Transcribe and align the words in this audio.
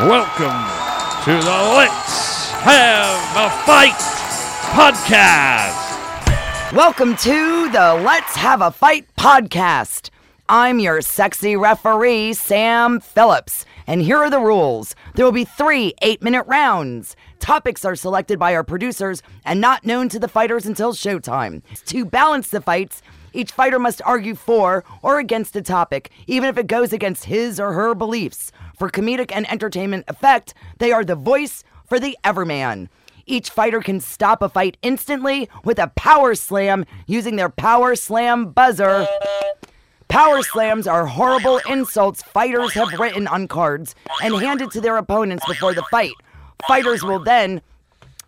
Welcome 0.00 1.24
to 1.24 1.32
the 1.32 1.72
Let's 1.74 2.50
Have 2.50 3.16
a 3.34 3.48
Fight 3.64 3.94
podcast. 4.74 5.72
Welcome 6.76 7.16
to 7.16 7.70
the 7.70 7.94
Let's 8.04 8.36
Have 8.36 8.60
a 8.60 8.70
Fight 8.70 9.06
podcast. 9.16 10.10
I'm 10.50 10.80
your 10.80 11.00
sexy 11.00 11.56
referee, 11.56 12.34
Sam 12.34 13.00
Phillips, 13.00 13.64
and 13.86 14.02
here 14.02 14.18
are 14.18 14.28
the 14.28 14.38
rules. 14.38 14.94
There 15.14 15.24
will 15.24 15.32
be 15.32 15.46
three 15.46 15.94
eight 16.02 16.20
minute 16.20 16.44
rounds. 16.46 17.16
Topics 17.38 17.82
are 17.86 17.96
selected 17.96 18.38
by 18.38 18.54
our 18.54 18.64
producers 18.64 19.22
and 19.46 19.62
not 19.62 19.86
known 19.86 20.10
to 20.10 20.18
the 20.18 20.28
fighters 20.28 20.66
until 20.66 20.92
showtime. 20.92 21.62
To 21.86 22.04
balance 22.04 22.48
the 22.48 22.60
fights, 22.60 23.00
each 23.36 23.52
fighter 23.52 23.78
must 23.78 24.02
argue 24.04 24.34
for 24.34 24.82
or 25.02 25.18
against 25.18 25.54
a 25.56 25.62
topic, 25.62 26.10
even 26.26 26.48
if 26.48 26.56
it 26.56 26.66
goes 26.66 26.92
against 26.92 27.24
his 27.24 27.60
or 27.60 27.72
her 27.72 27.94
beliefs. 27.94 28.50
For 28.78 28.90
comedic 28.90 29.30
and 29.32 29.48
entertainment 29.50 30.06
effect, 30.08 30.54
they 30.78 30.90
are 30.90 31.04
the 31.04 31.14
voice 31.14 31.62
for 31.86 32.00
the 32.00 32.16
everman. 32.24 32.88
Each 33.26 33.50
fighter 33.50 33.80
can 33.80 34.00
stop 34.00 34.40
a 34.40 34.48
fight 34.48 34.76
instantly 34.82 35.48
with 35.64 35.78
a 35.78 35.88
power 35.88 36.34
slam 36.34 36.84
using 37.06 37.36
their 37.36 37.48
power 37.48 37.94
slam 37.94 38.52
buzzer. 38.52 39.06
Power 40.08 40.42
slams 40.42 40.86
are 40.86 41.06
horrible 41.06 41.60
insults 41.68 42.22
fighters 42.22 42.72
have 42.74 42.98
written 42.98 43.26
on 43.26 43.48
cards 43.48 43.94
and 44.22 44.34
handed 44.36 44.70
to 44.70 44.80
their 44.80 44.96
opponents 44.96 45.44
before 45.46 45.74
the 45.74 45.82
fight. 45.90 46.14
Fighters 46.66 47.02
will 47.02 47.18
then 47.18 47.60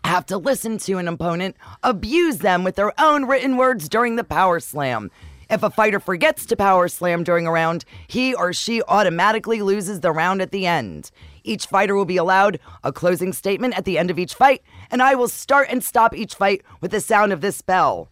have 0.05 0.25
to 0.27 0.37
listen 0.37 0.77
to 0.79 0.97
an 0.97 1.07
opponent 1.07 1.55
abuse 1.83 2.39
them 2.39 2.63
with 2.63 2.75
their 2.75 2.99
own 2.99 3.25
written 3.25 3.57
words 3.57 3.89
during 3.89 4.15
the 4.15 4.23
power 4.23 4.59
slam. 4.59 5.11
If 5.49 5.63
a 5.63 5.69
fighter 5.69 5.99
forgets 5.99 6.45
to 6.47 6.55
power 6.55 6.87
slam 6.87 7.23
during 7.23 7.47
a 7.47 7.51
round, 7.51 7.83
he 8.07 8.35
or 8.35 8.53
she 8.53 8.83
automatically 8.83 9.61
loses 9.61 9.99
the 9.99 10.11
round 10.11 10.41
at 10.41 10.51
the 10.51 10.67
end. 10.67 11.09
Each 11.43 11.65
fighter 11.65 11.95
will 11.95 12.05
be 12.05 12.17
allowed 12.17 12.59
a 12.83 12.93
closing 12.93 13.33
statement 13.33 13.75
at 13.75 13.85
the 13.85 13.97
end 13.97 14.11
of 14.11 14.19
each 14.19 14.35
fight, 14.35 14.61
and 14.91 15.01
I 15.01 15.15
will 15.15 15.27
start 15.27 15.67
and 15.71 15.83
stop 15.83 16.15
each 16.15 16.35
fight 16.35 16.61
with 16.81 16.91
the 16.91 17.01
sound 17.01 17.33
of 17.33 17.41
this 17.41 17.61
bell. 17.61 18.09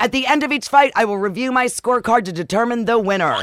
At 0.00 0.12
the 0.12 0.26
end 0.26 0.42
of 0.42 0.52
each 0.52 0.68
fight, 0.68 0.92
I 0.94 1.04
will 1.04 1.18
review 1.18 1.52
my 1.52 1.66
scorecard 1.66 2.24
to 2.24 2.32
determine 2.32 2.86
the 2.86 2.98
winner. 2.98 3.36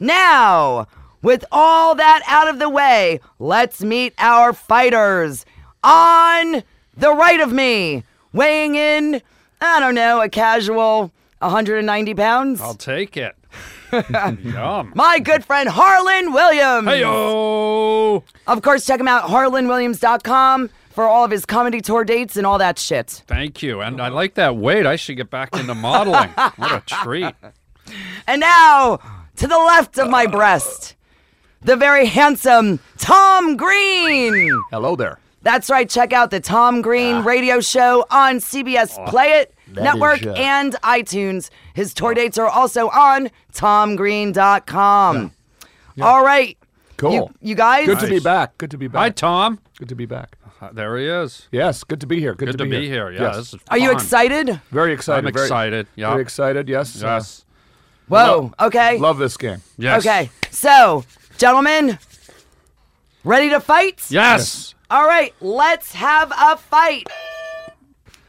Now, 0.00 0.88
with 1.22 1.44
all 1.52 1.94
that 1.94 2.22
out 2.26 2.48
of 2.48 2.58
the 2.58 2.70
way, 2.70 3.20
let's 3.38 3.82
meet 3.82 4.14
our 4.18 4.52
fighters. 4.52 5.44
On 5.84 6.62
the 6.96 7.14
right 7.14 7.40
of 7.40 7.52
me, 7.52 8.02
weighing 8.32 8.74
in, 8.74 9.22
I 9.60 9.80
don't 9.80 9.94
know, 9.94 10.20
a 10.20 10.28
casual 10.28 11.12
190 11.38 12.14
pounds, 12.14 12.60
I'll 12.60 12.74
take 12.74 13.16
it. 13.16 13.34
Yum. 14.42 14.92
my 14.94 15.18
good 15.18 15.44
friend 15.44 15.68
Harland 15.68 16.34
Williams. 16.34 16.86
Heyo! 16.88 18.22
Of 18.46 18.60
course, 18.62 18.84
check 18.84 19.00
him 19.00 19.08
out, 19.08 19.24
harlandwilliams.com, 19.30 20.68
for 20.90 21.04
all 21.04 21.24
of 21.24 21.30
his 21.30 21.46
comedy 21.46 21.80
tour 21.80 22.04
dates 22.04 22.36
and 22.36 22.46
all 22.46 22.58
that 22.58 22.78
shit. 22.78 23.22
Thank 23.26 23.62
you. 23.62 23.80
And 23.80 24.00
I 24.02 24.08
like 24.08 24.34
that 24.34 24.56
weight. 24.56 24.84
I 24.84 24.96
should 24.96 25.16
get 25.16 25.30
back 25.30 25.54
into 25.56 25.74
modeling. 25.74 26.28
what 26.56 26.72
a 26.72 26.80
treat. 26.86 27.34
And 28.26 28.40
now, 28.40 28.98
to 29.36 29.46
the 29.46 29.56
left 29.56 29.96
of 29.98 30.10
my 30.10 30.26
breast, 30.26 30.94
the 31.62 31.76
very 31.76 32.04
handsome 32.06 32.80
Tom 32.98 33.56
Green. 33.56 34.50
Hello 34.70 34.96
there. 34.96 35.18
That's 35.48 35.70
right. 35.70 35.88
Check 35.88 36.12
out 36.12 36.30
the 36.30 36.40
Tom 36.40 36.82
Green 36.82 37.24
radio 37.24 37.60
show 37.60 38.04
on 38.10 38.36
CBS 38.36 39.02
Play 39.08 39.28
It 39.40 39.54
Network 39.66 40.20
is, 40.20 40.26
uh, 40.26 40.32
and 40.34 40.74
iTunes. 40.82 41.48
His 41.72 41.94
tour 41.94 42.12
dates 42.12 42.36
are 42.36 42.48
also 42.48 42.90
on 42.90 43.30
tomgreen.com. 43.54 45.32
All 46.02 46.22
right. 46.22 46.58
Cool. 46.98 47.12
You, 47.12 47.30
you 47.40 47.54
guys? 47.54 47.86
Good 47.86 48.00
to 48.00 48.08
be 48.08 48.20
back. 48.20 48.58
Good 48.58 48.70
to 48.72 48.76
be 48.76 48.88
back. 48.88 49.00
Hi, 49.00 49.08
Tom. 49.08 49.58
Good 49.78 49.88
to 49.88 49.94
be 49.94 50.04
back. 50.04 50.36
Uh, 50.60 50.68
There 50.70 50.98
he 50.98 51.06
is. 51.06 51.48
Yes, 51.50 51.82
good 51.82 52.02
to 52.02 52.06
be 52.06 52.20
here. 52.20 52.34
Good, 52.34 52.50
Good 52.50 52.58
to 52.58 52.66
be 52.66 52.86
here. 52.86 53.10
Yeah, 53.10 53.36
Yes. 53.36 53.54
Are 53.70 53.78
you 53.78 53.90
excited? 53.90 54.60
Very 54.70 54.92
excited. 54.92 55.26
I'm 55.26 55.32
very- 55.32 55.46
excited. 55.46 55.86
Yeah. 55.96 56.10
Very 56.10 56.20
excited. 56.22 56.68
Yes. 56.68 57.02
uh, 57.02 57.06
Yes. 57.06 57.46
Whoa. 58.08 58.52
Okay. 58.60 58.98
love 58.98 59.16
this 59.16 59.38
game. 59.38 59.62
Yes. 59.78 60.04
Okay. 60.04 60.28
So, 60.50 61.04
gentlemen, 61.38 61.98
ready 63.24 63.48
to 63.48 63.60
fight? 63.60 64.02
Yes. 64.10 64.74
All 64.90 65.06
right, 65.06 65.34
let's 65.40 65.92
have 65.92 66.32
a 66.32 66.56
fight. 66.56 67.06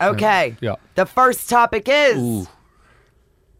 Okay. 0.01 0.55
Yeah. 0.61 0.75
The 0.95 1.05
first 1.05 1.49
topic 1.49 1.87
is 1.87 2.47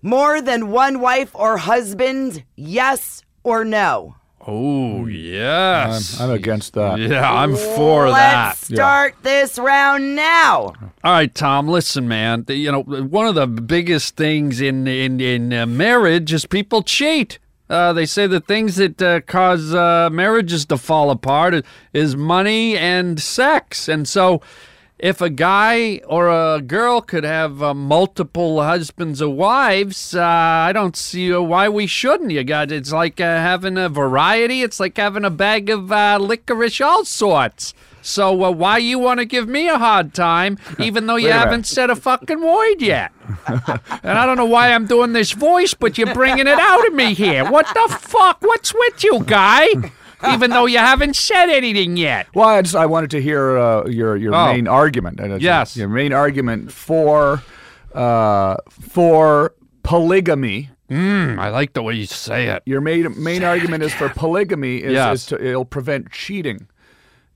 more 0.01 0.41
than 0.41 0.71
one 0.71 0.99
wife 0.99 1.31
or 1.33 1.57
husband, 1.57 2.43
yes 2.55 3.23
or 3.43 3.63
no? 3.65 4.15
Oh, 4.45 5.01
I'm, 5.01 5.09
yes. 5.09 6.19
I'm 6.19 6.31
against 6.31 6.73
that. 6.73 6.97
yeah, 6.99 7.31
I'm 7.31 7.55
for 7.55 8.05
that. 8.09 8.47
Let's 8.47 8.67
that. 8.69 8.75
start 8.75 9.15
this 9.21 9.59
round 9.59 10.15
now. 10.15 10.73
All 11.03 11.11
right, 11.11 11.33
Tom. 11.33 11.67
Listen, 11.67 12.07
man. 12.07 12.43
The- 12.45 12.55
you 12.55 12.71
know, 12.71 12.81
one 12.81 13.27
of 13.27 13.35
the 13.35 13.47
biggest 13.47 14.15
things 14.15 14.61
in 14.61 14.87
in 14.87 15.19
in 15.19 15.53
uh, 15.53 15.65
marriage 15.65 16.31
is 16.33 16.45
people 16.45 16.83
cheat. 16.83 17.37
Uh, 17.69 17.93
they 17.93 18.05
say 18.05 18.25
the 18.25 18.39
things 18.39 18.77
that 18.77 19.01
uh, 19.01 19.21
cause 19.21 19.73
uh, 19.75 20.09
marriages 20.11 20.65
to 20.65 20.77
fall 20.77 21.11
apart 21.11 21.63
is 21.93 22.15
money 22.15 22.77
and 22.77 23.19
sex, 23.21 23.87
and 23.87 24.07
so. 24.07 24.41
If 25.01 25.21
a 25.21 25.29
guy 25.29 26.01
or 26.09 26.27
a 26.27 26.61
girl 26.61 26.99
could 26.99 27.23
have 27.23 27.63
uh, 27.63 27.73
multiple 27.73 28.61
husbands 28.61 29.21
or 29.21 29.33
wives, 29.33 30.13
uh, 30.13 30.21
I 30.21 30.73
don't 30.73 30.97
see 30.97 31.33
uh, 31.33 31.39
why 31.39 31.69
we 31.69 31.87
shouldn't. 31.87 32.31
You 32.31 32.43
got 32.43 32.69
it's 32.69 32.91
like 32.91 33.19
having 33.19 33.77
a 33.77 33.87
variety. 33.87 34.61
It's 34.61 34.77
like 34.77 34.97
having 34.97 35.23
a 35.23 35.29
bag 35.29 35.69
of 35.69 35.89
licorice, 35.89 36.81
all 36.81 37.05
sorts. 37.05 37.73
So 38.01 38.43
uh, 38.43 38.51
why 38.51 38.77
you 38.77 38.97
want 38.99 39.19
to 39.19 39.25
give 39.25 39.47
me 39.49 39.67
a 39.67 39.77
hard 39.77 40.13
time, 40.13 40.57
even 40.79 41.05
though 41.07 41.15
you 41.17 41.25
Wait 41.25 41.31
a 41.31 41.35
minute. 41.35 41.45
haven't 41.49 41.67
said 41.67 41.89
a 41.89 41.95
fucking 41.95 42.41
word 42.41 42.81
yet? 42.81 43.11
and 43.47 44.17
I 44.17 44.25
don't 44.25 44.37
know 44.37 44.45
why 44.45 44.71
I'm 44.73 44.85
doing 44.87 45.13
this 45.13 45.31
voice, 45.31 45.73
but 45.73 45.97
you're 45.97 46.13
bringing 46.13 46.47
it 46.47 46.59
out 46.59 46.87
of 46.87 46.93
me 46.93 47.13
here. 47.13 47.49
What 47.49 47.67
the 47.73 47.95
fuck? 47.99 48.41
What's 48.41 48.73
with 48.73 49.03
you, 49.03 49.23
guy? 49.25 49.67
Even 50.29 50.49
though 50.49 50.65
you 50.65 50.79
haven't 50.79 51.15
said 51.15 51.47
anything 51.49 51.95
yet. 51.95 52.27
Well, 52.33 52.49
I 52.49 52.61
just 52.61 52.75
I 52.75 52.85
wanted 52.85 53.11
to 53.11 53.21
hear 53.21 53.57
uh, 53.57 53.85
your 53.87 54.17
your 54.17 54.35
Oh. 54.35 54.51
main 54.51 54.67
argument. 54.67 55.19
And 55.19 55.27
it's- 55.27 55.41
Yes. 55.41 55.77
Your 55.77 55.87
main 55.87 56.11
argument 56.11 56.71
for 56.73 57.41
uh, 57.93 58.57
for 58.69 59.53
polygamy. 59.83 60.69
Mm, 60.89 61.37
I 61.37 61.49
like 61.49 61.73
the 61.73 61.83
way 61.83 61.93
you 61.93 62.05
say 62.05 62.47
it. 62.47 62.63
Your 62.65 62.81
main 62.81 63.21
main 63.21 63.43
argument 63.43 63.83
is 63.83 63.93
for 63.93 64.09
polygamy 64.09 64.77
is, 64.77 64.93
Yes. 64.93 65.19
is 65.21 65.25
to 65.27 65.43
it'll 65.45 65.63
prevent 65.65 66.11
cheating. 66.11 66.67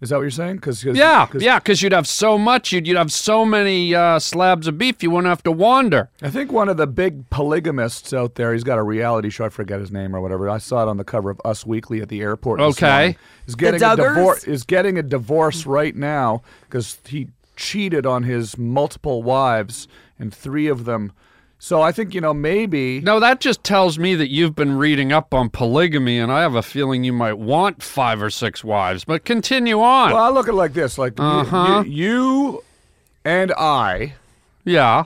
Is 0.03 0.09
that 0.09 0.17
what 0.17 0.23
you're 0.23 0.31
saying? 0.31 0.57
Because 0.57 0.83
Yeah, 0.83 1.29
yeah, 1.39 1.59
because 1.59 1.81
you'd 1.81 1.93
have 1.93 2.09
so 2.09 2.37
much, 2.37 2.73
you'd, 2.73 2.85
you'd 2.85 2.97
have 2.97 3.09
so 3.09 3.45
many 3.45 3.95
uh, 3.95 4.19
slabs 4.19 4.67
of 4.67 4.77
beef, 4.77 5.01
you 5.01 5.09
wouldn't 5.09 5.29
have 5.29 5.43
to 5.43 5.51
wander. 5.51 6.09
I 6.21 6.29
think 6.29 6.51
one 6.51 6.67
of 6.67 6.75
the 6.75 6.87
big 6.87 7.29
polygamists 7.29 8.11
out 8.11 8.35
there, 8.35 8.51
he's 8.51 8.65
got 8.65 8.77
a 8.77 8.83
reality 8.83 9.29
show. 9.29 9.45
I 9.45 9.49
forget 9.49 9.79
his 9.79 9.93
name 9.93 10.13
or 10.13 10.19
whatever. 10.19 10.49
I 10.49 10.57
saw 10.57 10.83
it 10.83 10.89
on 10.89 10.97
the 10.97 11.05
cover 11.05 11.29
of 11.29 11.39
Us 11.45 11.65
Weekly 11.65 12.01
at 12.01 12.09
the 12.09 12.19
airport. 12.19 12.59
Okay. 12.59 12.85
morning. 12.85 13.15
is 13.47 13.55
getting 13.55 13.81
a 13.81 13.95
divorce. 13.95 14.43
Is 14.43 14.63
getting 14.63 14.97
a 14.97 15.03
divorce 15.03 15.65
right 15.65 15.95
now 15.95 16.41
because 16.63 16.97
he 17.07 17.29
cheated 17.55 18.05
on 18.05 18.23
his 18.23 18.57
multiple 18.57 19.23
wives 19.23 19.87
and 20.19 20.33
three 20.33 20.67
of 20.67 20.83
them. 20.83 21.13
So 21.63 21.81
I 21.81 21.93
think 21.93 22.13
you 22.13 22.19
know 22.19 22.33
maybe. 22.33 22.99
No, 22.99 23.21
that 23.21 23.39
just 23.39 23.63
tells 23.63 23.97
me 23.97 24.15
that 24.15 24.29
you've 24.29 24.53
been 24.53 24.77
reading 24.77 25.13
up 25.13 25.33
on 25.33 25.49
polygamy, 25.49 26.19
and 26.19 26.29
I 26.29 26.41
have 26.41 26.55
a 26.55 26.61
feeling 26.61 27.05
you 27.05 27.13
might 27.13 27.37
want 27.37 27.81
five 27.81 28.21
or 28.21 28.29
six 28.29 28.65
wives. 28.65 29.05
But 29.05 29.23
continue 29.23 29.79
on. 29.79 30.11
Well, 30.11 30.21
I 30.21 30.27
look 30.27 30.49
at 30.49 30.55
it 30.55 30.57
like 30.57 30.73
this: 30.73 30.97
like 30.97 31.17
you- 31.17 31.23
Uh-huh. 31.23 31.83
you, 31.85 31.93
you 31.93 32.63
and 33.23 33.53
I 33.53 34.15
yeah, 34.65 35.05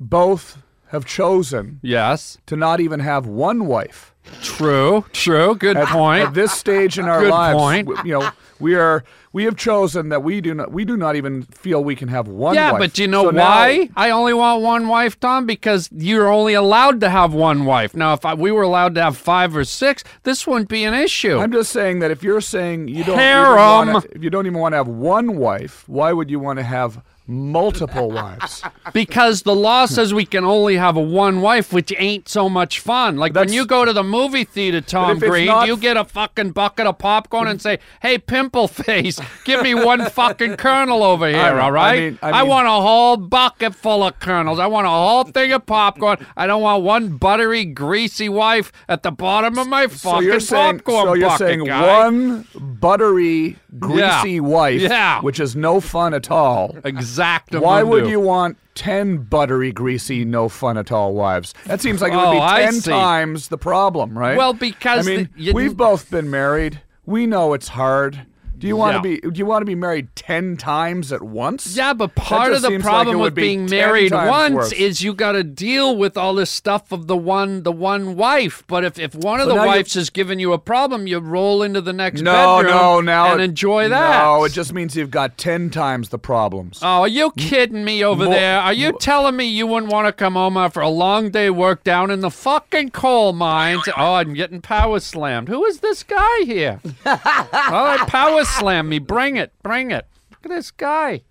both 0.00 0.60
have 0.88 1.06
chosen 1.06 1.78
yes, 1.84 2.38
to 2.46 2.56
not 2.56 2.80
even 2.80 2.98
have 2.98 3.28
one 3.28 3.66
wife. 3.66 4.12
true, 4.42 5.04
true. 5.12 5.54
Good 5.54 5.76
at, 5.76 5.86
point. 5.86 6.26
At 6.26 6.34
this 6.34 6.50
stage 6.50 6.98
in 6.98 7.04
our 7.04 7.20
Good 7.20 7.30
lives, 7.30 7.56
point. 7.56 7.88
you 8.04 8.18
know, 8.18 8.28
we 8.58 8.74
are 8.74 9.04
we 9.36 9.44
have 9.44 9.54
chosen 9.54 10.08
that 10.08 10.22
we 10.22 10.40
do 10.40 10.54
not 10.54 10.72
we 10.72 10.82
do 10.86 10.96
not 10.96 11.14
even 11.14 11.42
feel 11.42 11.84
we 11.84 11.94
can 11.94 12.08
have 12.08 12.26
one. 12.26 12.54
yeah, 12.54 12.72
wife. 12.72 12.78
but 12.80 12.92
do 12.94 13.02
you 13.02 13.08
know 13.08 13.24
So 13.24 13.30
now- 13.32 13.44
why 13.44 13.90
I 13.94 14.08
only 14.08 14.32
want 14.32 14.62
one 14.62 14.88
wife, 14.88 15.20
Tom? 15.20 15.44
Because 15.44 15.90
you're 15.92 16.32
only 16.32 16.54
allowed 16.54 17.02
to 17.02 17.10
have 17.10 17.34
one 17.34 17.66
wife. 17.66 17.94
Now, 17.94 18.14
if 18.14 18.24
I, 18.24 18.32
we 18.32 18.50
were 18.50 18.62
allowed 18.62 18.94
to 18.94 19.02
have 19.02 19.14
five 19.18 19.54
or 19.54 19.64
six, 19.64 20.02
this 20.22 20.46
wouldn't 20.46 20.70
be 20.70 20.84
an 20.84 20.94
issue. 20.94 21.38
I'm 21.38 21.52
just 21.52 21.70
saying 21.70 21.98
that 21.98 22.10
if 22.10 22.22
you're 22.22 22.40
saying 22.40 22.88
you 22.88 23.04
don't 23.04 23.18
Harem. 23.18 23.88
even 23.88 23.94
wanna, 23.94 24.06
if 24.12 24.22
you 24.24 24.30
don't 24.30 24.46
even 24.46 24.58
want 24.58 24.72
to 24.72 24.78
have 24.78 24.88
one 24.88 25.36
wife, 25.36 25.84
why 25.86 26.14
would 26.14 26.30
you 26.30 26.40
want 26.40 26.58
to 26.58 26.62
have 26.62 27.02
multiple 27.26 28.10
wives. 28.10 28.62
Because 28.92 29.42
the 29.42 29.54
law 29.54 29.86
says 29.86 30.14
we 30.14 30.24
can 30.24 30.44
only 30.44 30.76
have 30.76 30.96
a 30.96 31.00
one 31.00 31.40
wife, 31.40 31.72
which 31.72 31.92
ain't 31.98 32.28
so 32.28 32.48
much 32.48 32.80
fun. 32.80 33.16
Like 33.16 33.34
when 33.34 33.52
you 33.52 33.66
go 33.66 33.84
to 33.84 33.92
the 33.92 34.02
movie 34.04 34.44
theater, 34.44 34.80
Tom 34.80 35.18
Green, 35.18 35.46
not- 35.46 35.66
you 35.66 35.76
get 35.76 35.96
a 35.96 36.04
fucking 36.04 36.52
bucket 36.52 36.86
of 36.86 36.98
popcorn 36.98 37.48
and 37.48 37.60
say, 37.60 37.78
"Hey, 38.00 38.18
pimple 38.18 38.68
face, 38.68 39.20
give 39.44 39.62
me 39.62 39.74
one 39.74 40.08
fucking 40.10 40.56
kernel 40.56 41.02
over 41.02 41.26
here, 41.28 41.54
know. 41.54 41.60
all 41.60 41.72
right? 41.72 41.96
I 41.96 42.00
mean- 42.00 42.18
I 42.22 42.40
mean- 42.42 42.48
want 42.50 42.66
a 42.68 42.70
whole 42.70 43.16
bucket 43.16 43.74
full 43.74 44.04
of 44.04 44.18
kernels. 44.20 44.58
I 44.58 44.66
want 44.66 44.86
a 44.86 44.90
whole 44.90 45.24
thing 45.24 45.52
of 45.52 45.66
popcorn. 45.66 46.18
I 46.36 46.46
don't 46.46 46.62
want 46.62 46.82
one 46.84 47.08
buttery, 47.16 47.64
greasy 47.64 48.28
wife 48.28 48.72
at 48.88 49.02
the 49.02 49.10
bottom 49.10 49.58
of 49.58 49.66
my 49.68 49.86
fucking 49.88 49.98
So 49.98 50.20
you're 50.20 50.40
saying, 50.40 50.76
popcorn 50.78 51.06
so 51.06 51.14
you're 51.14 51.28
bucket, 51.28 51.46
saying 51.46 51.64
guy. 51.64 51.86
one 52.04 52.46
buttery, 52.54 53.56
greasy 53.78 54.40
wife, 54.40 54.80
Yeah. 54.80 55.20
which 55.20 55.40
is 55.40 55.56
no 55.56 55.80
fun 55.80 56.14
at 56.14 56.30
all. 56.30 56.74
Exact. 57.18 57.54
Why 57.54 57.82
would 57.82 58.06
you 58.08 58.20
want 58.20 58.58
ten 58.74 59.18
buttery, 59.18 59.72
greasy, 59.72 60.24
no 60.24 60.48
fun 60.48 60.76
at 60.78 60.92
all 60.92 61.14
wives? 61.14 61.54
That 61.64 61.80
seems 61.80 62.00
like 62.02 62.12
it 62.12 62.16
would 62.16 62.24
Oh, 62.26 62.32
be 62.32 62.62
ten 62.62 62.80
times 62.80 63.48
the 63.48 63.58
problem, 63.58 64.16
right? 64.18 64.36
Well, 64.36 64.52
because 64.52 65.06
I 65.06 65.10
mean, 65.10 65.30
the- 65.36 65.42
you- 65.42 65.52
we've 65.54 65.76
both 65.76 66.10
been 66.10 66.30
married. 66.30 66.80
We 67.04 67.26
know 67.26 67.52
it's 67.54 67.68
hard. 67.68 68.26
Do 68.58 68.66
you 68.66 68.76
want 68.76 69.02
to 69.02 69.08
Yeah. 69.08 69.16
be? 69.22 69.30
Do 69.30 69.38
you 69.38 69.46
want 69.46 69.60
to 69.62 69.66
be 69.66 69.74
married 69.74 70.08
ten 70.16 70.56
times 70.56 71.12
at 71.12 71.22
once? 71.22 71.76
Yeah, 71.76 71.92
but 71.92 72.14
part 72.14 72.52
of 72.52 72.62
the 72.62 72.68
seems 72.68 72.84
like 72.84 72.90
problem 72.92 73.16
with 73.18 73.22
would 73.26 73.34
be 73.34 73.42
being 73.42 73.66
married 73.66 74.12
once 74.12 74.54
worse. 74.54 74.72
is 74.72 75.02
you 75.02 75.12
got 75.12 75.32
to 75.32 75.44
deal 75.44 75.96
with 75.96 76.16
all 76.16 76.34
this 76.34 76.50
stuff 76.50 76.90
of 76.92 77.06
the 77.06 77.16
one 77.16 77.62
the 77.64 77.72
one 77.72 78.16
wife. 78.16 78.62
But 78.66 78.84
if, 78.84 78.98
if 78.98 79.14
one 79.14 79.40
of 79.40 79.48
So 79.48 79.54
the 79.54 79.60
you- 79.60 79.66
wives 79.66 79.94
is 79.96 80.08
giving 80.10 80.38
you 80.38 80.52
a 80.54 80.58
problem, 80.58 81.06
you 81.06 81.18
roll 81.18 81.62
into 81.62 81.80
the 81.82 81.92
next 81.92 82.22
No, 82.22 82.58
bedroom 82.62 82.74
no, 82.76 83.00
now 83.02 83.32
and 83.32 83.40
it- 83.40 83.44
enjoy 83.44 83.88
that. 83.90 84.24
No, 84.24 84.44
it 84.44 84.52
just 84.52 84.72
means 84.72 84.96
you've 84.96 85.10
got 85.10 85.36
ten 85.36 85.68
times 85.68 86.08
the 86.08 86.18
problems. 86.18 86.78
Oh, 86.82 87.02
are 87.02 87.08
you 87.08 87.32
kidding 87.36 87.84
me 87.84 88.02
over 88.02 88.24
More- 88.24 88.32
there? 88.34 88.60
Are 88.60 88.72
you 88.72 88.92
telling 88.98 89.36
me 89.36 89.44
you 89.44 89.66
wouldn't 89.66 89.92
want 89.92 90.06
to 90.06 90.12
come 90.12 90.32
home 90.34 90.56
after 90.56 90.80
a 90.80 90.88
long 90.88 91.30
day 91.30 91.50
work 91.50 91.84
down 91.84 92.10
in 92.10 92.20
the 92.20 92.30
fucking 92.30 92.90
coal 92.90 93.32
mines? 93.34 93.82
Oh, 93.96 94.14
I'm 94.14 94.32
getting 94.34 94.62
power 94.62 94.98
slammed. 95.00 95.48
Who 95.48 95.64
is 95.66 95.80
this 95.80 96.02
guy 96.02 96.40
here? 96.44 96.80
All 97.06 97.84
right, 97.84 98.06
power 98.08 98.44
slam 98.46 98.88
me. 98.88 98.98
Bring 98.98 99.36
it. 99.36 99.52
Bring 99.62 99.90
it. 99.90 100.06
Look 100.30 100.44
at 100.44 100.50
this 100.50 100.70
guy. 100.70 101.22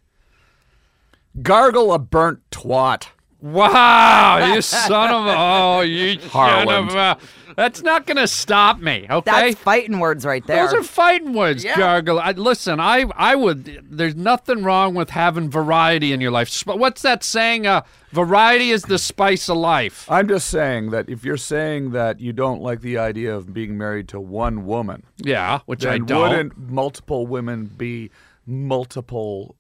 Gargle 1.41 1.91
a 1.94 2.00
burnt 2.00 2.39
twat. 2.51 3.07
Wow, 3.41 4.53
you 4.53 4.61
son 4.61 5.09
of 5.11 5.25
a 5.27 5.35
oh, 5.37 5.81
you 5.81 6.19
son 6.19 6.29
Harland. 6.29 6.89
of 6.89 6.95
a. 6.95 7.17
That's 7.55 7.81
not 7.81 8.05
gonna 8.05 8.27
stop 8.27 8.79
me, 8.81 9.07
okay? 9.09 9.31
That's 9.31 9.55
fighting 9.61 9.99
words 9.99 10.25
right 10.25 10.45
there. 10.45 10.65
Those 10.67 10.73
are 10.73 10.83
fighting 10.83 11.33
words, 11.33 11.63
Yeah. 11.63 11.77
gargle. 11.77 12.19
I, 12.19 12.31
listen, 12.31 12.81
I 12.81 13.05
I 13.15 13.35
would. 13.35 13.81
There's 13.89 14.15
nothing 14.15 14.63
wrong 14.63 14.93
with 14.93 15.11
having 15.11 15.49
variety 15.49 16.11
in 16.11 16.19
your 16.19 16.31
life. 16.31 16.49
Sp- 16.51 16.75
What's 16.75 17.01
that 17.03 17.23
saying? 17.23 17.65
Uh, 17.65 17.83
variety 18.11 18.71
is 18.71 18.81
the 18.83 18.97
spice 18.97 19.47
of 19.47 19.55
life. 19.57 20.05
I'm 20.11 20.27
just 20.27 20.49
saying 20.49 20.89
that 20.91 21.07
if 21.07 21.23
you're 21.23 21.37
saying 21.37 21.91
that 21.91 22.19
you 22.19 22.33
don't 22.33 22.61
like 22.61 22.81
the 22.81 22.97
idea 22.97 23.33
of 23.33 23.53
being 23.53 23.77
married 23.77 24.09
to 24.09 24.19
one 24.19 24.65
woman, 24.65 25.03
Yeah, 25.17 25.59
which 25.65 25.85
I 25.85 25.97
don't. 25.99 26.29
wouldn't 26.29 26.57
multiple 26.57 27.25
women 27.25 27.65
be 27.67 28.11
multiple 28.45 29.55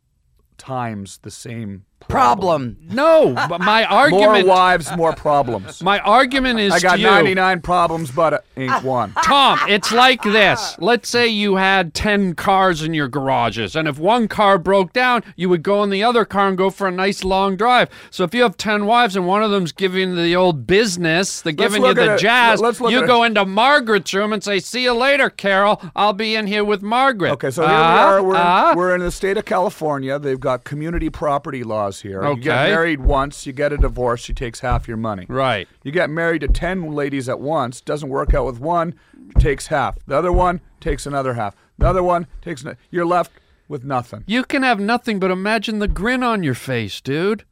times 0.57 1.19
the 1.21 1.31
same 1.31 1.85
Problem. 2.07 2.77
No, 2.91 3.33
but 3.49 3.59
my 3.61 3.83
argument. 3.89 4.45
More 4.45 4.55
wives, 4.55 4.95
more 4.95 5.13
problems. 5.13 5.81
my 5.81 5.97
argument 5.99 6.59
is 6.59 6.71
I 6.71 6.79
got 6.79 6.99
you. 6.99 7.05
99 7.07 7.61
problems, 7.61 8.11
but 8.11 8.45
ain't 8.55 8.83
one. 8.83 9.11
Tom, 9.23 9.57
it's 9.67 9.91
like 9.91 10.21
this. 10.21 10.75
Let's 10.79 11.09
say 11.09 11.27
you 11.27 11.55
had 11.55 11.95
10 11.95 12.35
cars 12.35 12.83
in 12.83 12.93
your 12.93 13.07
garages, 13.07 13.75
and 13.75 13.87
if 13.87 13.97
one 13.97 14.27
car 14.27 14.59
broke 14.59 14.93
down, 14.93 15.23
you 15.35 15.49
would 15.49 15.63
go 15.63 15.81
in 15.83 15.89
the 15.89 16.03
other 16.03 16.25
car 16.25 16.47
and 16.47 16.57
go 16.57 16.69
for 16.69 16.87
a 16.87 16.91
nice 16.91 17.23
long 17.23 17.55
drive. 17.57 17.89
So 18.11 18.23
if 18.23 18.35
you 18.35 18.43
have 18.43 18.55
10 18.55 18.85
wives 18.85 19.15
and 19.15 19.25
one 19.25 19.41
of 19.43 19.49
them's 19.49 19.71
giving 19.71 20.15
the 20.15 20.35
old 20.35 20.67
business, 20.67 21.41
they're 21.41 21.53
giving 21.53 21.83
you 21.83 21.93
the 21.95 22.17
jazz, 22.17 22.61
look 22.61 22.79
you 22.91 23.03
it. 23.03 23.07
go 23.07 23.23
into 23.23 23.45
Margaret's 23.45 24.13
room 24.13 24.31
and 24.31 24.43
say, 24.43 24.59
See 24.59 24.83
you 24.83 24.93
later, 24.93 25.29
Carol. 25.31 25.81
I'll 25.95 26.13
be 26.13 26.35
in 26.35 26.45
here 26.47 26.63
with 26.63 26.83
Margaret. 26.83 27.31
Okay, 27.31 27.49
so 27.49 27.63
here 27.63 27.71
we 27.71 27.75
Ah, 27.75 28.07
are. 28.13 28.23
We're, 28.23 28.35
ah. 28.35 28.73
we're 28.75 28.93
in 28.93 29.01
the 29.01 29.11
state 29.11 29.37
of 29.37 29.45
California. 29.45 30.19
They've 30.19 30.39
got 30.39 30.63
community 30.65 31.09
property 31.09 31.63
laws 31.85 32.01
here. 32.01 32.23
You 32.27 32.35
get 32.37 32.69
married 32.69 32.99
once, 33.01 33.45
you 33.45 33.53
get 33.53 33.71
a 33.73 33.77
divorce, 33.77 34.21
she 34.21 34.33
takes 34.33 34.59
half 34.59 34.87
your 34.87 34.97
money. 34.97 35.25
Right. 35.29 35.67
You 35.83 35.91
get 35.91 36.09
married 36.09 36.41
to 36.41 36.47
10 36.47 36.91
ladies 36.93 37.29
at 37.29 37.39
once, 37.39 37.81
doesn't 37.81 38.09
work 38.09 38.33
out 38.33 38.45
with 38.45 38.59
one, 38.59 38.95
takes 39.39 39.67
half. 39.67 39.97
The 40.07 40.15
other 40.17 40.31
one 40.31 40.61
takes 40.79 41.05
another 41.05 41.35
half. 41.35 41.55
The 41.77 41.87
other 41.87 42.03
one 42.03 42.27
takes 42.41 42.63
an- 42.63 42.77
you're 42.89 43.05
left 43.05 43.31
with 43.67 43.83
nothing. 43.83 44.23
You 44.27 44.43
can 44.43 44.63
have 44.63 44.79
nothing 44.79 45.19
but 45.19 45.31
imagine 45.31 45.79
the 45.79 45.87
grin 45.87 46.23
on 46.23 46.43
your 46.43 46.53
face, 46.53 47.01
dude. 47.01 47.43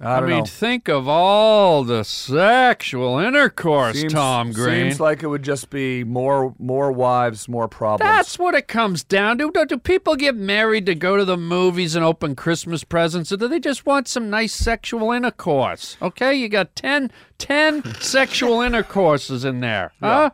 I 0.00 0.20
don't 0.20 0.28
mean, 0.28 0.38
know. 0.38 0.44
think 0.44 0.88
of 0.88 1.08
all 1.08 1.82
the 1.82 2.04
sexual 2.04 3.18
intercourse, 3.18 3.98
Seems, 4.00 4.12
Tom 4.12 4.52
Green. 4.52 4.90
seems 4.90 5.00
like 5.00 5.24
it 5.24 5.26
would 5.26 5.42
just 5.42 5.70
be 5.70 6.04
more 6.04 6.54
more 6.58 6.92
wives, 6.92 7.48
more 7.48 7.66
problems. 7.66 8.08
That's 8.08 8.38
what 8.38 8.54
it 8.54 8.68
comes 8.68 9.02
down 9.02 9.38
to. 9.38 9.50
Do, 9.50 9.66
do 9.66 9.76
people 9.76 10.14
get 10.14 10.36
married 10.36 10.86
to 10.86 10.94
go 10.94 11.16
to 11.16 11.24
the 11.24 11.36
movies 11.36 11.96
and 11.96 12.04
open 12.04 12.36
Christmas 12.36 12.84
presents, 12.84 13.32
or 13.32 13.36
do 13.38 13.48
they 13.48 13.58
just 13.58 13.86
want 13.86 14.06
some 14.06 14.30
nice 14.30 14.54
sexual 14.54 15.10
intercourse? 15.10 15.96
Okay, 16.00 16.32
you 16.34 16.48
got 16.48 16.76
10, 16.76 17.10
10 17.38 17.94
sexual 18.00 18.60
intercourses 18.60 19.44
in 19.44 19.60
there. 19.60 19.92
Huh? 20.00 20.30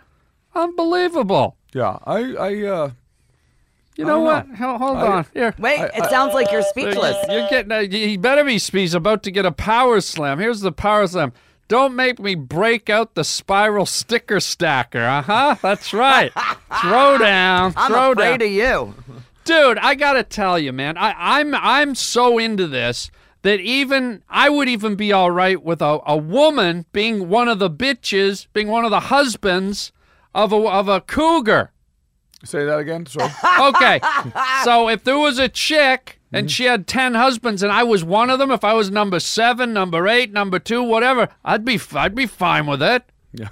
Unbelievable. 0.55 1.57
yeah, 1.73 1.99
I 2.05 2.35
I 2.35 2.63
uh 2.67 2.91
You 3.97 4.05
know 4.05 4.15
don't 4.17 4.25
what? 4.25 4.49
know. 4.61 4.79
Hold 4.79 4.97
I- 4.97 5.07
on. 5.07 5.27
Here. 5.35 5.55
Wait, 5.59 5.81
it 5.81 6.05
sounds 6.11 6.35
like 6.35 6.51
you're 6.51 6.63
speechless. 6.63 7.17
You're 7.29 7.49
getting. 7.49 7.73
A, 7.73 7.87
he 7.87 8.17
better 8.17 8.45
be 8.45 8.59
speech 8.59 8.93
about 8.95 9.23
to 9.25 9.31
get 9.31 9.47
a 9.47 9.53
power 9.53 10.01
slam. 10.01 10.39
Here's 10.39 10.61
the 10.61 10.73
power 10.73 11.07
slam. 11.07 11.33
Don't 11.69 11.95
make 11.95 12.19
me 12.19 12.35
break 12.35 12.91
out 12.91 13.15
the 13.15 13.25
spiral 13.25 13.87
sticker 13.87 14.41
stacker. 14.41 15.03
Uh 15.03 15.23
huh. 15.23 15.57
That's 15.63 15.95
right. 15.95 16.33
throw 16.83 17.19
down. 17.19 17.73
I'm 17.77 17.91
throw 17.91 18.13
afraid 18.13 18.41
down. 18.41 18.49
of 18.49 18.53
you. 18.53 18.95
Dude, 19.45 19.79
I 19.79 19.95
gotta 19.95 20.25
tell 20.25 20.59
you, 20.59 20.73
man, 20.73 20.97
I, 20.97 21.15
I'm 21.39 21.55
I'm 21.55 21.95
so 21.95 22.39
into 22.39 22.67
this 22.67 23.11
that 23.43 23.61
even 23.61 24.23
I 24.29 24.49
would 24.49 24.69
even 24.69 24.95
be 24.97 25.13
all 25.13 25.31
right 25.31 25.63
with 25.63 25.83
a, 25.83 26.01
a 26.07 26.17
woman 26.17 26.87
being 26.93 27.29
one 27.29 27.47
of 27.49 27.59
the 27.59 27.71
bitches, 27.71 28.47
being 28.55 28.69
one 28.69 28.85
of 28.87 28.91
the 28.91 29.01
husbands 29.01 29.93
of 30.35 30.53
a 30.53 30.57
of 30.57 30.89
a 30.89 31.01
cougar. 31.03 31.71
Say 32.45 32.65
that 32.65 32.79
again. 32.79 33.07
Sorry. 33.07 33.31
Okay, 33.75 34.01
so 34.65 34.89
if 34.89 35.05
there 35.05 35.19
was 35.19 35.39
a 35.39 35.49
chick 35.49 36.21
and 36.33 36.51
she 36.51 36.65
had 36.65 36.87
ten 36.87 37.15
husbands 37.15 37.63
and 37.63 37.73
I 37.73 37.83
was 37.85 38.05
one 38.05 38.31
of 38.31 38.39
them, 38.39 38.51
if 38.51 38.65
I 38.65 38.75
was 38.75 38.91
number 38.91 39.21
seven, 39.21 39.73
number 39.73 40.07
eight, 40.09 40.33
number 40.33 40.59
two, 40.59 40.83
whatever, 40.83 41.29
I'd 41.45 41.65
be 41.65 41.81
I'd 41.95 42.15
be 42.15 42.27
fine 42.27 42.67
with 42.67 42.83
it. 42.83 43.05
Yeah. 43.33 43.49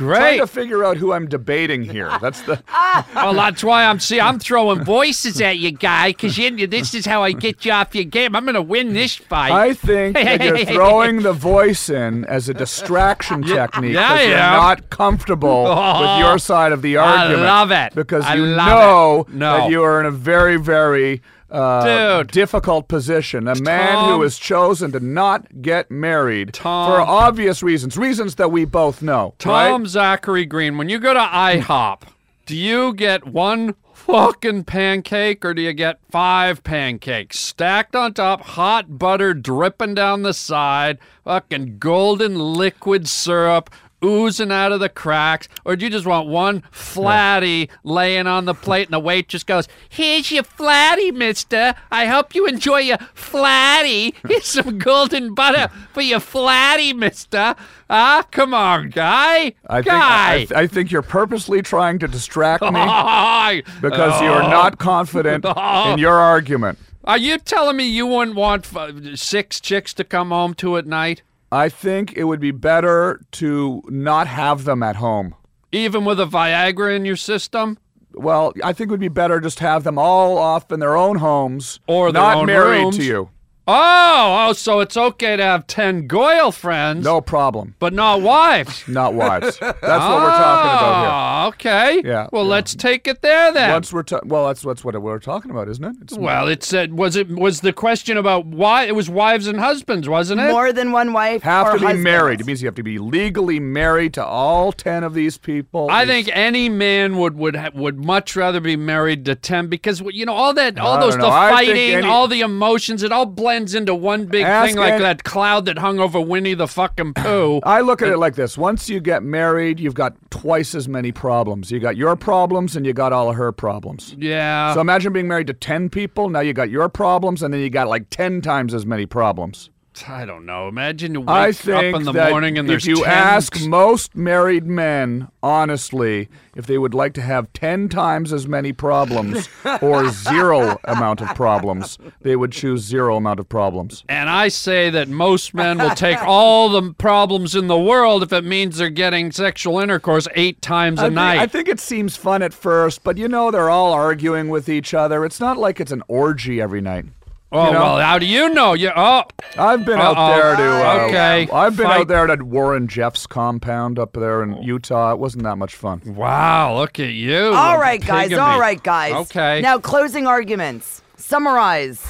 Great. 0.00 0.18
Trying 0.18 0.38
to 0.38 0.46
figure 0.46 0.82
out 0.82 0.96
who 0.96 1.12
I'm 1.12 1.28
debating 1.28 1.82
here. 1.82 2.10
That's 2.22 2.40
the 2.40 2.62
ah. 2.68 3.06
Well, 3.14 3.34
that's 3.34 3.62
why 3.62 3.84
I'm 3.84 4.00
see 4.00 4.18
I'm 4.18 4.38
throwing 4.38 4.82
voices 4.82 5.42
at 5.42 5.58
you, 5.58 5.72
guy, 5.72 6.08
because 6.08 6.38
you, 6.38 6.66
this 6.66 6.94
is 6.94 7.04
how 7.04 7.22
I 7.22 7.32
get 7.32 7.66
you 7.66 7.72
off 7.72 7.94
your 7.94 8.04
game. 8.04 8.34
I'm 8.34 8.46
gonna 8.46 8.62
win 8.62 8.94
this 8.94 9.14
fight. 9.14 9.52
I 9.52 9.74
think 9.74 10.14
that 10.14 10.42
you're 10.42 10.64
throwing 10.74 11.20
the 11.20 11.34
voice 11.34 11.90
in 11.90 12.24
as 12.24 12.48
a 12.48 12.54
distraction 12.54 13.42
technique 13.42 13.92
yeah, 13.92 14.14
because 14.14 14.26
you're 14.26 14.36
not 14.38 14.88
comfortable 14.88 15.64
with 15.64 16.18
your 16.18 16.32
oh. 16.32 16.38
side 16.38 16.72
of 16.72 16.80
the 16.80 16.96
argument. 16.96 17.20
I 17.20 17.22
argument. 17.24 17.46
love 17.46 17.70
it. 17.70 17.94
Because 17.94 18.24
I 18.24 18.36
you 18.36 18.46
love 18.46 18.68
know 18.68 19.20
it. 19.28 19.34
No. 19.34 19.58
that 19.58 19.70
you 19.70 19.82
are 19.82 20.00
in 20.00 20.06
a 20.06 20.10
very, 20.10 20.56
very 20.56 21.20
uh, 21.50 22.18
Dude. 22.22 22.30
difficult 22.30 22.88
position. 22.88 23.48
A 23.48 23.54
man 23.60 23.94
Tom. 23.94 24.12
who 24.14 24.22
has 24.22 24.38
chosen 24.38 24.92
to 24.92 25.00
not 25.00 25.62
get 25.62 25.90
married 25.90 26.54
Tom. 26.54 26.90
for 26.90 27.00
obvious 27.00 27.62
reasons, 27.62 27.96
reasons 27.96 28.36
that 28.36 28.50
we 28.50 28.64
both 28.64 29.02
know. 29.02 29.34
Tom 29.38 29.82
right? 29.82 29.88
Zachary 29.88 30.46
Green, 30.46 30.78
when 30.78 30.88
you 30.88 30.98
go 30.98 31.12
to 31.14 31.20
IHOP, 31.20 32.02
do 32.46 32.56
you 32.56 32.94
get 32.94 33.26
one 33.26 33.74
fucking 33.94 34.64
pancake 34.64 35.44
or 35.44 35.54
do 35.54 35.62
you 35.62 35.72
get 35.72 36.00
five 36.10 36.64
pancakes 36.64 37.38
stacked 37.38 37.94
on 37.94 38.14
top, 38.14 38.40
hot 38.40 38.98
butter 38.98 39.34
dripping 39.34 39.94
down 39.94 40.22
the 40.22 40.34
side, 40.34 40.98
fucking 41.24 41.78
golden 41.78 42.38
liquid 42.38 43.08
syrup? 43.08 43.70
Oozing 44.04 44.50
out 44.50 44.72
of 44.72 44.80
the 44.80 44.88
cracks, 44.88 45.46
or 45.64 45.76
do 45.76 45.84
you 45.84 45.90
just 45.90 46.06
want 46.06 46.28
one 46.28 46.62
flatty 46.70 47.68
laying 47.84 48.26
on 48.26 48.46
the 48.46 48.54
plate 48.54 48.86
and 48.86 48.94
the 48.94 48.98
waitress 49.00 49.44
goes, 49.44 49.68
Here's 49.88 50.30
your 50.32 50.42
flatty, 50.42 51.10
mister. 51.10 51.74
I 51.90 52.06
hope 52.06 52.34
you 52.34 52.46
enjoy 52.46 52.78
your 52.78 52.98
flatty. 53.14 54.14
Here's 54.26 54.46
some 54.46 54.78
golden 54.78 55.34
butter 55.34 55.68
for 55.92 56.00
your 56.00 56.20
flatty, 56.20 56.92
mister. 56.92 57.54
Ah, 57.88 58.24
come 58.30 58.54
on, 58.54 58.90
guy. 58.90 59.54
I 59.66 59.76
think, 59.82 59.86
guy. 59.86 60.32
I, 60.32 60.46
I, 60.54 60.60
I 60.62 60.66
think 60.66 60.90
you're 60.90 61.02
purposely 61.02 61.60
trying 61.60 61.98
to 61.98 62.08
distract 62.08 62.62
me 62.62 63.62
because 63.80 64.22
you're 64.22 64.42
not 64.42 64.78
confident 64.78 65.44
in 65.86 65.98
your 65.98 66.14
argument. 66.14 66.78
Are 67.04 67.18
you 67.18 67.38
telling 67.38 67.76
me 67.76 67.88
you 67.88 68.06
wouldn't 68.06 68.36
want 68.36 68.68
f- 68.74 69.18
six 69.18 69.60
chicks 69.60 69.92
to 69.94 70.04
come 70.04 70.28
home 70.30 70.54
to 70.54 70.76
at 70.76 70.86
night, 70.86 71.22
I 71.52 71.68
think 71.68 72.12
it 72.16 72.24
would 72.24 72.40
be 72.40 72.50
better 72.52 73.20
to 73.32 73.82
not 73.88 74.26
have 74.28 74.64
them 74.64 74.82
at 74.82 74.96
home. 74.96 75.34
even 75.72 76.04
with 76.04 76.18
a 76.20 76.26
Viagra 76.26 76.94
in 76.96 77.04
your 77.04 77.16
system? 77.16 77.78
Well, 78.14 78.52
I 78.64 78.72
think 78.72 78.88
it 78.88 78.90
would 78.92 79.00
be 79.00 79.08
better 79.08 79.38
just 79.40 79.60
have 79.60 79.84
them 79.84 79.98
all 79.98 80.36
off 80.36 80.72
in 80.72 80.80
their 80.80 80.96
own 80.96 81.18
homes 81.18 81.78
Or 81.86 82.10
not 82.12 82.36
own 82.38 82.46
married 82.46 82.82
rooms. 82.82 82.96
to 82.98 83.04
you. 83.04 83.30
Oh, 83.66 84.46
oh, 84.48 84.52
so 84.52 84.80
it's 84.80 84.96
okay 84.96 85.36
to 85.36 85.42
have 85.44 85.66
10 85.66 86.08
Goyle 86.08 86.50
friends, 86.50 87.04
No 87.04 87.20
problem. 87.20 87.76
but 87.78 87.92
not 87.92 88.20
wives. 88.20 88.82
Not 88.88 89.14
wives. 89.14 89.58
That's 89.58 89.80
what 89.82 89.82
we're 89.82 90.30
ah, 90.30 91.52
talking 91.52 91.60
about 91.60 91.84
here. 91.84 91.94
okay. 91.94 92.08
Yeah, 92.08 92.28
Well, 92.32 92.42
yeah. 92.44 92.50
let's 92.50 92.74
take 92.74 93.06
it 93.06 93.22
there 93.22 93.52
then. 93.52 93.70
Once 93.70 93.92
we're 93.92 94.02
ta- 94.02 94.20
well, 94.24 94.46
that's 94.48 94.62
that's 94.62 94.82
what 94.84 95.00
we're 95.00 95.18
talking 95.20 95.50
about, 95.52 95.68
isn't 95.68 95.84
it? 95.84 95.94
It's 96.02 96.16
well, 96.18 96.48
it 96.48 96.64
said 96.64 96.94
was 96.94 97.14
it 97.14 97.28
was 97.28 97.60
the 97.60 97.72
question 97.72 98.16
about 98.16 98.46
why 98.46 98.84
it 98.84 98.94
was 98.96 99.08
wives 99.08 99.46
and 99.46 99.60
husbands, 99.60 100.08
wasn't 100.08 100.40
it? 100.40 100.50
More 100.50 100.72
than 100.72 100.90
one 100.90 101.12
wife. 101.12 101.42
have 101.42 101.66
or 101.68 101.72
to 101.74 101.78
be 101.78 101.84
husband. 101.84 102.02
married. 102.02 102.40
It 102.40 102.46
means 102.46 102.62
you 102.62 102.66
have 102.66 102.74
to 102.76 102.82
be 102.82 102.98
legally 102.98 103.60
married 103.60 104.14
to 104.14 104.24
all 104.24 104.72
ten 104.72 105.04
of 105.04 105.14
these 105.14 105.38
people. 105.38 105.88
I 105.90 106.02
It's- 106.02 106.24
think 106.24 106.36
any 106.36 106.68
man 106.68 107.18
would 107.18 107.36
would 107.36 107.54
ha- 107.54 107.70
would 107.74 108.04
much 108.04 108.34
rather 108.34 108.60
be 108.60 108.76
married 108.76 109.24
to 109.26 109.34
ten 109.36 109.68
because 109.68 110.00
you 110.00 110.26
know 110.26 110.34
all 110.34 110.54
that 110.54 110.76
all 110.78 110.98
those 110.98 111.14
don't 111.14 111.20
the 111.22 111.28
know. 111.28 111.32
I 111.34 111.48
think 111.50 111.68
fighting, 111.68 111.94
any- 111.94 112.06
all 112.08 112.26
the 112.26 112.40
emotions, 112.40 113.02
it 113.04 113.12
all 113.12 113.26
blends 113.26 113.49
into 113.50 113.94
one 113.94 114.26
big 114.26 114.44
Ask 114.44 114.68
thing 114.70 114.76
like 114.78 114.94
any- 114.94 115.02
that 115.02 115.24
cloud 115.24 115.64
that 115.66 115.78
hung 115.78 115.98
over 115.98 116.20
Winnie 116.20 116.54
the 116.54 116.68
fucking 116.68 117.14
Pooh. 117.14 117.60
I 117.64 117.80
look 117.80 118.02
at 118.02 118.08
it 118.08 118.18
like 118.18 118.34
this: 118.34 118.56
once 118.56 118.88
you 118.88 119.00
get 119.00 119.22
married, 119.22 119.80
you've 119.80 119.94
got 119.94 120.14
twice 120.30 120.74
as 120.74 120.88
many 120.88 121.12
problems. 121.12 121.70
You 121.70 121.80
got 121.80 121.96
your 121.96 122.16
problems, 122.16 122.76
and 122.76 122.86
you 122.86 122.92
got 122.92 123.12
all 123.12 123.30
of 123.30 123.36
her 123.36 123.52
problems. 123.52 124.14
yeah. 124.18 124.74
So 124.74 124.80
imagine 124.80 125.12
being 125.12 125.28
married 125.28 125.48
to 125.48 125.54
ten 125.54 125.88
people. 125.90 126.28
Now 126.28 126.40
you 126.40 126.52
got 126.52 126.70
your 126.70 126.88
problems, 126.88 127.42
and 127.42 127.52
then 127.52 127.60
you 127.60 127.70
got 127.70 127.88
like 127.88 128.10
ten 128.10 128.40
times 128.40 128.74
as 128.74 128.86
many 128.86 129.06
problems. 129.06 129.70
I 130.08 130.24
don't 130.24 130.46
know. 130.46 130.68
Imagine 130.68 131.14
you 131.14 131.20
wake 131.20 131.28
I 131.28 131.48
up 131.50 131.82
in 131.82 132.04
the 132.04 132.12
morning 132.12 132.58
and 132.58 132.68
there's 132.68 132.84
if 132.84 132.88
you 132.88 133.04
10 133.04 133.12
ask 133.12 133.60
most 133.66 134.16
married 134.16 134.64
men 134.64 135.28
honestly 135.42 136.28
if 136.54 136.66
they 136.66 136.78
would 136.78 136.94
like 136.94 137.12
to 137.14 137.22
have 137.22 137.52
10 137.52 137.88
times 137.88 138.32
as 138.32 138.46
many 138.46 138.72
problems 138.72 139.48
or 139.82 140.08
zero 140.10 140.78
amount 140.84 141.20
of 141.20 141.34
problems, 141.34 141.98
they 142.20 142.36
would 142.36 142.52
choose 142.52 142.82
zero 142.82 143.16
amount 143.16 143.40
of 143.40 143.48
problems. 143.48 144.04
And 144.08 144.28
I 144.28 144.48
say 144.48 144.90
that 144.90 145.08
most 145.08 145.54
men 145.54 145.78
will 145.78 145.94
take 145.94 146.22
all 146.22 146.68
the 146.68 146.92
problems 146.94 147.54
in 147.54 147.66
the 147.66 147.78
world 147.78 148.22
if 148.22 148.32
it 148.32 148.44
means 148.44 148.78
they're 148.78 148.90
getting 148.90 149.32
sexual 149.32 149.78
intercourse 149.78 150.26
eight 150.34 150.60
times 150.62 151.00
a 151.00 151.04
I 151.04 151.08
night. 151.08 151.38
I 151.38 151.46
think 151.46 151.68
it 151.68 151.80
seems 151.80 152.16
fun 152.16 152.42
at 152.42 152.52
first, 152.52 153.02
but 153.04 153.16
you 153.18 153.28
know 153.28 153.50
they're 153.50 153.70
all 153.70 153.92
arguing 153.92 154.48
with 154.48 154.68
each 154.68 154.94
other. 154.94 155.24
It's 155.24 155.40
not 155.40 155.56
like 155.56 155.80
it's 155.80 155.92
an 155.92 156.02
orgy 156.08 156.60
every 156.60 156.80
night. 156.80 157.06
Oh 157.52 157.66
you 157.66 157.72
know? 157.72 157.80
well, 157.80 157.98
how 157.98 158.18
do 158.18 158.26
you 158.26 158.48
know? 158.50 158.74
You 158.74 158.90
oh 158.94 159.24
I've 159.58 159.84
been 159.84 159.98
out 159.98 160.16
Uh-oh. 160.16 160.36
there 160.36 160.56
to. 160.56 160.86
Uh, 160.86 161.06
Okay. 161.08 161.48
I've 161.52 161.76
been 161.76 161.86
Fight. 161.86 162.00
out 162.02 162.08
there 162.08 162.28
at 162.30 162.42
Warren 162.42 162.86
Jeffs' 162.86 163.26
compound 163.26 163.98
up 163.98 164.12
there 164.12 164.42
in 164.42 164.62
Utah. 164.62 165.12
It 165.12 165.18
wasn't 165.18 165.42
that 165.44 165.56
much 165.56 165.74
fun. 165.74 166.00
wow, 166.04 166.76
look 166.76 167.00
at 167.00 167.10
you. 167.10 167.52
All 167.54 167.78
right, 167.78 168.04
guys. 168.04 168.32
All 168.32 168.60
right, 168.60 168.80
guys. 168.82 169.14
Okay. 169.14 169.60
Now, 169.62 169.78
closing 169.78 170.26
arguments. 170.26 171.02
Summarize. 171.16 172.04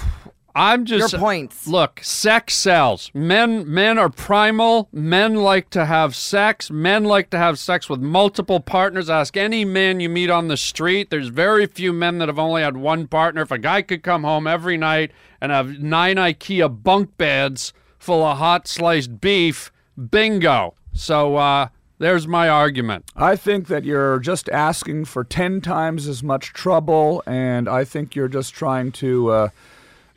I'm 0.54 0.84
just 0.84 1.12
Your 1.12 1.20
points. 1.20 1.66
Look, 1.66 2.00
sex 2.02 2.54
sells. 2.54 3.10
Men 3.14 3.72
men 3.72 3.98
are 3.98 4.08
primal. 4.08 4.88
Men 4.92 5.34
like 5.34 5.70
to 5.70 5.84
have 5.84 6.16
sex. 6.16 6.70
Men 6.70 7.04
like 7.04 7.30
to 7.30 7.38
have 7.38 7.58
sex 7.58 7.88
with 7.88 8.00
multiple 8.00 8.60
partners. 8.60 9.08
Ask 9.08 9.36
any 9.36 9.64
man 9.64 10.00
you 10.00 10.08
meet 10.08 10.30
on 10.30 10.48
the 10.48 10.56
street. 10.56 11.10
There's 11.10 11.28
very 11.28 11.66
few 11.66 11.92
men 11.92 12.18
that 12.18 12.28
have 12.28 12.38
only 12.38 12.62
had 12.62 12.76
one 12.76 13.06
partner. 13.06 13.42
If 13.42 13.50
a 13.50 13.58
guy 13.58 13.82
could 13.82 14.02
come 14.02 14.24
home 14.24 14.46
every 14.46 14.76
night 14.76 15.12
and 15.40 15.52
have 15.52 15.78
nine 15.78 16.16
IKEA 16.16 16.82
bunk 16.82 17.16
beds 17.16 17.72
full 17.98 18.24
of 18.24 18.38
hot 18.38 18.66
sliced 18.66 19.20
beef, 19.20 19.70
bingo. 20.10 20.74
So 20.92 21.36
uh 21.36 21.68
there's 22.00 22.26
my 22.26 22.48
argument. 22.48 23.04
I 23.14 23.36
think 23.36 23.66
that 23.68 23.84
you're 23.84 24.18
just 24.20 24.48
asking 24.48 25.04
for 25.04 25.22
10 25.22 25.60
times 25.60 26.08
as 26.08 26.22
much 26.22 26.54
trouble, 26.54 27.22
and 27.26 27.68
I 27.68 27.84
think 27.84 28.16
you're 28.16 28.26
just 28.26 28.54
trying 28.54 28.90
to 28.92 29.30
uh, 29.30 29.48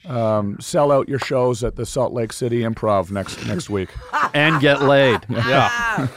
um, 0.07 0.59
sell 0.59 0.91
out 0.91 1.07
your 1.07 1.19
shows 1.19 1.63
at 1.63 1.75
the 1.75 1.85
Salt 1.85 2.13
Lake 2.13 2.33
City 2.33 2.61
Improv 2.61 3.11
next 3.11 3.45
next 3.45 3.69
week. 3.69 3.89
And 4.35 4.59
get 4.59 4.81
laid. 4.81 5.19
yeah. 5.29 6.07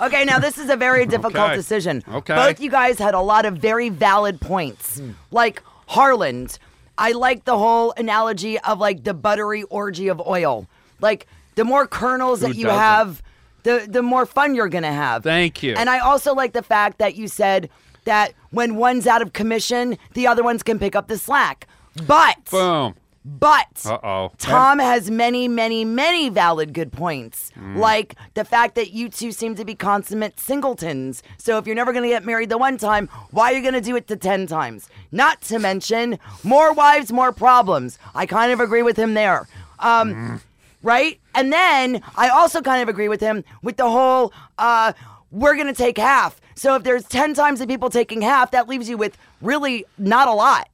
Okay, 0.00 0.24
now 0.24 0.40
this 0.40 0.58
is 0.58 0.70
a 0.70 0.76
very 0.76 1.06
difficult 1.14 1.36
Okay. 1.50 1.54
decision. 1.54 2.02
Okay. 2.08 2.34
Both 2.34 2.60
you 2.60 2.68
guys 2.68 2.98
had 2.98 3.14
a 3.14 3.20
lot 3.20 3.44
of 3.46 3.58
very 3.58 3.90
valid 3.90 4.40
points. 4.40 5.00
Like 5.30 5.62
Harland, 5.86 6.58
I 6.98 7.12
like 7.12 7.44
the 7.44 7.56
whole 7.56 7.92
analogy 7.96 8.58
of 8.58 8.80
like 8.80 9.04
the 9.04 9.14
buttery 9.14 9.62
orgy 9.64 10.08
of 10.08 10.20
oil. 10.20 10.66
Like 11.00 11.28
the 11.54 11.64
more 11.64 11.86
kernels 11.86 12.40
that 12.40 12.56
you 12.56 12.64
doesn't? 12.64 12.78
have, 12.80 13.22
the 13.62 13.86
the 13.88 14.02
more 14.02 14.26
fun 14.26 14.56
you're 14.56 14.68
gonna 14.68 14.92
have. 14.92 15.22
Thank 15.22 15.62
you. 15.62 15.74
And 15.76 15.88
I 15.88 16.00
also 16.00 16.34
like 16.34 16.52
the 16.52 16.62
fact 16.64 16.98
that 16.98 17.14
you 17.14 17.28
said 17.28 17.70
that 18.04 18.32
when 18.50 18.74
one's 18.76 19.06
out 19.06 19.22
of 19.22 19.32
commission, 19.32 19.96
the 20.14 20.26
other 20.26 20.42
ones 20.42 20.64
can 20.64 20.80
pick 20.80 20.96
up 20.96 21.06
the 21.06 21.18
slack. 21.18 21.68
But 22.06 22.36
Boom. 22.50 22.94
But 23.24 23.84
Uh-oh. 23.84 24.32
Tom 24.38 24.78
has 24.78 25.10
many, 25.10 25.46
many, 25.46 25.84
many 25.84 26.28
valid 26.30 26.72
good 26.72 26.90
points. 26.92 27.50
Like 27.76 28.14
the 28.34 28.44
fact 28.44 28.74
that 28.76 28.92
you 28.92 29.08
two 29.08 29.30
seem 29.32 29.54
to 29.56 29.64
be 29.64 29.74
consummate 29.74 30.40
singletons. 30.40 31.22
So 31.38 31.58
if 31.58 31.66
you're 31.66 31.76
never 31.76 31.92
going 31.92 32.04
to 32.04 32.08
get 32.08 32.24
married 32.24 32.48
the 32.48 32.58
one 32.58 32.78
time, 32.78 33.08
why 33.30 33.52
are 33.52 33.56
you 33.56 33.62
going 33.62 33.74
to 33.74 33.80
do 33.80 33.94
it 33.96 34.06
the 34.06 34.16
10 34.16 34.46
times? 34.46 34.88
Not 35.12 35.40
to 35.42 35.58
mention, 35.58 36.18
more 36.42 36.72
wives, 36.72 37.12
more 37.12 37.32
problems. 37.32 37.98
I 38.14 38.24
kind 38.26 38.52
of 38.52 38.60
agree 38.60 38.82
with 38.82 38.96
him 38.96 39.14
there. 39.14 39.48
Um, 39.78 40.40
Right? 40.82 41.20
And 41.34 41.52
then 41.52 42.02
I 42.16 42.30
also 42.30 42.62
kind 42.62 42.82
of 42.82 42.88
agree 42.88 43.08
with 43.08 43.20
him 43.20 43.44
with 43.62 43.76
the 43.76 43.90
whole 43.90 44.32
uh, 44.56 44.94
we're 45.30 45.54
going 45.54 45.66
to 45.66 45.74
take 45.74 45.98
half. 45.98 46.40
So 46.54 46.74
if 46.74 46.84
there's 46.84 47.04
10 47.04 47.34
times 47.34 47.58
the 47.60 47.66
people 47.66 47.90
taking 47.90 48.22
half, 48.22 48.50
that 48.52 48.66
leaves 48.66 48.88
you 48.88 48.96
with 48.96 49.18
really 49.42 49.84
not 49.98 50.26
a 50.26 50.32
lot. 50.32 50.68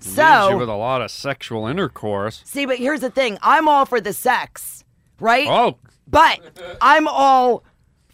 So 0.00 0.22
Leaves 0.22 0.50
you 0.50 0.58
with 0.58 0.68
a 0.68 0.74
lot 0.74 1.02
of 1.02 1.10
sexual 1.10 1.66
intercourse. 1.66 2.42
See, 2.44 2.66
but 2.66 2.78
here's 2.78 3.00
the 3.00 3.10
thing. 3.10 3.38
I'm 3.42 3.68
all 3.68 3.84
for 3.84 4.00
the 4.00 4.12
sex, 4.12 4.84
right? 5.20 5.46
Oh, 5.48 5.78
But 6.06 6.40
I'm 6.80 7.08
all 7.08 7.64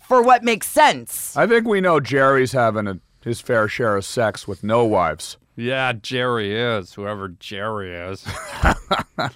for 0.07 0.23
what 0.23 0.43
makes 0.43 0.69
sense. 0.69 1.37
I 1.37 1.47
think 1.47 1.67
we 1.67 1.81
know 1.81 2.01
Jerry's 2.01 2.53
having 2.53 2.87
a, 2.87 2.99
his 3.23 3.41
fair 3.41 3.69
share 3.69 3.97
of 3.97 4.05
sex 4.05 4.47
with 4.49 4.63
no 4.65 4.85
wives. 4.85 5.37
yeah, 5.57 5.93
Jerry 5.93 6.55
is, 6.55 6.95
whoever 6.95 7.29
Jerry 7.29 7.95
is. 7.95 8.25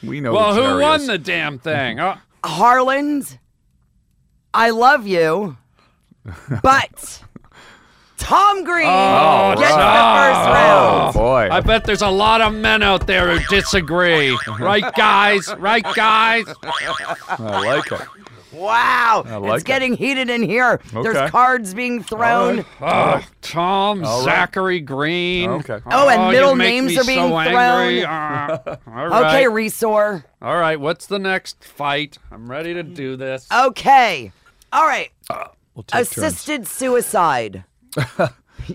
We 0.02 0.20
know 0.20 0.32
well, 0.32 0.54
who, 0.54 0.62
who 0.62 0.80
won 0.80 1.00
is. 1.02 1.06
the 1.06 1.18
damn 1.18 1.58
thing? 1.58 2.00
Oh, 2.00 2.16
Harland, 2.44 3.38
I 4.54 4.70
love 4.70 5.06
you, 5.06 5.56
but 6.62 7.22
Tom 8.18 8.64
Green 8.64 8.86
Oh, 8.86 9.54
gets 9.56 9.70
Tom. 9.70 9.78
the 9.80 10.18
first 10.18 10.58
Oh 10.58 11.12
boy! 11.14 11.48
I 11.50 11.60
bet 11.60 11.84
there's 11.84 12.02
a 12.02 12.10
lot 12.10 12.40
of 12.40 12.52
men 12.52 12.82
out 12.82 13.06
there 13.06 13.38
who 13.38 13.56
disagree. 13.56 14.36
right, 14.58 14.84
guys? 14.94 15.48
Right, 15.56 15.82
guys? 15.94 16.44
I 16.62 17.36
like 17.64 17.90
it. 17.92 18.00
Wow, 18.52 19.24
like 19.40 19.54
it's 19.54 19.62
it. 19.62 19.66
getting 19.66 19.94
heated 19.94 20.30
in 20.30 20.42
here. 20.42 20.80
Okay. 20.92 21.02
There's 21.02 21.30
cards 21.30 21.74
being 21.74 22.02
thrown. 22.02 22.64
right. 22.80 23.22
Oh, 23.22 23.26
Tom, 23.40 24.04
All 24.04 24.18
right. 24.20 24.24
Zachary 24.24 24.80
Green. 24.80 25.48
Okay. 25.50 25.78
Oh, 25.90 26.08
and 26.08 26.32
middle 26.32 26.56
make 26.56 26.68
names 26.68 26.98
are 26.98 27.04
being 27.04 27.28
so 27.28 27.38
angry. 27.38 28.04
Uh, 28.04 28.58
all 28.86 29.08
right. 29.08 29.26
Okay, 29.26 29.44
Resor. 29.44 30.24
All 30.42 30.56
right, 30.56 30.80
what's 30.80 31.06
the 31.06 31.18
next 31.20 31.62
fight? 31.62 32.18
I'm 32.32 32.50
ready 32.50 32.74
to 32.74 32.82
do 32.82 33.16
this. 33.16 33.46
Okay. 33.52 34.32
All 34.72 34.86
right. 34.86 35.10
We'll 35.74 35.84
take 35.84 36.08
turns. 36.08 36.08
Assisted 36.16 36.66
suicide. 36.66 37.64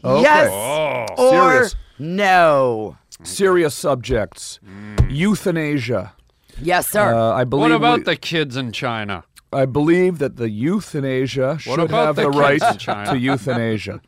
Okay. 0.03 0.21
Yes 0.23 0.49
Oh. 0.51 1.05
or 1.17 1.51
Serious. 1.51 1.75
no. 1.99 2.97
Serious 3.23 3.75
subjects. 3.75 4.59
Euthanasia. 5.09 6.13
Yes, 6.61 6.89
sir. 6.89 7.13
Uh, 7.13 7.33
I 7.33 7.43
believe 7.43 7.61
What 7.63 7.71
about 7.71 7.97
we- 7.99 8.03
the 8.05 8.15
kids 8.15 8.57
in 8.57 8.71
China? 8.71 9.23
I 9.51 9.65
believe 9.65 10.17
that 10.17 10.37
the 10.37 10.49
euthanasia 10.49 11.57
should 11.59 11.91
have 11.91 12.15
the 12.15 12.23
the, 12.23 12.29
right 12.31 12.59
to 12.79 13.15
euthanasia. 13.19 14.01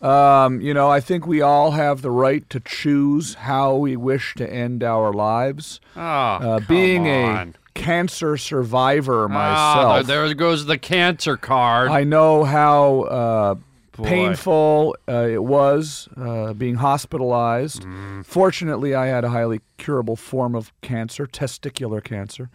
Um, 0.00 0.62
you 0.62 0.72
know, 0.72 0.88
I 0.90 1.00
think 1.00 1.26
we 1.26 1.42
all 1.42 1.72
have 1.72 2.00
the 2.00 2.10
right 2.10 2.48
to 2.48 2.60
choose 2.60 3.34
how 3.34 3.74
we 3.74 3.96
wish 3.96 4.34
to 4.36 4.50
end 4.50 4.82
our 4.82 5.12
lives. 5.12 5.80
Oh, 5.94 6.00
Uh, 6.00 6.38
come 6.60 6.64
being 6.66 7.06
on. 7.08 7.48
a 7.48 7.78
cancer 7.78 8.38
survivor 8.38 9.24
Ah, 9.24 9.28
myself, 9.28 10.06
there 10.06 10.24
there 10.26 10.34
goes 10.34 10.64
the 10.64 10.78
cancer 10.78 11.36
card. 11.36 11.90
I 11.90 12.04
know 12.04 12.44
how 12.44 13.00
uh, 13.02 13.54
Boy. 14.00 14.08
painful 14.08 14.96
uh, 15.08 15.26
it 15.28 15.42
was 15.44 16.08
uh, 16.16 16.52
being 16.54 16.76
hospitalized. 16.76 17.82
Mm. 17.82 18.24
Fortunately, 18.26 18.94
I 18.94 19.06
had 19.06 19.24
a 19.24 19.30
highly 19.30 19.60
curable 19.78 20.16
form 20.16 20.54
of 20.54 20.72
cancer, 20.80 21.26
testicular 21.26 22.02
cancer, 22.02 22.50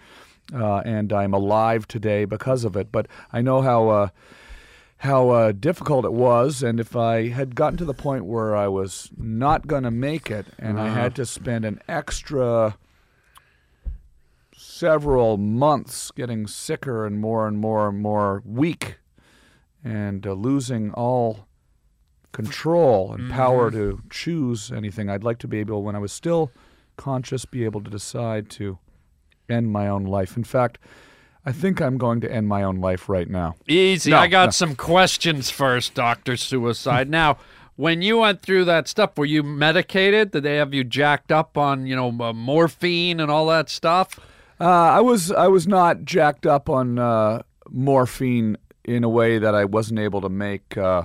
uh, 0.54 0.78
and 0.86 1.12
I'm 1.14 1.34
alive 1.34 1.88
today 1.88 2.26
because 2.26 2.64
of 2.66 2.76
it. 2.76 2.92
But 2.92 3.08
I 3.34 3.42
know 3.42 3.62
how. 3.62 3.90
Uh, 3.90 4.08
how 5.00 5.30
uh, 5.30 5.52
difficult 5.52 6.06
it 6.06 6.14
was, 6.14 6.64
and 6.64 6.80
if 6.80 6.96
I 6.96 7.28
had 7.28 7.54
gotten 7.54 7.78
to 7.80 7.86
the 7.86 7.94
point 7.94 8.26
where 8.26 8.56
I 8.56 8.70
was 8.70 9.12
not 9.18 9.68
going 9.68 9.84
to 9.84 9.92
make 9.92 10.32
it, 10.32 10.48
and 10.58 10.80
I 10.80 10.88
Uh-huh. 10.88 10.96
had 11.02 11.16
to 11.16 11.26
spend 11.26 11.66
an 11.66 11.80
extra 11.88 12.78
several 14.56 15.38
months 15.38 16.12
getting 16.12 16.48
sicker 16.48 17.06
and 17.06 17.20
more 17.20 17.48
and 17.48 17.58
more 17.60 17.90
and 17.90 18.00
more 18.02 18.42
weak 18.46 18.98
and 19.86 20.26
uh, 20.26 20.34
losing 20.34 20.92
all 20.94 21.48
control 22.32 23.14
and 23.14 23.32
power 23.32 23.72
to 23.72 24.02
choose 24.10 24.72
anything. 24.72 25.10
I'd 25.10 25.24
like 25.24 25.38
to 25.40 25.48
be 25.48 25.60
able, 25.60 25.84
when 25.84 25.96
I 25.96 26.00
was 26.00 26.12
still 26.12 26.52
conscious, 26.98 27.46
be 27.46 27.64
able 27.64 27.82
to 27.84 27.90
decide 27.90 28.50
to 28.52 28.80
end 29.48 29.72
my 29.72 29.88
own 29.88 30.04
life. 30.04 30.36
In 30.36 30.44
fact, 30.44 30.80
I 31.46 31.52
think 31.52 31.80
I'm 31.80 31.98
going 31.98 32.20
to 32.22 32.32
end 32.32 32.48
my 32.48 32.64
own 32.64 32.82
life 32.82 33.08
right 33.08 33.30
now. 33.30 33.56
Easy. 33.68 34.10
No, 34.10 34.18
I 34.18 34.28
got 34.28 34.48
no. 34.48 34.52
some 34.52 34.76
questions 34.76 35.52
first, 35.52 35.94
Doctor 35.94 36.36
Suicide. 36.36 37.10
now, 37.10 37.38
when 37.76 38.02
you 38.02 38.18
went 38.18 38.42
through 38.42 38.66
that 38.66 38.88
stuff, 38.88 39.18
were 39.18 39.26
you 39.26 39.44
medicated? 39.44 40.32
Did 40.32 40.44
they 40.44 40.56
have 40.56 40.74
you 40.74 40.84
jacked 40.84 41.32
up 41.32 41.58
on, 41.58 41.86
you 41.86 41.96
know, 41.96 42.10
uh, 42.20 42.34
morphine 42.34 43.20
and 43.20 43.30
all 43.30 43.46
that 43.48 43.70
stuff? 43.70 44.20
Uh, 44.60 44.64
I 44.64 45.02
was 45.02 45.32
I 45.32 45.48
was 45.48 45.68
not 45.68 46.06
jacked 46.06 46.46
up 46.46 46.70
on 46.70 46.98
uh, 46.98 47.44
morphine 47.70 48.58
in 48.86 49.04
a 49.04 49.10
way 49.10 49.38
that 49.40 49.56
I 49.56 49.66
wasn't 49.66 50.00
able 50.00 50.22
to 50.22 50.30
make 50.30 50.78
uh, 50.78 51.04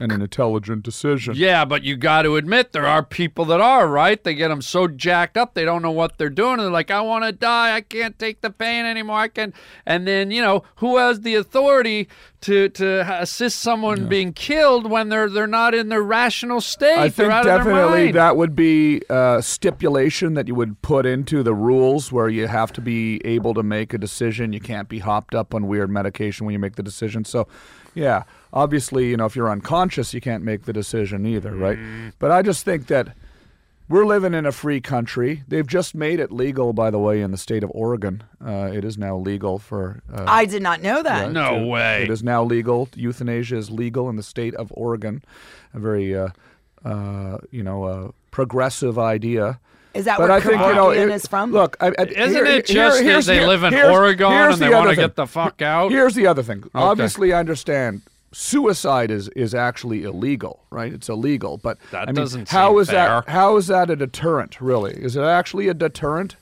an, 0.00 0.10
an 0.10 0.22
intelligent 0.22 0.82
decision. 0.82 1.34
Yeah, 1.36 1.64
but 1.64 1.84
you 1.84 1.96
got 1.96 2.22
to 2.22 2.36
admit 2.36 2.72
there 2.72 2.86
are 2.86 3.04
people 3.04 3.44
that 3.46 3.60
are, 3.60 3.86
right? 3.86 4.22
They 4.22 4.34
get 4.34 4.48
them 4.48 4.62
so 4.62 4.88
jacked 4.88 5.36
up 5.36 5.54
they 5.54 5.64
don't 5.64 5.82
know 5.82 5.90
what 5.90 6.18
they're 6.18 6.30
doing. 6.30 6.54
And 6.54 6.60
they're 6.60 6.70
like, 6.70 6.90
I 6.90 7.00
want 7.00 7.24
to 7.24 7.32
die. 7.32 7.74
I 7.74 7.80
can't 7.80 8.18
take 8.18 8.40
the 8.40 8.50
pain 8.50 8.84
anymore. 8.84 9.18
I 9.18 9.28
can. 9.28 9.52
And 9.84 10.06
then 10.06 10.30
you 10.30 10.42
know 10.42 10.64
who 10.76 10.96
has 10.96 11.20
the 11.20 11.34
authority 11.34 12.08
to 12.42 12.68
to 12.70 13.20
assist 13.20 13.58
someone 13.58 14.08
being 14.08 14.32
killed 14.32 14.90
when 14.90 15.08
they're 15.08 15.28
they're 15.28 15.46
not 15.46 15.74
in 15.74 15.88
their 15.88 16.02
rational 16.02 16.60
state? 16.60 16.96
I 16.96 17.08
They're 17.08 17.10
think 17.10 17.32
out 17.32 17.40
of 17.40 17.64
their 17.64 17.74
definitely 17.74 18.12
that 18.12 18.36
would 18.36 18.56
be 18.56 19.02
a 19.10 19.42
stipulation 19.42 20.34
that 20.34 20.48
you 20.48 20.54
would 20.54 20.80
put 20.82 21.06
into 21.06 21.42
the 21.42 21.54
rules 21.54 22.12
where 22.12 22.28
you 22.28 22.46
have 22.46 22.72
to 22.72 22.80
be 22.80 23.20
able 23.24 23.54
to 23.54 23.62
make 23.62 23.92
a 23.92 23.98
decision. 23.98 24.52
You 24.52 24.60
can't 24.60 24.88
be 24.88 25.00
hopped 25.00 25.34
up 25.34 25.54
on 25.54 25.66
weird 25.66 25.90
medication 25.90 26.46
when 26.46 26.52
you 26.52 26.58
make 26.58 26.76
the 26.76 26.82
decision. 26.82 27.24
So, 27.24 27.48
yeah, 27.94 28.24
obviously, 28.52 29.10
you 29.10 29.16
know, 29.16 29.26
if 29.26 29.36
you're 29.36 29.50
unconscious, 29.50 30.12
you 30.14 30.20
can't 30.20 30.44
make 30.44 30.64
the 30.64 30.72
decision 30.72 31.26
either, 31.26 31.54
right? 31.54 31.78
Mm. 31.78 32.12
But 32.18 32.30
I 32.30 32.42
just 32.42 32.64
think 32.64 32.86
that 32.88 33.14
we're 33.88 34.06
living 34.06 34.34
in 34.34 34.46
a 34.46 34.52
free 34.52 34.80
country. 34.80 35.42
They've 35.48 35.66
just 35.66 35.94
made 35.94 36.20
it 36.20 36.30
legal, 36.30 36.72
by 36.72 36.90
the 36.90 36.98
way, 36.98 37.20
in 37.20 37.32
the 37.32 37.36
state 37.36 37.64
of 37.64 37.70
Oregon. 37.74 38.22
Uh, 38.44 38.70
it 38.72 38.84
is 38.84 38.96
now 38.96 39.16
legal 39.16 39.58
for. 39.58 40.00
Uh, 40.12 40.24
I 40.28 40.44
did 40.44 40.62
not 40.62 40.80
know 40.80 41.02
that. 41.02 41.32
No 41.32 41.58
to- 41.58 41.66
way. 41.66 42.04
It 42.04 42.10
is 42.10 42.22
now 42.22 42.44
legal. 42.44 42.88
Euthanasia 42.94 43.56
is 43.56 43.70
legal 43.70 44.08
in 44.08 44.14
the 44.16 44.22
state 44.22 44.54
of 44.54 44.70
Oregon. 44.76 45.22
A 45.74 45.80
very, 45.80 46.16
uh, 46.16 46.28
uh, 46.84 47.38
you 47.50 47.62
know, 47.64 47.84
uh, 47.84 48.10
progressive 48.30 48.98
idea. 48.98 49.58
Is 49.92 50.04
that 50.04 50.18
But 50.18 50.28
where 50.28 50.36
I 50.38 50.40
think 50.40 50.52
you 50.52 50.72
know. 50.74 50.86
Kevorkian 50.90 51.08
it- 51.08 51.14
is 51.14 51.26
from? 51.26 51.50
Look, 51.50 51.76
I, 51.80 51.88
I, 51.88 52.02
Isn't 52.04 52.30
here- 52.32 52.44
it 52.44 52.68
here- 52.68 52.76
just 52.76 52.98
that 52.98 53.04
here's- 53.04 53.26
they 53.26 53.38
here- 53.38 53.46
live 53.48 53.64
in 53.64 53.72
here's- 53.72 53.90
Oregon 53.92 54.30
here's 54.30 54.54
and 54.54 54.62
they 54.62 54.70
want 54.72 54.88
to 54.90 54.94
get 54.94 55.16
the 55.16 55.26
fuck 55.26 55.60
out? 55.62 55.90
Here's 55.90 56.14
the 56.14 56.28
other 56.28 56.44
thing. 56.44 56.62
Obviously, 56.76 57.32
I 57.32 57.40
understand 57.40 58.02
suicide 58.32 59.10
is 59.10 59.28
is 59.30 59.54
actually 59.54 60.04
illegal, 60.04 60.64
right? 60.70 60.92
It's 60.92 61.08
illegal, 61.08 61.58
but 61.58 61.78
That 61.90 62.02
I 62.02 62.06
mean, 62.06 62.14
doesn't 62.16 62.48
how 62.48 62.78
is 62.78 62.88
that? 62.88 63.28
How 63.28 63.56
is 63.56 63.66
that 63.68 63.90
a 63.90 63.96
deterrent? 63.96 64.60
Really, 64.60 64.92
is 64.94 65.16
it 65.16 65.22
actually 65.22 65.68
a 65.68 65.74
deterrent? 65.74 66.36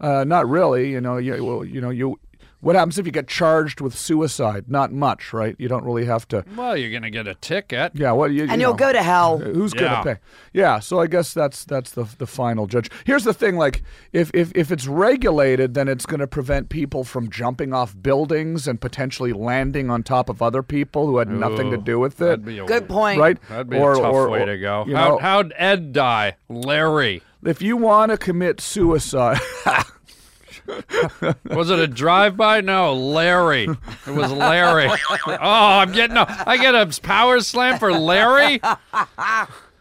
Uh, 0.00 0.24
not 0.24 0.48
really. 0.48 0.90
You 0.90 1.00
know, 1.00 1.16
you 1.16 1.44
well, 1.44 1.64
you 1.64 1.80
know, 1.80 1.90
you. 1.90 2.18
What 2.62 2.74
happens 2.76 2.98
if 2.98 3.04
you 3.06 3.12
get 3.12 3.28
charged 3.28 3.80
with 3.82 3.94
suicide? 3.98 4.64
Not 4.68 4.92
much, 4.92 5.32
right? 5.32 5.54
You 5.58 5.68
don't 5.68 5.84
really 5.84 6.04
have 6.06 6.26
to. 6.28 6.44
well, 6.56 6.76
you're 6.76 6.90
gonna 6.92 7.10
get 7.10 7.26
a 7.28 7.34
ticket. 7.34 7.92
Yeah, 7.94 8.12
what 8.12 8.30
you, 8.32 8.44
and 8.44 8.52
you 8.52 8.60
you'll 8.60 8.70
know, 8.70 8.76
go 8.76 8.92
to 8.92 9.02
hell. 9.02 9.34
Uh, 9.42 9.46
who's 9.50 9.74
Yeah. 9.74 9.80
gonna 9.80 10.14
pay? 10.14 10.20
Yeah, 10.54 10.78
so 10.78 11.00
I 11.00 11.08
guess 11.08 11.34
that's 11.34 11.64
that's 11.64 11.90
the 11.90 12.06
the 12.18 12.26
final 12.26 12.66
judge. 12.66 12.88
Here's 13.04 13.24
the 13.24 13.34
thing: 13.34 13.56
like, 13.56 13.82
if 14.12 14.30
if 14.32 14.52
if 14.54 14.70
it's 14.72 14.86
regulated, 14.86 15.74
then 15.74 15.88
it's 15.88 16.06
going 16.06 16.20
to 16.20 16.26
prevent 16.28 16.68
people 16.68 17.02
from 17.04 17.28
jumping 17.30 17.72
off 17.74 17.94
buildings 18.00 18.68
and 18.68 18.80
potentially 18.80 19.32
landing 19.32 19.90
on 19.90 20.02
top 20.04 20.28
of 20.28 20.40
other 20.40 20.62
people 20.62 21.06
who 21.06 21.18
had 21.18 21.28
nothing 21.28 21.70
to 21.72 21.76
do 21.76 21.98
with 21.98 22.14
it. 22.22 22.26
That'd 22.26 22.44
be 22.44 22.58
a, 22.60 22.64
Good 22.64 22.88
point. 22.88 23.18
Right? 23.18 23.38
That'd 23.48 23.70
be 23.70 23.76
Or- 23.78 23.94
a 23.94 23.96
tough 23.96 24.14
or- 24.14 24.28
way 24.30 24.42
or, 24.42 24.46
to 24.46 24.58
go. 24.58 24.84
you 24.86 24.94
How, 24.94 25.08
know, 25.08 25.18
how'd 25.18 25.52
Ed 25.56 25.92
die? 25.92 26.36
Larry. 26.48 27.22
if 27.44 27.60
you 27.60 27.76
want 27.76 28.12
to 28.12 28.16
commit 28.18 28.60
suicide, 28.60 29.38
Was 31.44 31.70
it 31.70 31.78
a 31.78 31.86
drive-by? 31.86 32.60
No, 32.62 32.94
Larry. 32.94 33.64
It 33.64 34.14
was 34.14 34.32
Larry. 34.32 34.88
Oh, 35.26 35.36
I'm 35.40 35.92
getting 35.92 36.16
a, 36.16 36.44
I 36.46 36.56
get 36.56 36.74
a 36.74 37.00
power 37.00 37.40
slam 37.40 37.78
for 37.78 37.92
Larry. 37.92 38.60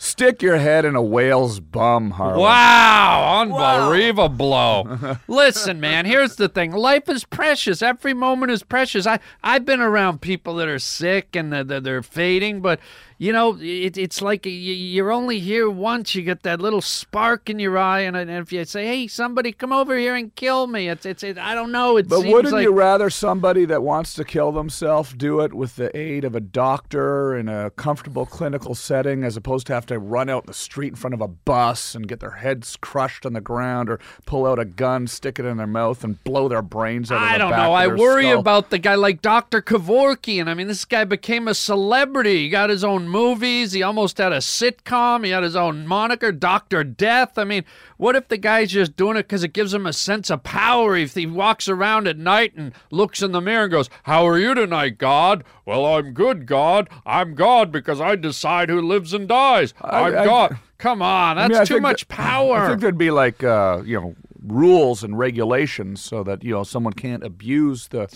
stick 0.02 0.42
your 0.42 0.58
head 0.58 0.84
in 0.84 0.96
a 0.96 1.02
whale's 1.02 1.60
bum, 1.60 2.12
Harland. 2.12 2.42
Wow, 2.42 3.42
unbelievable. 3.42 5.18
Listen, 5.28 5.80
man, 5.80 6.06
here's 6.06 6.38
the 6.38 6.50
thing. 6.50 6.72
Life 6.72 7.08
is 7.08 7.24
precious. 7.24 7.84
Every 7.84 8.14
moment 8.16 8.52
is 8.52 8.64
precious. 8.64 9.06
I, 9.06 9.20
I've 9.44 9.66
been 9.66 9.80
around 9.80 10.22
people 10.22 10.56
that 10.56 10.68
are 10.68 10.80
sick 10.80 11.36
and 11.36 11.54
they're, 11.54 11.64
they're, 11.64 11.80
they're 11.80 12.04
fading, 12.04 12.62
but, 12.62 12.80
you 13.22 13.32
know, 13.32 13.56
it, 13.62 14.00
it's 14.00 14.20
like 14.20 14.48
you, 14.48 14.52
you're 14.52 15.12
only 15.12 15.40
here 15.40 15.70
once. 15.70 16.16
You 16.16 16.24
get 16.24 16.42
that 16.42 16.60
little 16.60 16.82
spark 16.82 17.52
in 17.52 17.60
your 17.60 17.78
eye, 17.78 18.00
and, 18.00 18.18
and 18.18 18.32
if 18.32 18.52
you 18.52 18.66
say, 18.66 18.88
hey, 18.88 19.06
somebody 19.06 19.52
come 19.52 19.72
over 19.72 19.96
here 19.96 20.16
and 20.16 20.36
kill 20.36 20.66
me, 20.66 20.90
it's, 20.90 21.06
it's, 21.06 21.22
it, 21.22 21.38
I 21.38 21.54
don't 21.54 21.72
know. 21.72 21.98
It 21.98 22.10
But 22.10 22.26
wouldn't 22.26 22.52
like, 22.52 22.64
you 22.64 22.72
rather 22.72 23.12
somebody 23.12 23.66
that 23.66 23.84
wants 23.84 24.16
to 24.16 24.24
kill 24.24 24.52
themselves 24.52 25.14
do 25.14 25.40
it 25.42 25.54
with 25.54 25.76
the 25.76 25.96
aid 25.96 26.24
of 26.24 26.34
a 26.34 26.40
doctor 26.40 27.36
in 27.38 27.48
a 27.48 27.70
comfortable 27.70 28.26
clinical 28.26 28.74
setting 28.74 29.24
as 29.24 29.38
opposed 29.38 29.68
to 29.68 29.74
have 29.76 29.86
to 29.86 30.00
run 30.00 30.28
out 30.28 30.46
in 30.46 30.48
the 30.48 30.54
street 30.56 30.88
in 30.88 30.96
front 30.96 31.14
of 31.14 31.22
a 31.22 31.28
bus 31.28 31.94
and 31.94 32.08
get 32.08 32.22
their 32.22 32.32
heads 32.32 32.76
crushed 32.76 33.24
on 33.28 33.34
the 33.34 33.40
ground 33.42 33.88
or 33.88 34.00
pull 34.26 34.48
out 34.48 34.58
a 34.58 34.66
gun, 34.66 35.06
stick 35.06 35.38
it 35.38 35.46
in 35.46 35.58
their 35.58 35.68
mouth, 35.68 36.04
and 36.04 36.24
blow 36.24 36.48
their 36.48 36.64
brains 36.64 37.12
out 37.12 37.22
I 37.22 37.34
the 37.34 37.38
don't 37.38 37.52
know. 37.52 37.72
I 37.72 37.86
worry 37.86 38.24
skull? 38.24 38.40
about 38.40 38.72
the 38.72 38.80
guy 38.80 38.96
like 38.96 39.22
Dr. 39.22 39.62
Kevorkian. 39.62 40.48
I 40.48 40.56
mean, 40.56 40.66
this 40.66 40.86
guy 40.86 41.04
became 41.04 41.48
a 41.48 41.54
celebrity. 41.54 42.38
He 42.38 42.50
got 42.50 42.72
his 42.72 42.84
own 42.84 43.11
movies. 43.12 43.74
He 43.74 43.84
almost 43.84 44.18
had 44.18 44.32
a 44.32 44.38
sitcom. 44.38 45.24
He 45.26 45.32
had 45.32 45.44
his 45.44 45.56
own 45.56 45.86
moniker, 45.86 46.32
Dr. 46.32 46.84
Death. 46.84 47.38
I 47.38 47.44
mean, 47.44 47.64
what 47.98 48.16
if 48.16 48.28
the 48.30 48.38
guy's 48.38 48.72
just 48.72 48.96
doing 48.96 49.18
it 49.18 49.24
because 49.24 49.44
it 49.44 49.54
gives 49.54 49.74
him 49.74 49.86
a 49.86 49.94
sense 49.94 50.30
of 50.32 50.44
power? 50.44 50.96
If 50.96 51.14
he 51.16 51.26
walks 51.28 51.68
around 51.68 52.08
at 52.08 52.18
night 52.18 52.56
and 52.56 52.74
looks 52.90 53.22
in 53.22 53.32
the 53.34 53.42
mirror 53.42 53.64
and 53.64 53.72
goes, 53.72 53.90
How 54.04 54.28
are 54.28 54.40
you 54.40 54.54
tonight, 54.54 54.98
God? 54.98 55.44
Well, 55.66 55.86
I'm 55.86 56.14
good, 56.14 56.46
God. 56.46 56.90
I'm 57.06 57.36
God 57.36 57.72
because 57.72 58.02
I 58.02 58.16
decide 58.16 58.70
who 58.70 58.82
lives 58.82 59.14
and 59.14 59.28
dies. 59.28 59.74
I'm 59.82 60.16
I- 60.16 60.26
God. 60.26 60.58
Come 60.78 61.04
on, 61.04 61.38
I 61.38 61.42
that's 61.48 61.52
mean, 61.52 61.62
I 61.62 61.66
too 61.66 61.74
think 61.76 61.82
much 61.84 62.08
power. 62.08 62.58
I 62.58 62.68
think 62.70 62.82
there'd 62.82 62.98
be 62.98 63.12
like 63.12 63.44
uh, 63.44 63.84
you 63.86 64.02
know 64.02 64.16
rules 64.42 65.04
and 65.04 65.18
regulations 65.20 66.02
so 66.02 66.24
that 66.24 66.44
you 66.44 66.52
know 66.52 66.64
someone 66.64 66.94
can't 66.94 67.24
abuse 67.24 67.90
the 67.90 68.08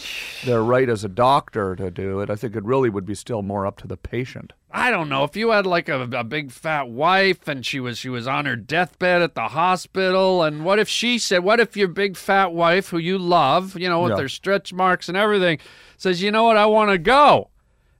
their 0.44 0.64
right 0.64 0.90
as 0.90 1.04
a 1.04 1.10
doctor 1.10 1.76
to 1.76 1.92
do 1.92 2.20
it. 2.20 2.30
I 2.30 2.36
think 2.36 2.56
it 2.56 2.64
really 2.64 2.90
would 2.90 3.06
be 3.06 3.16
still 3.16 3.42
more 3.42 3.66
up 3.66 3.78
to 3.82 3.88
the 3.88 3.98
patient. 3.98 4.54
I 4.72 4.90
don't 4.92 5.08
know 5.08 5.24
if 5.24 5.38
you 5.38 5.52
had 5.52 5.66
like 5.66 5.88
a, 5.88 6.02
a 6.02 6.24
big 6.24 6.52
fat 6.52 6.90
wife 6.90 7.48
and 7.48 7.66
she 7.66 7.80
was 7.80 7.98
she 7.98 8.10
was 8.10 8.28
on 8.28 8.46
her 8.46 8.56
deathbed 8.56 9.22
at 9.22 9.36
the 9.36 9.50
hospital 9.50 10.44
and 10.44 10.66
what 10.66 10.80
if 10.80 10.90
she 10.90 11.18
said 11.18 11.44
what 11.44 11.60
if 11.60 11.78
your 11.78 11.88
big 11.88 12.18
fat 12.18 12.52
wife 12.54 12.90
who 12.90 12.98
you 12.98 13.18
love 13.18 13.78
you 13.78 13.88
know 13.88 14.02
with 14.02 14.12
Yeah. 14.14 14.22
her 14.24 14.30
stretch 14.30 14.74
marks 14.74 15.08
and 15.08 15.16
everything 15.18 15.60
says 15.98 16.22
you 16.22 16.32
know 16.32 16.44
what 16.44 16.58
I 16.58 16.66
want 16.66 16.92
to 16.92 16.98
go 16.98 17.50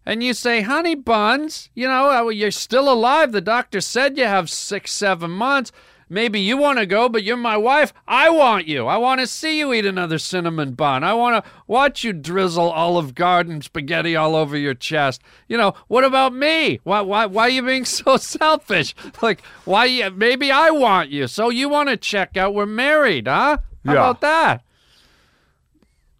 and 0.06 0.22
you 0.22 0.34
say 0.34 0.62
honey 0.62 0.96
buns 0.96 1.70
you 1.76 1.88
know 1.88 2.10
uh, 2.10 2.30
you're 2.30 2.52
still 2.52 2.92
alive 2.92 3.32
the 3.32 3.40
doctor 3.40 3.80
said 3.80 4.18
you 4.18 4.26
have 4.26 4.50
6 4.50 4.92
7 4.92 5.32
months 5.32 5.72
Maybe 6.10 6.40
you 6.40 6.58
want 6.58 6.78
to 6.80 6.86
go, 6.86 7.10
but 7.10 7.24
you're 7.24 7.36
my 7.38 7.58
wife. 7.58 7.94
I 8.08 8.30
want 8.30 8.68
you. 8.68 8.86
I 8.88 8.98
want 8.98 9.22
to 9.22 9.28
see 9.28 9.58
you 9.58 9.74
eat 9.74 9.86
another 9.86 10.20
cinnamon 10.20 10.74
bun. 10.74 11.04
I 11.04 11.14
want 11.14 11.44
to 11.44 11.52
watch 11.68 12.04
you 12.04 12.14
drizzle 12.14 12.70
Olive 12.72 13.16
Garden 13.16 13.62
spaghetti 13.62 14.16
all 14.16 14.36
over 14.36 14.56
your 14.58 14.74
chest. 14.76 15.22
You 15.48 15.58
know, 15.58 15.74
what 15.88 16.04
about 16.04 16.34
me? 16.34 16.80
Why, 16.84 17.02
why, 17.02 17.26
why 17.26 17.44
are 17.44 17.50
you 17.50 17.64
being 17.64 17.86
so 17.86 18.18
selfish? 18.18 18.94
Like, 19.22 19.42
why? 19.66 20.10
Maybe 20.10 20.52
I 20.52 20.70
want 20.70 21.10
you, 21.10 21.28
so 21.28 21.50
you 21.50 21.70
want 21.70 21.90
to 21.90 21.98
check 21.98 22.38
out. 22.38 22.54
We're 22.54 22.66
married, 22.66 23.28
huh? 23.28 23.58
How 23.86 23.94
Yeah. 23.94 24.00
about 24.00 24.22
that? 24.22 24.62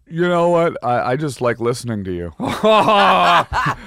You 0.08 0.28
know 0.28 0.50
what? 0.50 0.76
I, 0.84 1.12
I 1.12 1.16
just 1.16 1.40
like 1.40 1.58
listening 1.58 2.04
to 2.04 2.12
you. 2.12 2.32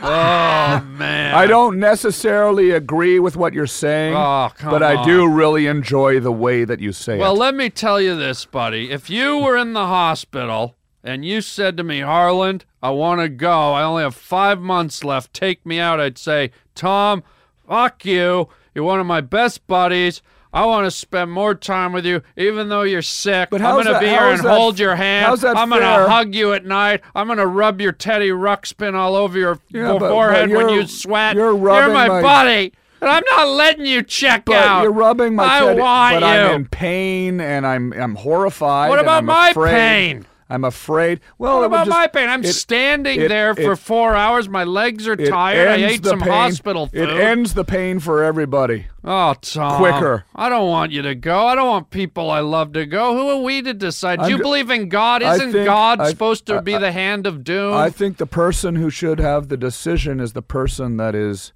Oh 0.02 0.82
man. 0.98 1.34
I 1.36 1.46
don't 1.48 1.80
necessarily 1.80 2.72
agree 2.72 3.20
with 3.20 3.36
what 3.36 3.54
you're 3.54 3.68
saying, 3.68 4.16
Oh, 4.16 4.50
but 4.64 4.82
I 4.84 4.96
on. 4.96 5.08
do 5.08 5.28
really 5.28 5.68
enjoy 5.68 6.20
the 6.20 6.32
way 6.32 6.64
that 6.66 6.80
you 6.80 6.92
say 6.92 7.18
Well, 7.18 7.32
it. 7.32 7.34
Well, 7.34 7.40
let 7.40 7.56
me 7.56 7.70
tell 7.70 8.00
you 8.02 8.16
this, 8.16 8.46
buddy. 8.46 8.92
If 8.92 9.10
you 9.10 9.38
were 9.40 9.58
in 9.58 9.74
the 9.74 9.86
hospital 9.88 10.76
and 11.04 11.26
you 11.26 11.42
said 11.42 11.78
to 11.78 11.84
me, 11.84 12.00
Harland, 12.02 12.66
I 12.82 12.92
want 12.92 13.22
to 13.22 13.30
go. 13.30 13.74
I 13.74 13.84
only 13.84 14.04
have 14.04 14.16
five 14.16 14.60
months 14.60 15.04
left. 15.04 15.34
Take 15.34 15.66
me 15.66 15.80
out. 15.80 16.00
I'd 16.00 16.18
say, 16.18 16.52
Tom, 16.76 17.24
fuck 17.68 18.06
you. 18.06 18.50
You're 18.74 18.86
one 18.86 19.00
of 19.00 19.06
my 19.06 19.22
best 19.22 19.66
buddies. 19.68 20.22
I 20.52 20.66
want 20.66 20.86
to 20.86 20.92
spend 20.92 21.32
more 21.32 21.54
time 21.54 21.94
with 21.94 22.06
you, 22.06 22.22
even 22.36 22.70
though 22.70 22.82
you're 22.82 23.04
sick. 23.04 23.50
But 23.52 23.62
I'm 23.62 23.76
going 23.76 23.86
to 23.94 24.00
be 24.00 24.08
here 24.08 24.20
and 24.30 24.40
that- 24.44 24.58
hold 24.58 24.80
your 24.80 24.96
hand. 24.96 25.28
I'm 25.46 25.70
going 25.70 25.82
to 25.82 26.10
hug 26.10 26.34
you 26.34 26.54
at 26.54 26.66
night. 26.66 27.02
I'm 27.14 27.28
going 27.28 27.38
to 27.38 27.46
rub 27.46 27.80
your 27.80 27.92
Teddy 27.92 28.30
Ruxpin 28.30 28.96
all 28.96 29.16
over 29.16 29.38
your 29.38 29.60
Yeah, 29.70 29.94
but- 29.94 30.00
but 30.00 30.10
forehead 30.12 30.50
when 30.50 30.70
you're- 30.70 30.82
you 30.82 30.88
sweat. 30.88 31.36
you're 31.36 31.56
rubbing 31.56 31.94
my, 31.94 32.08
my- 32.08 32.22
buddy, 32.24 32.74
and 33.02 33.10
I'm 33.10 33.24
not 33.36 33.48
letting 33.50 33.86
you 33.86 34.02
check 34.02 34.46
but 34.46 34.56
out. 34.56 34.82
you're 34.82 34.92
rubbing 34.92 35.36
my 35.36 35.44
I 35.46 35.60
teddy, 35.60 35.80
want 35.80 36.20
but 36.20 36.28
you. 36.28 36.28
I'm 36.50 36.56
in 36.56 36.66
pain 36.66 37.40
and 37.40 37.66
I'm 37.68 37.94
I'm 37.94 38.16
horrified. 38.16 38.90
What 38.90 39.00
about 39.00 39.24
my 39.24 39.52
afraid. 39.52 39.72
pain? 39.72 40.26
I'm 40.52 40.64
afraid. 40.64 41.20
Well, 41.38 41.60
What 41.60 41.66
about 41.66 41.86
just- 41.86 41.90
my 41.96 42.08
pain? 42.08 42.28
I'm 42.28 42.44
it- 42.44 42.54
standing 42.54 43.22
it- 43.22 43.28
there 43.30 43.54
for 43.54 43.74
it- 43.74 43.78
four 43.78 44.16
hours. 44.16 44.50
My 44.50 44.64
legs 44.64 45.08
are 45.08 45.16
tired. 45.16 45.68
I 45.68 45.76
ate 45.76 46.04
some 46.04 46.20
pain- 46.20 46.30
hospital 46.32 46.88
food. 46.88 47.08
It 47.08 47.10
ends 47.12 47.54
the 47.54 47.64
pain 47.64 48.00
for 48.00 48.24
everybody. 48.24 48.88
Oh, 49.04 49.36
Tom. 49.42 49.78
Quicker. 49.78 50.24
I 50.36 50.50
don't 50.50 50.68
want 50.68 50.92
you 50.92 51.04
to 51.04 51.14
go. 51.14 51.46
I 51.46 51.54
don't 51.54 51.68
want 51.68 51.92
people 51.92 52.32
I 52.32 52.40
love 52.40 52.74
to 52.74 52.88
go. 52.88 53.16
Who 53.16 53.30
are 53.30 53.44
we 53.44 53.62
to 53.62 53.76
decide? 53.76 54.18
Do 54.20 54.26
I'm 54.26 54.32
you 54.32 54.38
believe 54.40 54.72
in 54.72 54.90
God? 54.90 55.22
Isn't 55.22 55.52
think- 55.52 55.66
God 55.66 56.00
I- 56.02 56.10
supposed 56.10 56.48
to 56.48 56.56
I- 56.58 56.62
be 56.62 56.76
the 56.76 56.92
hand 56.92 57.28
of 57.28 57.44
doom? 57.44 57.76
I 57.76 57.92
think 57.92 58.18
the 58.18 58.26
person 58.26 58.76
who 58.76 58.90
should 58.90 59.20
have 59.20 59.50
the 59.50 59.58
decision 59.58 60.20
is 60.20 60.34
the 60.34 60.42
person 60.42 60.98
that 60.98 61.14
is 61.14 61.54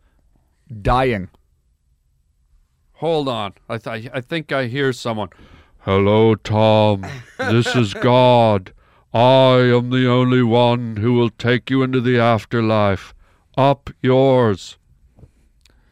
dying. 0.81 1.29
Hold 2.97 3.27
on. 3.27 3.53
I, 3.67 3.77
th- 3.79 4.09
I 4.13 4.21
think 4.21 4.51
I 4.51 4.67
hear 4.67 4.93
someone. 4.93 5.29
Hello, 5.79 6.35
Tom. 6.35 7.05
This 7.37 7.75
is 7.75 7.93
God. 7.95 8.71
I 9.13 9.57
am 9.75 9.91
the 9.91 10.07
only 10.09 10.41
one 10.41 10.97
who 10.97 11.13
will 11.13 11.29
take 11.29 11.69
you 11.69 11.83
into 11.83 12.01
the 12.01 12.17
afterlife. 12.19 13.13
Up 13.55 13.91
yours. 14.01 14.77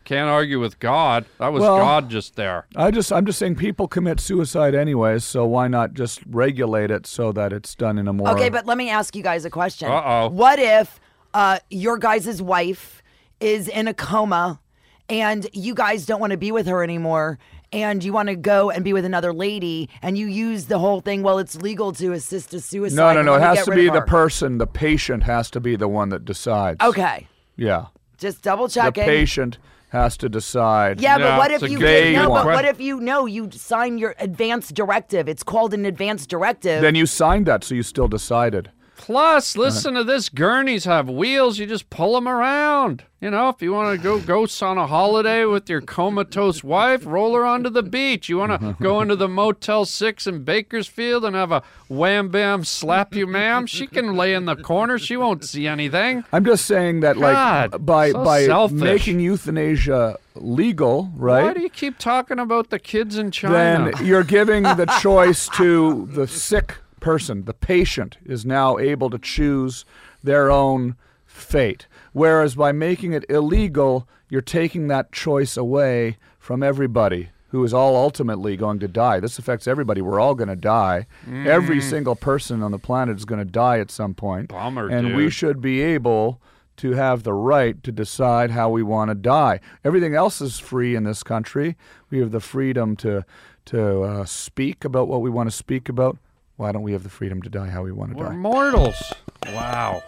Can't 0.05 0.29
argue 0.29 0.60
with 0.60 0.79
God. 0.79 1.25
That 1.38 1.53
was 1.53 1.62
Well- 1.62 1.77
God 1.77 2.10
just 2.10 2.36
there. 2.36 2.65
I 2.75 2.89
just 2.89 3.13
I'm 3.13 3.25
just 3.25 3.38
saying 3.38 3.55
people 3.55 3.88
commit 3.88 4.19
suicide 4.19 4.73
anyways, 4.73 5.23
so 5.23 5.45
why 5.45 5.67
not 5.67 5.93
just 5.93 6.21
regulate 6.27 6.89
it 6.89 7.05
so 7.05 7.31
that 7.31 7.53
it's 7.53 7.75
done 7.75 7.97
in 7.99 8.07
a 8.07 8.13
more 8.13 8.29
Okay, 8.29 8.49
but 8.49 8.65
let 8.65 8.77
me 8.77 8.89
ask 8.89 9.15
you 9.15 9.21
guys 9.23 9.45
a 9.45 9.49
question. 9.51 9.89
Uh-oh. 9.89 10.29
What 10.29 10.57
if 10.57 10.99
uh, 11.34 11.60
your 11.69 11.97
guys' 11.97 12.41
wife 12.41 13.03
is 13.39 13.67
in 13.67 13.88
a 13.88 13.93
coma 13.93 14.60
and 15.07 15.47
you 15.53 15.75
guys 15.75 16.05
don't 16.05 16.19
want 16.19 16.31
to 16.31 16.38
be 16.38 16.51
with 16.51 16.65
her 16.65 16.84
anymore 16.84 17.38
and 17.71 18.03
you 18.03 18.13
want 18.13 18.29
to 18.29 18.36
go 18.36 18.69
and 18.69 18.84
be 18.84 18.93
with 18.93 19.05
another 19.05 19.34
lady 19.34 19.89
and 20.01 20.17
you 20.17 20.27
use 20.27 20.65
the 20.65 20.79
whole 20.79 21.01
thing, 21.01 21.23
well, 21.23 21.39
it's 21.39 21.55
legal 21.55 21.91
to 21.93 22.12
assist 22.13 22.53
a 22.53 22.60
suicide. 22.60 22.95
No, 22.95 23.13
no, 23.13 23.21
no. 23.21 23.36
It 23.36 23.41
has 23.41 23.65
to 23.65 23.71
be 23.71 23.89
the 23.89 24.01
person, 24.01 24.57
the 24.57 24.67
patient 24.67 25.23
has 25.23 25.49
to 25.51 25.60
be 25.60 25.75
the 25.75 25.88
one 25.88 26.10
that 26.10 26.25
decides. 26.25 26.81
Okay. 26.81 27.27
Yeah. 27.55 27.88
Just 28.17 28.41
double 28.41 28.67
check 28.67 28.93
The 28.95 29.01
patient 29.01 29.57
has 29.89 30.15
to 30.17 30.29
decide. 30.29 31.01
Yeah, 31.01 31.17
Yeah, 31.17 31.29
but 31.31 31.38
what 31.38 31.51
if 31.51 31.69
you 31.69 31.79
vague 31.79 32.15
no? 32.15 32.29
But 32.29 32.45
what 32.45 32.65
if 32.65 32.79
you 32.79 32.99
know 32.99 33.25
you 33.25 33.49
sign 33.51 33.97
your 33.97 34.15
advance 34.19 34.69
directive? 34.69 35.27
It's 35.27 35.43
called 35.43 35.73
an 35.73 35.86
advance 35.86 36.25
directive. 36.25 36.81
Then 36.81 36.95
you 36.95 37.05
signed 37.05 37.45
that, 37.47 37.63
so 37.63 37.75
you 37.75 37.84
still 37.84 38.07
decided. 38.07 38.71
Plus, 39.01 39.55
uh-huh. 39.55 39.63
listen 39.63 39.93
to 39.95 40.03
this. 40.03 40.29
Gurneys 40.29 40.85
have 40.85 41.09
wheels. 41.09 41.57
You 41.57 41.65
just 41.65 41.89
pull 41.89 42.13
them 42.13 42.27
around. 42.27 43.03
You 43.19 43.31
know, 43.31 43.49
if 43.49 43.59
you 43.59 43.73
want 43.73 43.97
to 43.97 44.03
go 44.03 44.19
ghosts 44.19 44.61
on 44.61 44.77
a 44.77 44.85
holiday 44.85 45.43
with 45.43 45.67
your 45.67 45.81
comatose 45.81 46.63
wife, 46.63 47.03
roll 47.03 47.33
her 47.33 47.43
onto 47.43 47.71
the 47.71 47.81
beach. 47.81 48.29
You 48.29 48.37
want 48.37 48.61
to 48.61 48.75
go 48.81 49.01
into 49.01 49.15
the 49.15 49.27
Motel 49.27 49.85
6 49.85 50.27
in 50.27 50.43
Bakersfield 50.43 51.25
and 51.25 51.35
have 51.35 51.51
a 51.51 51.63
wham 51.87 52.29
bam 52.29 52.63
slap 52.63 53.15
you, 53.15 53.25
ma'am? 53.25 53.65
She 53.65 53.87
can 53.87 54.15
lay 54.15 54.35
in 54.35 54.45
the 54.45 54.55
corner. 54.55 54.99
She 54.99 55.17
won't 55.17 55.43
see 55.45 55.65
anything. 55.65 56.23
I'm 56.31 56.45
just 56.45 56.65
saying 56.65 56.99
that, 56.99 57.17
like, 57.17 57.83
by 57.83 58.11
so 58.11 58.23
by 58.23 58.45
selfish. 58.45 58.79
making 58.79 59.19
euthanasia 59.19 60.19
legal, 60.35 61.11
right? 61.15 61.43
Why 61.43 61.53
do 61.55 61.61
you 61.61 61.69
keep 61.69 61.97
talking 61.97 62.37
about 62.37 62.69
the 62.69 62.77
kids 62.77 63.17
in 63.17 63.31
China? 63.31 63.91
then 63.91 64.05
you're 64.05 64.23
giving 64.23 64.61
the 64.61 64.85
choice 65.01 65.49
to 65.57 66.07
the 66.11 66.27
sick 66.27 66.77
person. 67.01 67.43
The 67.43 67.53
patient 67.53 68.17
is 68.25 68.45
now 68.45 68.77
able 68.77 69.09
to 69.09 69.19
choose 69.19 69.83
their 70.23 70.49
own 70.49 70.95
fate. 71.25 71.87
Whereas 72.13 72.55
by 72.55 72.71
making 72.71 73.11
it 73.11 73.25
illegal, 73.29 74.07
you're 74.29 74.41
taking 74.41 74.87
that 74.87 75.11
choice 75.11 75.57
away 75.57 76.17
from 76.39 76.63
everybody 76.63 77.29
who 77.49 77.63
is 77.65 77.73
all 77.73 77.97
ultimately 77.97 78.55
going 78.55 78.79
to 78.79 78.87
die. 78.87 79.19
This 79.19 79.37
affects 79.37 79.67
everybody. 79.67 80.01
We're 80.01 80.21
all 80.21 80.35
going 80.35 80.47
to 80.47 80.55
die. 80.55 81.05
Every 81.29 81.81
single 81.81 82.15
person 82.15 82.63
on 82.63 82.71
the 82.71 82.79
planet 82.79 83.17
is 83.17 83.25
going 83.25 83.45
to 83.45 83.51
die 83.51 83.79
at 83.79 83.91
some 83.91 84.13
point. 84.13 84.47
Bummer, 84.49 84.87
and 84.87 85.15
we 85.17 85.29
should 85.29 85.59
be 85.59 85.81
able 85.81 86.39
to 86.77 86.93
have 86.93 87.23
the 87.23 87.33
right 87.33 87.83
to 87.83 87.91
decide 87.91 88.51
how 88.51 88.69
we 88.69 88.81
want 88.81 89.09
to 89.09 89.15
die. 89.15 89.59
Everything 89.83 90.15
else 90.15 90.39
is 90.39 90.59
free 90.59 90.95
in 90.95 91.03
this 91.03 91.23
country. 91.23 91.75
We 92.09 92.19
have 92.19 92.31
the 92.31 92.39
freedom 92.39 92.95
to 92.97 93.25
to 93.65 94.01
uh, 94.01 94.25
speak 94.25 94.83
about 94.85 95.07
what 95.07 95.21
we 95.21 95.29
want 95.29 95.47
to 95.47 95.55
speak 95.55 95.89
about. 95.89 96.17
Why 96.57 96.71
don't 96.71 96.83
we 96.83 96.91
have 96.93 97.03
the 97.03 97.09
freedom 97.09 97.41
to 97.41 97.49
die 97.49 97.67
how 97.69 97.83
we 97.83 97.91
want 97.91 98.11
to 98.11 98.17
We're 98.17 98.29
die? 98.29 98.35
mortals. 98.35 99.13
Wow. 99.47 100.03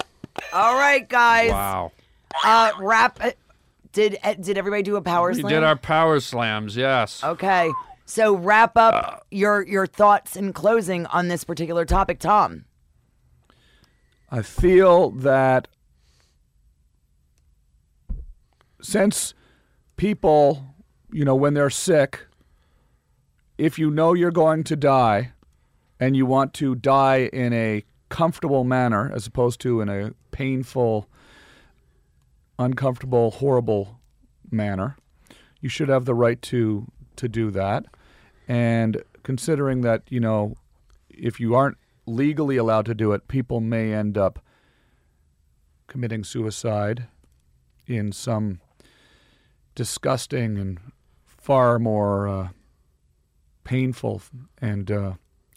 All 0.51 0.75
right, 0.75 1.07
guys. 1.07 1.51
Wow. 1.51 1.91
Uh, 2.43 2.71
wrap. 2.79 3.23
it. 3.23 3.37
Did 3.91 4.17
uh, 4.23 4.33
did 4.33 4.57
everybody 4.57 4.83
do 4.83 4.95
a 4.95 5.01
power 5.01 5.33
slam? 5.33 5.43
We 5.45 5.49
slam? 5.51 5.61
did 5.61 5.67
our 5.67 5.75
power 5.75 6.19
slams, 6.19 6.75
yes. 6.75 7.23
Okay. 7.23 7.71
So 8.05 8.35
wrap 8.35 8.75
up 8.75 8.93
Uh. 8.93 9.19
your 9.31 9.65
your 9.67 9.85
thoughts 9.87 10.35
in 10.35 10.51
closing 10.53 11.05
on 11.07 11.27
this 11.27 11.43
particular 11.43 11.85
topic, 11.85 12.19
Tom. 12.19 12.65
I 14.31 14.41
feel 14.41 15.11
that 15.11 15.67
since 18.81 19.33
people, 19.95 20.73
you 21.11 21.23
know, 21.23 21.35
when 21.35 21.53
they're 21.53 21.69
sick, 21.69 22.25
if 23.59 23.77
you 23.77 23.91
know 23.91 24.13
you're 24.13 24.31
going 24.31 24.63
to 24.65 24.75
die 24.75 25.32
and 26.03 26.17
you 26.17 26.25
want 26.25 26.53
to 26.53 26.75
die 26.75 27.29
in 27.31 27.53
a 27.53 27.81
comfortable 28.09 28.65
manner 28.65 29.09
as 29.15 29.25
opposed 29.25 29.61
to 29.61 29.79
in 29.79 29.87
a 29.87 30.11
painful, 30.31 31.07
uncomfortable, 32.59 33.31
horrible 33.31 34.01
manner, 34.51 34.97
you 35.61 35.69
should 35.69 35.87
have 35.87 36.03
the 36.03 36.13
right 36.13 36.41
to 36.41 36.91
to 37.15 37.29
do 37.29 37.49
that. 37.51 37.85
And 38.49 39.01
considering 39.23 39.79
that, 39.81 40.01
you 40.09 40.19
know, 40.19 40.57
if 41.09 41.39
you 41.39 41.55
aren't 41.55 41.77
legally 42.05 42.57
allowed 42.57 42.85
to 42.87 42.93
do 42.93 43.13
it, 43.13 43.29
people 43.29 43.61
may 43.61 43.93
end 43.93 44.17
up 44.17 44.43
committing 45.87 46.25
suicide 46.25 47.05
in 47.87 48.11
some 48.11 48.59
disgusting 49.73 50.57
and 50.57 50.79
far 51.25 51.79
more 51.79 52.27
uh, 52.27 52.47
painful 53.63 54.21
and 54.59 54.91
uh, 54.91 55.13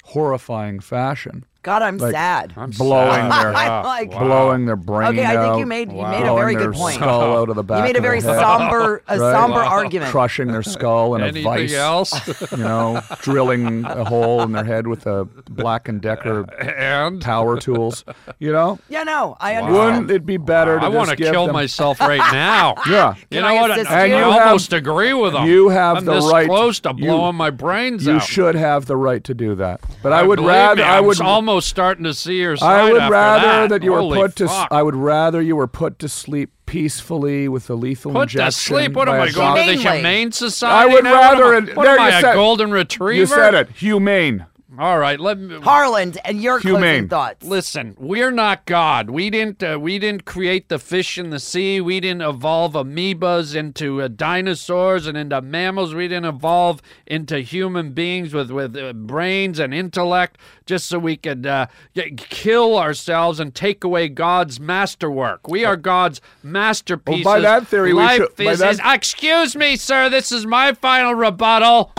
horrifying 0.06 0.78
fashion, 0.80 1.44
God, 1.66 1.82
I'm 1.82 1.98
Like, 1.98 2.12
sad. 2.12 2.52
I'm 2.56 2.70
blowing 2.70 3.10
sad. 3.28 3.42
their 3.42 3.56
I'm 3.56 3.84
like- 3.84 4.12
Wow. 4.12 4.18
blowing 4.24 4.66
their 4.66 4.76
brain 4.76 5.08
Okay, 5.08 5.26
I 5.26 5.36
think 5.48 5.58
you 5.58 5.66
made 5.66 5.90
you 5.90 5.98
Wow. 5.98 6.10
made 6.12 6.22
a 6.28 6.32
very 6.34 6.54
their 6.54 6.68
good 6.70 6.76
point. 6.76 6.94
skull 6.94 7.36
out 7.38 7.48
of 7.48 7.56
the 7.56 7.64
back. 7.64 7.78
You 7.78 7.82
made 7.84 7.96
a 7.96 8.00
very 8.00 8.20
somber 8.20 9.02
a 9.08 9.18
Right. 9.18 9.32
somber 9.32 9.56
Wow. 9.62 9.68
argument. 9.68 10.12
crushing 10.12 10.46
their 10.52 10.62
skull 10.62 11.16
in 11.16 11.22
a 11.22 11.24
Anything 11.24 11.42
vice. 11.42 11.74
else? 11.74 12.52
You 12.52 12.58
know, 12.58 13.00
drilling 13.20 13.84
a 13.84 14.04
hole 14.04 14.42
in 14.42 14.52
their 14.52 14.62
head 14.62 14.86
with 14.86 15.08
a 15.08 15.26
Black 15.50 15.88
and 15.88 16.00
Decker 16.00 16.44
and 16.60 17.20
power 17.20 17.58
tools. 17.58 18.04
You 18.38 18.52
know, 18.52 18.78
Yeah, 18.88 19.02
no, 19.02 19.36
I 19.40 19.56
understand. 19.56 19.74
wouldn't 19.96 20.10
it 20.12 20.24
be 20.24 20.36
better 20.36 20.78
to 20.78 20.84
I 20.86 20.88
want 20.88 21.08
to 21.10 21.16
kill 21.16 21.46
them- 21.46 21.52
myself 21.54 21.98
right 22.00 22.18
now. 22.32 22.74
Yeah. 22.88 23.14
You 23.28 23.40
know 23.40 23.48
I 23.48 23.52
what? 23.60 23.70
assist 23.72 23.90
I, 23.90 24.04
you? 24.06 24.14
I 24.14 24.18
And 24.18 24.26
you 24.26 24.32
have- 24.38 24.46
almost 24.46 24.72
agree 24.72 25.14
with 25.14 25.32
them. 25.32 25.46
you 25.46 25.68
have 25.70 25.96
I'm 25.96 26.04
the 26.04 26.14
this 26.14 26.30
right- 26.32 26.46
close 26.48 26.78
to 26.80 26.90
you- 26.96 27.06
blowing 27.06 27.34
my 27.34 27.50
brains 27.50 28.06
You 28.06 28.14
out. 28.14 28.22
should 28.22 28.54
have 28.54 28.86
the 28.86 28.96
right 28.96 29.24
to 29.24 29.34
do 29.34 29.56
that. 29.56 29.80
But 30.00 30.12
I 30.12 30.22
would 30.22 30.40
rather 30.40 30.84
I 30.84 31.00
would 31.00 31.20
almost 31.20 31.55
starting 31.60 32.04
to 32.04 32.14
see 32.14 32.38
your 32.40 32.56
I 32.62 32.90
would 32.90 33.00
after 33.02 33.12
rather 33.12 33.68
that. 33.68 33.82
you 33.82 33.92
were 33.92 33.98
Holy 34.00 34.18
put 34.20 34.36
to 34.36 34.44
s- 34.44 34.50
fuck. 34.50 34.68
I 34.70 34.82
would 34.82 34.96
rather 34.96 35.40
you 35.40 35.56
were 35.56 35.66
put 35.66 35.98
to 36.00 36.08
sleep 36.08 36.50
peacefully 36.66 37.48
with 37.48 37.68
a 37.70 37.74
lethal 37.74 38.12
Put 38.12 38.22
injection. 38.22 38.50
to 38.50 38.52
sleep. 38.52 38.92
What 38.94 39.08
am 39.08 39.14
by 39.16 39.24
I 39.24 39.26
a 39.26 39.32
going 39.32 39.66
to 39.66 39.72
the 39.82 39.90
Humane 39.90 40.32
Society? 40.32 40.90
I 40.90 40.92
would 40.94 41.04
now? 41.04 41.10
What 41.12 41.20
am 41.22 41.40
rather 41.40 41.54
I- 41.54 41.58
it- 41.70 41.76
What 41.76 41.84
there 41.84 41.94
am 41.94 42.00
I, 42.00 42.08
you 42.10 42.16
a 42.16 42.20
said- 42.20 42.34
golden 42.34 42.70
retriever? 42.70 43.18
You 43.20 43.26
said 43.26 43.54
it. 43.54 43.70
Humane. 43.76 44.46
All 44.78 44.98
right, 44.98 45.18
let 45.18 45.38
me. 45.38 45.58
Harland 45.60 46.18
and 46.24 46.42
your 46.42 46.60
closing 46.60 47.08
thoughts. 47.08 47.44
Listen, 47.44 47.94
we're 47.98 48.30
not 48.30 48.66
God. 48.66 49.08
We 49.10 49.30
didn't. 49.30 49.62
Uh, 49.62 49.78
we 49.80 49.98
didn't 49.98 50.24
create 50.24 50.68
the 50.68 50.78
fish 50.78 51.16
in 51.16 51.30
the 51.30 51.38
sea. 51.40 51.80
We 51.80 52.00
didn't 52.00 52.22
evolve 52.22 52.74
amoebas 52.74 53.54
into 53.54 54.02
uh, 54.02 54.08
dinosaurs 54.08 55.06
and 55.06 55.16
into 55.16 55.40
mammals. 55.40 55.94
We 55.94 56.08
didn't 56.08 56.26
evolve 56.26 56.82
into 57.06 57.40
human 57.40 57.92
beings 57.92 58.34
with 58.34 58.50
with 58.50 58.76
uh, 58.76 58.92
brains 58.92 59.58
and 59.58 59.72
intellect 59.72 60.38
just 60.66 60.86
so 60.86 60.98
we 60.98 61.16
could 61.16 61.46
uh, 61.46 61.66
get, 61.94 62.16
kill 62.16 62.76
ourselves 62.76 63.40
and 63.40 63.54
take 63.54 63.84
away 63.84 64.08
God's 64.08 64.58
masterwork. 64.60 65.48
We 65.48 65.64
are 65.64 65.76
God's 65.76 66.20
masterpieces. 66.42 67.24
Well, 67.24 67.36
by 67.36 67.40
that 67.40 67.66
theory, 67.68 67.92
we 67.92 68.00
life 68.02 68.16
should- 68.18 68.36
by 68.36 68.52
is, 68.52 68.58
that- 68.58 68.72
is- 68.74 68.80
Excuse 68.84 69.56
me, 69.56 69.76
sir. 69.76 70.08
This 70.10 70.32
is 70.32 70.44
my 70.46 70.72
final 70.74 71.14
rebuttal. 71.14 71.92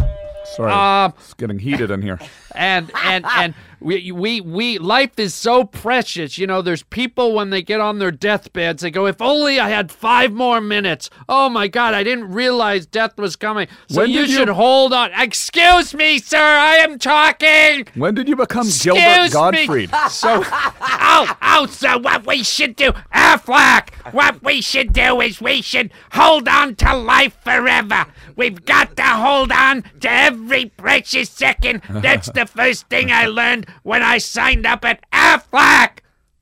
Sorry, 0.55 0.71
Um, 0.71 1.13
it's 1.19 1.33
getting 1.33 1.59
heated 1.59 1.91
in 1.91 2.01
here. 2.01 2.19
and 2.57 2.91
and 3.03 3.25
and 3.25 3.53
we 3.79 4.11
we 4.11 4.41
we 4.41 4.77
life 4.79 5.19
is 5.19 5.35
so 5.35 5.63
precious 5.63 6.37
you 6.37 6.47
know 6.47 6.61
there's 6.63 6.81
people 6.83 7.33
when 7.35 7.51
they 7.51 7.61
get 7.61 7.79
on 7.79 7.99
their 7.99 8.11
deathbeds 8.11 8.81
they 8.81 8.89
go 8.89 9.05
if 9.05 9.21
only 9.21 9.59
i 9.59 9.69
had 9.69 9.91
five 9.91 10.33
more 10.33 10.59
minutes 10.59 11.11
oh 11.29 11.47
my 11.47 11.67
god 11.67 11.93
i 11.93 12.01
didn't 12.03 12.31
realize 12.31 12.87
death 12.87 13.15
was 13.19 13.35
coming 13.35 13.67
so 13.87 14.01
When 14.01 14.09
you 14.09 14.21
did 14.21 14.29
you- 14.31 14.37
should 14.37 14.49
hold 14.49 14.93
on 14.93 15.11
excuse 15.13 15.93
me 15.93 16.17
sir 16.17 16.37
i 16.37 16.77
am 16.77 16.97
talking 16.97 17.87
When 17.93 18.15
did 18.15 18.27
you 18.27 18.35
become 18.35 18.65
excuse 18.65 18.95
Gilbert 18.95 19.23
me. 19.23 19.29
Gottfried? 19.29 19.89
so 20.09 20.41
oh, 20.43 21.37
oh, 21.41 21.67
so 21.67 21.97
what 21.99 22.25
we 22.25 22.43
should 22.43 22.75
do, 22.75 22.91
Aflac, 23.13 23.89
what 24.13 24.43
we 24.43 24.61
should 24.61 24.93
do 24.93 25.21
is 25.21 25.41
we 25.41 25.61
should 25.61 25.91
hold 26.13 26.47
on 26.47 26.75
to 26.77 26.95
life 26.95 27.37
forever. 27.43 28.05
We've 28.35 28.63
got 28.65 28.95
to 28.97 29.03
hold 29.03 29.51
on 29.51 29.83
to 30.01 30.09
every 30.11 30.65
precious 30.65 31.29
second. 31.29 31.81
That's 31.89 32.29
the 32.31 32.45
first 32.47 32.87
thing 32.87 33.11
I 33.11 33.25
learned 33.25 33.67
when 33.83 34.01
I 34.01 34.17
signed 34.17 34.65
up 34.65 34.83
at 34.85 35.03
Aflac. 35.11 35.99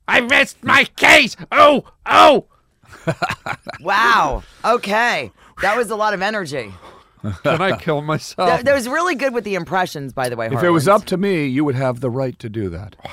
I 0.08 0.20
rest 0.20 0.62
my 0.62 0.84
case. 0.84 1.36
Oh, 1.52 1.84
oh. 2.06 2.46
Wow. 3.80 4.42
Okay. 4.64 5.30
That 5.62 5.76
was 5.76 5.90
a 5.90 5.96
lot 5.96 6.14
of 6.14 6.22
energy. 6.22 6.72
Can 7.42 7.62
I 7.62 7.76
kill 7.76 8.02
myself? 8.02 8.48
That, 8.48 8.64
that 8.64 8.74
was 8.74 8.88
really 8.88 9.14
good 9.14 9.32
with 9.34 9.44
the 9.44 9.54
impressions, 9.54 10.12
by 10.12 10.28
the 10.28 10.36
way. 10.36 10.48
If 10.50 10.62
it 10.62 10.70
was 10.70 10.88
up 10.88 11.04
to 11.06 11.16
me, 11.16 11.46
you 11.46 11.64
would 11.64 11.74
have 11.74 12.00
the 12.00 12.10
right 12.10 12.38
to 12.38 12.48
do 12.48 12.68
that. 12.70 12.96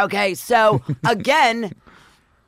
Okay, 0.00 0.34
so 0.34 0.80
again, 1.04 1.74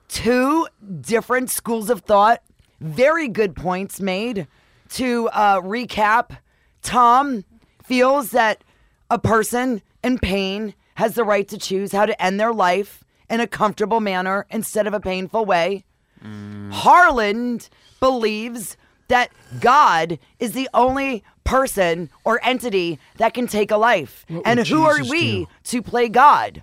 two 0.07 0.69
different 1.01 1.51
schools 1.51 1.91
of 1.91 2.03
thought. 2.03 2.45
Very 2.81 3.27
good 3.27 3.57
points 3.57 4.01
made. 4.01 4.47
To 4.91 5.29
uh, 5.31 5.61
recap, 5.61 6.39
Tom 6.83 7.45
feels 7.83 8.31
that 8.31 8.63
a 9.11 9.19
person 9.19 9.83
in 10.03 10.19
pain 10.19 10.75
has 10.95 11.15
the 11.15 11.25
right 11.25 11.47
to 11.49 11.59
choose 11.59 11.93
how 11.93 12.07
to 12.07 12.23
end 12.23 12.39
their 12.39 12.53
life 12.53 13.05
in 13.29 13.41
a 13.41 13.47
comfortable 13.47 14.01
manner 14.01 14.47
instead 14.51 14.87
of 14.87 14.95
a 14.95 15.01
painful 15.01 15.45
way. 15.45 15.85
Harland 16.71 17.69
believes 17.99 18.77
that 19.09 19.31
God 19.61 20.19
is 20.39 20.53
the 20.53 20.69
only 20.75 21.25
person 21.45 22.11
or 22.25 22.39
entity 22.45 22.99
that 23.17 23.35
can 23.35 23.47
take 23.47 23.71
a 23.71 23.77
life. 23.77 24.25
and 24.45 24.59
would 24.59 24.69
who 24.69 24.85
are 24.85 25.03
we 25.03 25.31
do? 25.31 25.47
to 25.65 25.83
play 25.83 26.09
God? 26.09 26.63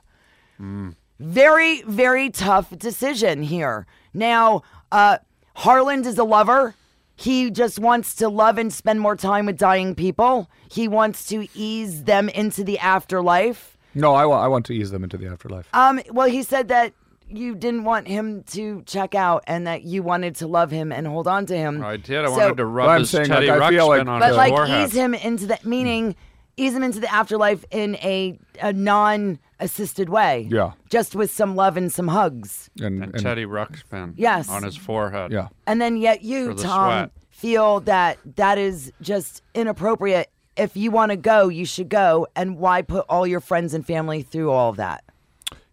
Very, 1.20 1.82
very 1.82 2.30
tough 2.30 2.70
decision 2.78 3.44
here. 3.44 3.86
Now, 4.14 4.62
uh, 4.92 5.18
Harland 5.56 6.06
is 6.06 6.18
a 6.18 6.24
lover. 6.24 6.76
He 7.17 7.49
just 7.51 7.80
wants 7.80 8.13
to 8.15 8.30
love 8.30 8.58
and 8.58 8.71
spend 8.71 9.01
more 9.01 9.15
time 9.15 9.47
with 9.47 9.58
dying 9.58 9.95
people. 9.95 10.49
He 10.71 10.88
wants 10.88 11.25
to 11.27 11.47
ease 11.56 12.03
them 12.06 12.30
into 12.30 12.63
the 12.63 12.77
afterlife. 12.80 13.75
No, 13.95 14.13
I 14.13 14.25
want 14.27 14.43
I 14.43 14.47
want 14.47 14.65
to 14.67 14.73
ease 14.73 14.91
them 14.91 15.03
into 15.03 15.17
the 15.17 15.27
afterlife. 15.27 15.67
Um, 15.73 15.99
well, 16.12 16.27
he 16.30 16.43
said 16.43 16.67
that 16.67 16.93
you 17.30 17.56
didn't 17.56 17.84
want 17.84 18.08
him 18.08 18.43
to 18.43 18.84
check 18.86 19.15
out 19.15 19.43
and 19.47 19.65
that 19.67 19.82
you 19.84 20.01
wanted 20.03 20.36
to 20.36 20.47
love 20.47 20.69
him 20.71 20.91
and 20.93 21.08
hold 21.08 21.27
on 21.27 21.45
to 21.47 21.58
him. 21.58 21.84
I 21.84 21.97
did. 21.97 22.23
I 22.23 22.27
So- 22.27 22.32
wanted 22.38 22.58
to 22.58 22.65
rub 22.65 22.86
Well, 22.86 22.95
I'm 22.95 23.01
his 23.01 23.10
saying, 23.10 23.25
Teddy 23.27 23.47
like, 23.47 23.62
I 23.62 23.69
feel 23.71 23.88
Ruxpin 23.89 23.97
like- 23.97 24.08
on 24.08 24.19
but 24.19 24.27
his 24.27 24.38
like 24.38 24.53
forehead. 24.53 24.88
ease 24.88 24.93
him 24.93 25.13
into 25.15 25.47
that 25.47 25.65
meaning 25.65 26.15
ease 26.58 26.74
him 26.76 26.84
into 26.84 27.00
the 27.00 27.12
afterlife 27.13 27.63
in 27.72 27.96
a, 27.98 28.38
a 28.62 28.74
non-assisted 28.74 30.10
way 30.10 30.48
Yeah. 30.50 30.72
just 30.89 31.15
with 31.15 31.32
some 31.32 31.56
love 31.56 31.78
and 31.78 31.91
some 31.91 32.08
hugs 32.08 32.70
And, 32.82 33.04
and 33.04 33.13
and- 33.13 33.24
Teddy 33.24 33.46
Ruxpin. 33.46 34.13
Yes. 34.17 34.50
On 34.50 34.63
his 34.63 34.76
forehead. 34.76 35.32
yeah. 35.32 35.48
and 35.65 35.80
then 35.82 35.98
yet 35.98 36.24
you 36.24 36.54
tom 36.54 36.89
sweat. 36.89 37.12
feel 37.30 37.80
that 37.82 38.17
that 38.36 38.58
is 38.58 38.91
just 39.02 39.43
inappropriate 39.54 40.30
if 40.56 40.76
you 40.76 40.89
want 40.91 41.12
to 41.12 41.15
go 41.17 41.48
you 41.48 41.65
should 41.65 41.89
go 41.89 42.28
and 42.36 42.58
why 42.58 42.82
put 42.82 43.06
all 43.10 43.28
your 43.28 43.39
friends 43.39 43.74
and 43.76 43.86
family 43.86 44.24
through 44.24 44.50
all 44.52 44.70
of 44.72 44.78
that 44.78 45.04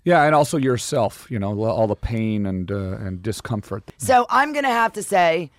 Yeah, 0.05 0.23
and 0.27 0.35
also 0.35 0.59
yourself, 0.59 1.27
you 1.31 1.39
know, 1.39 1.59
all 1.65 1.87
the 1.87 1.97
pain 1.97 2.45
and 2.45 2.71
uh, 2.71 2.99
and 3.05 3.23
discomfort. 3.23 3.83
so 3.97 4.27
i'm 4.29 4.53
gonna 4.53 4.69
have 4.83 4.93
to 4.93 5.03
say 5.03 5.51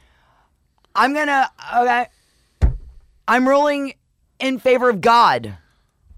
i'm 0.96 1.14
gonna 1.16 1.50
okay 1.78 2.06
i'm 3.28 3.48
ruling 3.48 3.94
in 4.40 4.60
favor 4.60 4.90
of 4.90 5.02
god 5.02 5.58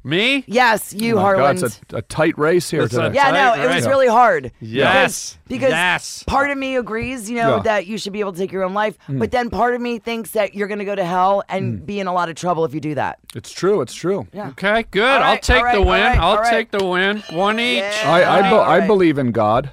Me? 0.03 0.43
yes 0.47 0.93
you 0.93 1.13
Oh 1.13 1.15
my 1.17 1.21
harland 1.21 1.63
it's 1.63 1.81
a, 1.91 1.97
a 1.97 2.01
tight 2.01 2.37
race 2.37 2.69
here 2.69 2.83
It's 2.83 2.93
today. 2.93 3.13
Yeah, 3.13 3.31
no, 3.31 3.55
Tight 3.55 3.65
it 3.65 3.75
was 3.75 3.87
really 3.87 4.07
hard. 4.07 4.51
Yes. 4.61 5.37
Because, 5.47 5.47
because 5.47 5.69
Yes. 5.71 6.23
part 6.23 6.49
of 6.49 6.57
me 6.57 6.77
agrees, 6.77 7.29
you 7.29 7.35
know, 7.35 7.57
Yeah. 7.57 7.63
that 7.63 7.87
you 7.87 7.97
should 7.97 8.13
be 8.13 8.21
able 8.21 8.31
to 8.31 8.37
take 8.37 8.51
your 8.53 8.63
own 8.63 8.73
life, 8.73 8.97
hmm. 9.07 9.19
but 9.19 9.31
then 9.31 9.49
part 9.49 9.75
of 9.75 9.81
me 9.81 9.99
thinks 9.99 10.31
that 10.31 10.55
you're 10.55 10.67
going 10.69 10.79
to 10.79 10.85
go 10.85 10.95
to 10.95 11.03
hell 11.03 11.43
and 11.49 11.79
hmm. 11.79 11.85
be 11.85 11.99
in 11.99 12.07
a 12.07 12.13
lot 12.13 12.29
of 12.29 12.35
trouble 12.35 12.63
if 12.63 12.73
you 12.73 12.79
do 12.79 12.95
that. 12.95 13.19
It's 13.35 13.51
true. 13.51 13.81
It's 13.81 13.93
true. 13.93 14.27
Yeah. 14.31 14.49
Okay, 14.49 14.85
good. 14.91 15.03
All 15.03 15.23
I'll 15.23 15.39
take 15.39 15.57
all 15.57 15.63
right, 15.65 15.75
the 15.75 15.81
win. 15.81 16.01
right, 16.01 16.17
I'll 16.17 16.37
all 16.37 16.37
right. 16.37 16.49
take 16.51 16.71
the 16.71 16.85
win. 16.85 17.17
One 17.31 17.59
each. 17.59 17.79
Yeah. 17.79 18.03
I 18.05 18.39
I, 18.39 18.41
be- 18.49 18.55
All 18.55 18.61
I 18.61 18.87
believe 18.87 19.17
in 19.17 19.31
God. 19.33 19.71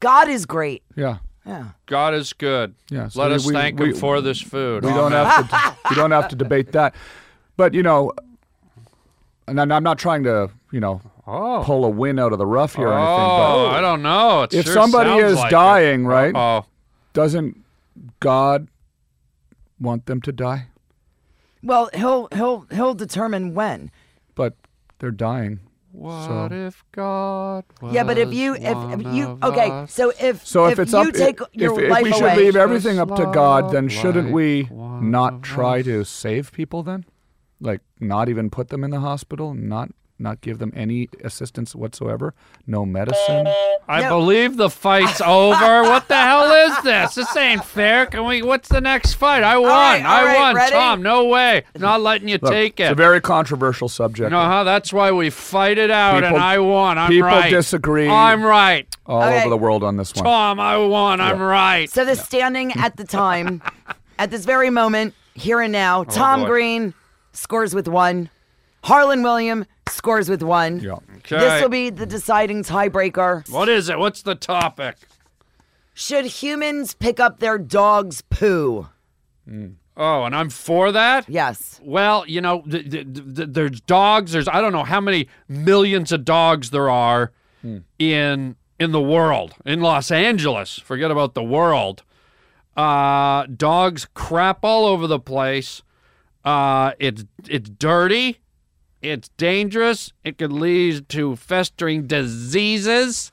God 0.00 0.28
is 0.28 0.44
great. 0.46 0.82
Yeah. 0.96 1.18
Yeah. 1.46 1.68
God 1.86 2.14
is 2.14 2.32
good. 2.32 2.74
Yeah, 2.90 3.08
so 3.08 3.20
Let 3.20 3.30
we- 3.30 3.34
us 3.36 3.46
we- 3.46 3.54
thank 3.54 3.78
we- 3.80 3.88
him 3.90 3.94
for 3.96 4.20
this 4.20 4.40
food. 4.40 4.84
We 4.84 4.90
don't 4.90 5.12
Amen. 5.12 5.26
have 5.26 5.48
to. 5.50 5.76
we 5.90 5.96
don't 5.96 6.10
have 6.10 6.28
to 6.28 6.36
debate 6.36 6.72
that. 6.72 6.94
But 7.56 7.74
you 7.74 7.82
know, 7.82 8.12
and 9.48 9.60
I'm 9.60 9.72
I'm 9.72 9.82
not 9.82 9.98
trying 9.98 10.22
to 10.24 10.50
you 10.70 10.80
know 10.80 11.00
Oh. 11.26 11.62
pull 11.64 11.84
a 11.84 11.88
win 11.88 12.18
out 12.18 12.32
of 12.32 12.38
the 12.38 12.46
rough 12.46 12.74
here 12.76 12.88
or 12.88 12.92
anything. 12.92 13.06
Oh, 13.08 13.68
But 13.70 13.76
I 13.76 13.80
don't 13.80 14.02
know. 14.02 14.42
It 14.42 14.54
if 14.54 14.64
sure 14.66 14.74
somebody 14.74 15.10
is 15.22 15.36
like 15.36 15.48
it. 15.48 15.50
dying, 15.54 16.04
right? 16.06 16.34
Oh, 16.34 16.66
doesn't 17.12 17.56
God 18.20 18.68
want 19.80 20.06
them 20.06 20.20
to 20.22 20.32
die? 20.32 20.66
Well, 21.62 21.88
he'll 21.94 22.28
he'll 22.34 22.66
he'll 22.70 22.94
determine 22.94 23.54
when. 23.54 23.90
But 24.34 24.54
they're 24.98 25.10
dying. 25.10 25.60
What 26.00 26.50
So- 26.50 26.56
if 26.66 26.82
God? 26.92 27.64
Yeah, 27.92 28.04
but 28.04 28.16
if 28.16 28.32
you 28.32 28.54
if, 28.54 28.78
if 28.94 29.14
you 29.14 29.38
okay, 29.42 29.84
so 29.88 30.12
if 30.18 30.46
So 30.46 30.66
if, 30.66 30.78
it's 30.78 30.92
you 30.92 30.98
up, 30.98 31.12
take 31.12 31.40
if, 31.40 31.48
your 31.60 31.80
if 31.80 31.90
life 31.90 32.04
we 32.04 32.12
should 32.12 32.22
away, 32.22 32.36
leave 32.36 32.56
everything 32.56 32.98
up 32.98 33.14
to 33.16 33.26
God, 33.26 33.70
then 33.70 33.88
Just 33.88 34.00
shouldn't 34.00 34.26
like 34.28 34.34
we 34.34 34.68
not 35.18 35.42
try 35.42 35.80
us. 35.80 35.84
to 35.86 36.04
save 36.04 36.52
people 36.52 36.82
then? 36.82 37.04
Like 37.60 37.82
not 38.00 38.28
even 38.30 38.48
put 38.48 38.68
them 38.68 38.82
in 38.82 38.90
the 38.90 39.00
hospital, 39.00 39.52
not 39.54 39.90
not 40.20 40.40
give 40.42 40.58
them 40.58 40.72
any 40.76 41.08
assistance 41.24 41.74
whatsoever, 41.74 42.34
no 42.66 42.84
medicine. 42.84 43.46
I 43.88 44.02
No. 44.02 44.08
believe 44.18 44.56
the 44.56 44.70
fight's 44.70 45.20
over. 45.20 45.82
What 45.82 46.06
the 46.08 46.16
hell 46.16 46.50
is 46.68 46.82
this? 46.82 47.14
This 47.14 47.36
ain't 47.36 47.64
fair. 47.64 48.06
Can 48.06 48.24
we? 48.26 48.42
What's 48.42 48.68
the 48.68 48.80
next 48.80 49.14
fight? 49.14 49.42
I 49.42 49.56
won. 49.58 49.70
right, 49.70 50.04
all 50.04 50.12
I 50.16 50.24
right, 50.24 50.38
won. 50.38 50.54
ready? 50.56 50.72
Tom, 50.72 51.02
no 51.02 51.24
way. 51.24 51.64
Not 51.78 52.00
letting 52.02 52.28
you 52.28 52.38
Look, 52.40 52.52
take 52.52 52.78
it. 52.78 52.84
It's 52.84 52.92
a 52.92 52.94
very 52.94 53.20
controversial 53.20 53.88
subject. 53.88 54.26
You 54.26 54.30
know 54.30 54.44
how 54.44 54.62
that's 54.64 54.92
why 54.92 55.10
we 55.10 55.30
fight 55.30 55.78
it 55.78 55.90
out, 55.90 56.16
and 56.18 56.26
People- 56.26 56.38
I 56.42 56.58
won. 56.58 56.98
I'm 56.98 57.08
people 57.10 57.28
right. 57.28 57.50
disagree. 57.50 58.08
I'm 58.08 58.42
right. 58.42 58.86
all 59.06 59.22
Okay. 59.22 59.40
over 59.40 59.48
the 59.48 59.56
world 59.56 59.82
on 59.82 59.96
this 59.96 60.14
one. 60.14 60.24
Tom, 60.24 60.60
I 60.60 60.76
won. 60.76 61.20
I'm 61.20 61.40
right. 61.40 61.90
So 61.90 62.04
the 62.04 62.14
standing 62.14 62.72
at 62.72 62.96
the 62.96 63.04
time, 63.04 63.62
at 64.18 64.30
this 64.30 64.44
very 64.44 64.70
moment, 64.70 65.14
here 65.34 65.60
and 65.60 65.72
now, 65.72 66.00
oh, 66.00 66.04
Tom 66.04 66.42
boy. 66.42 66.46
Green 66.48 66.94
scores 67.32 67.74
with 67.74 67.88
one. 67.88 68.28
Harland 68.84 69.22
William 69.22 69.66
scores 69.88 70.28
with 70.28 70.42
one. 70.42 70.80
Yeah. 70.80 70.96
This 71.28 71.62
will 71.62 71.68
be 71.68 71.90
the 71.90 72.06
deciding 72.06 72.62
tiebreaker. 72.64 73.48
What 73.50 73.68
is 73.68 73.88
it? 73.88 73.98
What's 73.98 74.22
the 74.22 74.34
topic? 74.34 74.96
Should 75.94 76.24
humans 76.26 76.94
pick 76.94 77.20
up 77.20 77.40
their 77.40 77.58
dog's 77.58 78.22
poo? 78.22 78.88
Oh, 79.96 80.24
and 80.24 80.34
I'm 80.34 80.48
for 80.48 80.92
that. 80.92 81.28
Yes. 81.28 81.78
Well, 81.82 82.24
you 82.26 82.40
know, 82.40 82.62
th- 82.62 82.90
th- 82.90 83.06
th- 83.14 83.48
there's 83.50 83.80
dogs. 83.82 84.32
There's 84.32 84.48
I 84.48 84.60
don't 84.60 84.72
know 84.72 84.84
how 84.84 85.00
many 85.00 85.28
millions 85.48 86.12
of 86.12 86.24
dogs 86.24 86.70
there 86.70 86.88
are 86.88 87.32
in 87.98 88.56
in 88.78 88.92
the 88.92 89.00
world. 89.00 89.54
In 89.66 89.80
Los 89.80 90.10
Angeles, 90.10 90.78
forget 90.78 91.10
about 91.10 91.34
the 91.34 91.42
world. 91.42 92.02
Uh, 92.76 93.44
dogs 93.54 94.06
crap 94.14 94.60
all 94.64 94.86
over 94.86 95.06
the 95.06 95.18
place. 95.18 95.82
Uh, 96.44 96.92
it's 96.98 97.24
it's 97.48 97.68
dirty. 97.68 98.38
It's 99.02 99.28
dangerous. 99.36 100.12
It 100.24 100.36
could 100.38 100.52
lead 100.52 101.08
to 101.10 101.36
festering 101.36 102.06
diseases. 102.06 103.32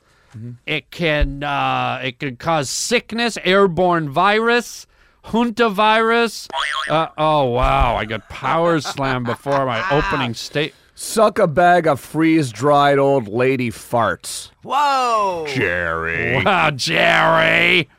It 0.66 0.92
can 0.92 1.42
uh, 1.44 2.00
it 2.04 2.20
can 2.20 2.36
cause 2.36 2.70
sickness, 2.70 3.38
airborne 3.44 4.10
virus, 4.10 4.86
hanta 5.26 5.70
virus. 5.72 6.48
Uh, 6.88 7.08
oh 7.18 7.46
wow! 7.46 7.96
I 7.96 8.06
got 8.06 8.30
power 8.30 8.80
slam 8.80 9.24
before 9.24 9.66
my 9.66 9.84
opening 9.92 10.36
state. 10.36 10.76
Suck 10.94 11.40
a 11.40 11.48
bag 11.48 11.88
of 11.88 12.00
freeze 12.00 12.52
dried 12.52 13.00
old 13.00 13.28
lady 13.28 13.70
farts. 13.72 14.52
Whoa. 14.64 15.46
Jerry. 15.48 16.44
Wow, 16.44 16.72
Jerry. 16.72 17.90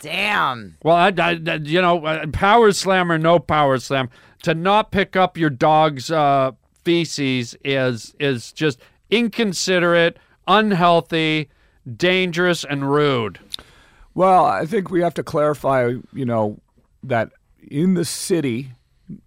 Damn. 0.00 0.76
Well, 0.82 0.96
I, 0.96 1.12
I, 1.16 1.40
I- 1.46 1.54
you 1.62 1.80
know, 1.80 2.04
uh, 2.04 2.26
power 2.32 2.72
slam 2.72 3.10
or 3.10 3.18
no 3.18 3.38
power 3.38 3.78
slam, 3.78 4.10
to 4.42 4.54
not 4.54 4.90
pick 4.90 5.16
up 5.16 5.36
your 5.36 5.50
dog's 5.50 6.10
uh, 6.10 6.52
feces 6.84 7.56
is 7.64 8.14
is 8.20 8.52
just 8.52 8.78
inconsiderate, 9.10 10.18
unhealthy, 10.46 11.48
dangerous, 11.96 12.64
and 12.64 12.90
rude. 12.90 13.38
Well, 14.14 14.44
I 14.44 14.64
think 14.66 14.90
we 14.90 15.00
have 15.00 15.14
to 15.14 15.22
clarify, 15.22 15.94
you 16.12 16.24
know, 16.24 16.60
that 17.02 17.30
in 17.68 17.94
the 17.94 18.04
city, 18.04 18.72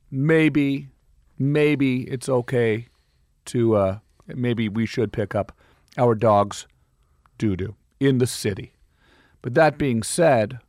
maybe, 0.09 0.87
maybe 1.37 2.03
it's 2.03 2.29
okay 2.29 2.87
to, 3.45 3.75
uh, 3.75 3.99
maybe 4.27 4.69
we 4.69 4.85
should 4.85 5.11
pick 5.11 5.35
up 5.35 5.51
our 5.97 6.15
dog's 6.15 6.67
doo 7.37 7.55
doo 7.55 7.75
in 7.99 8.19
the 8.19 8.27
city. 8.27 8.73
But 9.41 9.53
that 9.55 9.77
being 9.77 10.03
said, 10.03 10.59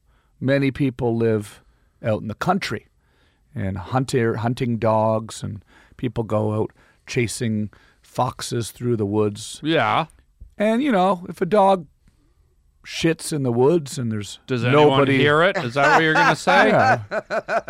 many 0.41 0.71
people 0.71 1.17
live 1.17 1.63
out 2.03 2.21
in 2.21 2.29
the 2.29 2.35
country 2.35 2.87
and 3.55 3.79
hunter, 3.79 4.37
hunting 4.37 4.79
dogs, 4.79 5.43
and 5.43 5.65
people 5.99 6.25
go 6.25 6.55
out 6.55 6.73
chasing 7.07 7.69
foxes 8.01 8.71
through 8.71 8.97
the 8.97 9.05
woods. 9.07 9.61
Yeah. 9.63 10.07
And 10.57 10.83
you 10.83 10.91
know, 10.91 11.27
if 11.29 11.43
a 11.43 11.47
dog 11.47 11.87
shits 12.87 13.35
in 13.35 13.43
the 13.43 13.53
woods 13.53 13.99
and 13.99 14.11
there's 14.11 14.39
Does 14.47 14.65
anyone 14.65 14.87
nobody 14.89 15.19
hear 15.19 15.43
it? 15.43 15.59
Is 15.59 15.75
that 15.75 15.95
what 15.97 16.03
you're 16.03 16.15
gonna 16.15 16.35
say? 16.51 16.69
Yeah. 16.69 17.03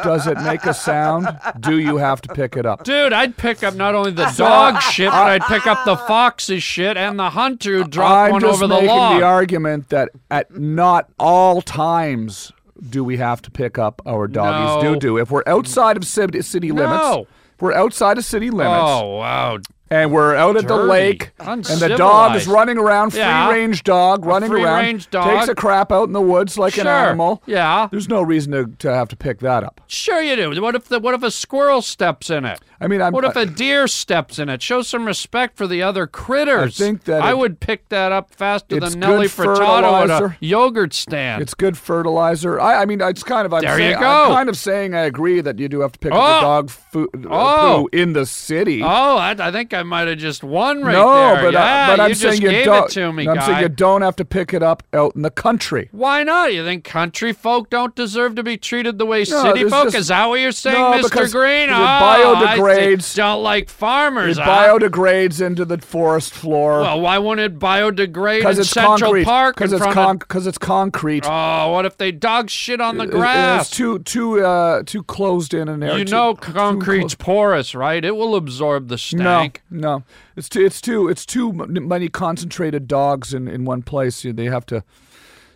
Does 0.04 0.28
it 0.28 0.38
make 0.42 0.64
a 0.64 0.72
sound? 0.72 1.28
Do 1.58 1.78
you 1.78 1.96
have 1.96 2.20
to 2.22 2.32
pick 2.34 2.56
it 2.56 2.64
up? 2.64 2.84
Dude, 2.84 3.12
I'd 3.12 3.36
pick 3.36 3.64
up 3.64 3.74
not 3.74 3.96
only 3.96 4.12
the 4.12 4.32
dog 4.36 4.80
shit, 4.80 5.10
but 5.10 5.14
I'd 5.26 5.42
pick 5.42 5.66
up 5.66 5.84
the 5.84 5.96
fox's 5.96 6.62
shit 6.62 6.96
and 6.96 7.18
the 7.18 7.30
hunter 7.30 7.78
who 7.78 7.84
dropped 7.84 8.26
I'm 8.26 8.30
one 8.32 8.40
just 8.42 8.54
over 8.54 8.68
the 8.68 8.74
making 8.80 8.86
the 9.18 9.24
argument 9.24 9.88
that 9.88 10.10
at 10.30 10.56
not 10.56 11.10
all 11.18 11.62
times 11.62 12.52
do 12.88 13.02
we 13.02 13.16
have 13.16 13.42
to 13.42 13.50
pick 13.50 13.76
up 13.76 14.00
our 14.06 14.28
doggies 14.28 14.84
No. 14.84 14.94
doo 14.94 15.00
doo. 15.00 15.18
If 15.18 15.32
we're 15.32 15.42
outside 15.48 15.96
of 15.96 16.04
city, 16.06 16.42
city 16.42 16.70
limits, 16.70 17.02
No. 17.02 17.26
We're 17.60 17.72
outside 17.72 18.18
of 18.18 18.24
city 18.24 18.50
limits, 18.50 18.74
oh 18.76 19.16
wow, 19.16 19.58
and 19.90 20.12
we're 20.12 20.34
out 20.34 20.56
at 20.56 20.68
the 20.68 20.76
Dirty. 20.76 20.88
lake, 20.88 21.30
and 21.40 21.64
the 21.64 21.88
dog 21.96 22.32
Uncivilized. 22.32 22.36
is 22.42 22.48
running 22.48 22.78
around, 22.78 23.10
free 23.10 23.20
Yeah. 23.20 23.50
range 23.50 23.82
dog, 23.84 24.24
running 24.24 24.50
around, 24.52 24.78
free-range 24.80 25.10
dog. 25.10 25.24
takes 25.38 25.48
a 25.48 25.54
crap 25.54 25.90
out 25.92 26.04
in 26.08 26.12
the 26.12 26.20
woods 26.20 26.58
like 26.58 26.74
sure, 26.74 26.82
an 26.82 26.88
animal. 26.88 27.42
Yeah, 27.46 27.88
There's 27.90 28.08
no 28.08 28.22
reason 28.22 28.52
to, 28.52 28.66
to 28.78 28.94
have 28.94 29.08
to 29.08 29.16
pick 29.16 29.40
that 29.40 29.64
up. 29.64 29.80
sure 29.86 30.20
you 30.22 30.36
do. 30.36 30.60
What 30.62 30.74
if 30.74 30.84
the 30.88 30.98
what 31.00 31.14
if 31.14 31.22
a 31.22 31.30
squirrel 31.30 31.82
steps 31.82 32.30
in 32.30 32.44
it? 32.44 32.60
I 32.80 32.86
mean, 32.86 33.02
I'm, 33.02 33.12
What 33.12 33.24
if 33.24 33.34
a 33.34 33.44
deer 33.44 33.88
steps 33.88 34.38
in 34.38 34.48
it? 34.48 34.62
Show 34.62 34.82
some 34.82 35.04
respect 35.04 35.56
for 35.56 35.66
the 35.66 35.82
other 35.82 36.06
critters. 36.06 36.80
I 36.80 36.84
think 36.84 37.04
that 37.04 37.22
I 37.22 37.30
it- 37.30 37.38
would 37.38 37.58
pick 37.58 37.88
that 37.88 38.12
up 38.12 38.32
faster 38.32 38.76
It's 38.76 38.90
than 38.92 39.00
good 39.00 39.08
Nelly 39.10 39.26
Furtado 39.26 40.04
at 40.08 40.10
a 40.22 40.36
yogurt 40.38 40.94
stand. 40.94 41.42
It's 41.42 41.54
good 41.54 41.76
fertilizer. 41.76 42.60
I, 42.60 42.82
I 42.82 42.84
mean, 42.84 43.00
it's 43.00 43.24
kind 43.24 43.46
of. 43.46 43.52
I'm 43.52 43.62
There 43.62 43.76
saying, 43.76 43.90
you 43.90 43.96
I'm 43.96 44.28
go. 44.28 44.34
kind 44.34 44.48
of 44.48 44.56
saying 44.56 44.94
I 44.94 45.00
agree 45.00 45.40
that 45.40 45.58
you 45.58 45.68
do 45.68 45.80
have 45.80 45.90
to 45.92 45.98
pick 45.98 46.12
up 46.12 46.18
Oh. 46.20 46.34
the 46.36 46.40
dog 46.40 46.70
foo- 46.70 47.10
uh, 47.16 47.28
Oh. 47.30 47.88
poo 47.90 47.98
in 47.98 48.12
the 48.12 48.26
city. 48.26 48.80
oh, 48.84 49.16
I, 49.16 49.34
I 49.38 49.50
think 49.50 49.74
I 49.74 49.77
might 49.84 50.08
have 50.08 50.18
just 50.18 50.42
won 50.44 50.82
right 50.82 50.92
no, 50.92 51.12
there. 51.34 51.42
but 51.42 51.52
yeah, 51.54 51.86
I, 51.86 51.96
but 51.96 52.00
I'm 52.00 52.08
just 52.10 52.20
saying 52.20 52.42
you 52.42 52.64
don't. 52.64 53.14
me, 53.16 53.28
I'm 53.28 53.36
guy. 53.36 53.46
saying 53.46 53.60
you 53.62 53.68
don't 53.68 54.02
have 54.02 54.16
to 54.16 54.24
pick 54.24 54.52
it 54.54 54.62
up 54.62 54.82
out 54.92 55.14
in 55.16 55.22
the 55.22 55.30
country. 55.30 55.88
Why 55.92 56.22
not? 56.22 56.52
You 56.52 56.64
think 56.64 56.84
country 56.84 57.32
folk 57.32 57.70
don't 57.70 57.94
deserve 57.94 58.34
to 58.36 58.42
be 58.42 58.56
treated 58.56 58.98
the 58.98 59.06
way 59.06 59.20
No, 59.20 59.42
city 59.42 59.68
folk? 59.68 59.84
just- 59.84 59.96
Is 59.96 60.08
that 60.08 60.26
what 60.26 60.40
you're 60.40 60.52
saying, 60.52 60.76
No, 60.76 60.92
Mr. 61.08 61.30
Green? 61.32 61.68
it 61.68 61.72
oh, 61.72 61.74
I 61.82 62.56
biodegrades. 62.56 63.14
Don't 63.14 63.42
like 63.42 63.68
farmers. 63.68 64.38
It 64.38 64.42
huh? 64.44 64.50
biodegrades 64.78 65.44
into 65.44 65.64
the 65.64 65.78
forest 65.78 66.32
floor 66.34 66.80
Well, 66.80 67.00
why 67.00 67.18
won't 67.18 67.40
it 67.40 67.58
biodegrade 67.58 68.42
in 68.44 68.58
it's 68.60 68.70
Central 68.70 68.98
concrete. 69.12 69.24
Park 69.24 69.56
Because 69.56 69.72
it's 69.72 69.84
con- 69.86 70.20
it's 70.46 70.58
concrete. 70.58 71.24
Oh, 71.26 71.72
what 71.72 71.84
if 71.86 71.96
they 71.96 72.12
dog 72.12 72.50
shit 72.50 72.80
on 72.80 72.98
the 72.98 73.04
It- 73.04 73.10
grass? 73.10 73.68
It's 73.68 73.76
too 73.76 73.98
too 74.00 74.44
uh, 74.44 74.82
too 74.84 75.02
closed 75.02 75.54
in 75.54 75.68
an 75.68 75.82
area. 75.82 75.98
you 75.98 76.04
know, 76.04 76.34
concrete's 76.34 77.14
porous, 77.14 77.74
right? 77.74 78.04
It 78.04 78.16
will 78.16 78.34
absorb 78.36 78.88
the 78.88 78.98
stank. 78.98 79.62
No, 79.67 79.67
no, 79.70 80.02
it's 80.36 80.48
too 80.48 80.64
it's 80.64 80.80
too 80.80 81.08
it's 81.08 81.26
too 81.26 81.52
many 81.52 82.08
concentrated 82.08 82.86
dogs 82.88 83.34
in 83.34 83.48
in 83.48 83.64
one 83.64 83.82
place. 83.82 84.24
You- 84.24 84.32
They 84.32 84.46
have 84.46 84.66
to. 84.66 84.82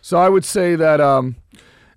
So 0.01 0.17
I 0.17 0.27
would 0.29 0.43
say 0.45 0.75
that, 0.75 0.99
um, 0.99 1.35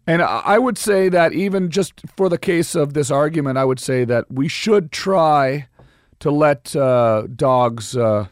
and 0.07 0.23
I 0.23 0.43
I 0.45 0.59
would 0.59 0.79
say 0.79 1.09
that 1.09 1.33
even 1.33 1.71
just 1.71 1.93
for 2.17 2.29
the 2.29 2.39
case 2.39 2.75
of 2.75 2.95
this 2.95 3.11
argument, 3.11 3.59
I 3.59 3.65
would 3.65 3.81
say 3.81 4.05
that 4.05 4.31
we 4.31 4.49
should 4.49 4.93
try 4.93 5.67
to 6.21 6.31
let 6.31 6.75
uh, 6.77 7.25
dogs 7.35 7.97
uh, 7.97 8.27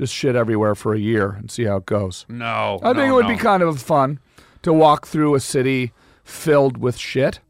just 0.00 0.14
shit 0.14 0.36
everywhere 0.36 0.74
for 0.74 0.94
a 0.94 0.98
year 0.98 1.30
and 1.30 1.50
see 1.50 1.64
how 1.64 1.76
it 1.78 1.86
goes. 1.86 2.24
No, 2.28 2.78
I 2.82 2.88
think 2.94 2.96
no, 2.98 3.04
it 3.08 3.12
would 3.12 3.26
no. 3.28 3.34
be 3.34 3.36
kind 3.36 3.62
of 3.62 3.80
fun 3.82 4.18
to 4.62 4.72
walk 4.72 5.06
through 5.06 5.34
a 5.34 5.40
city 5.40 5.92
filled 6.24 6.76
with 6.78 6.96
shit. 6.96 7.40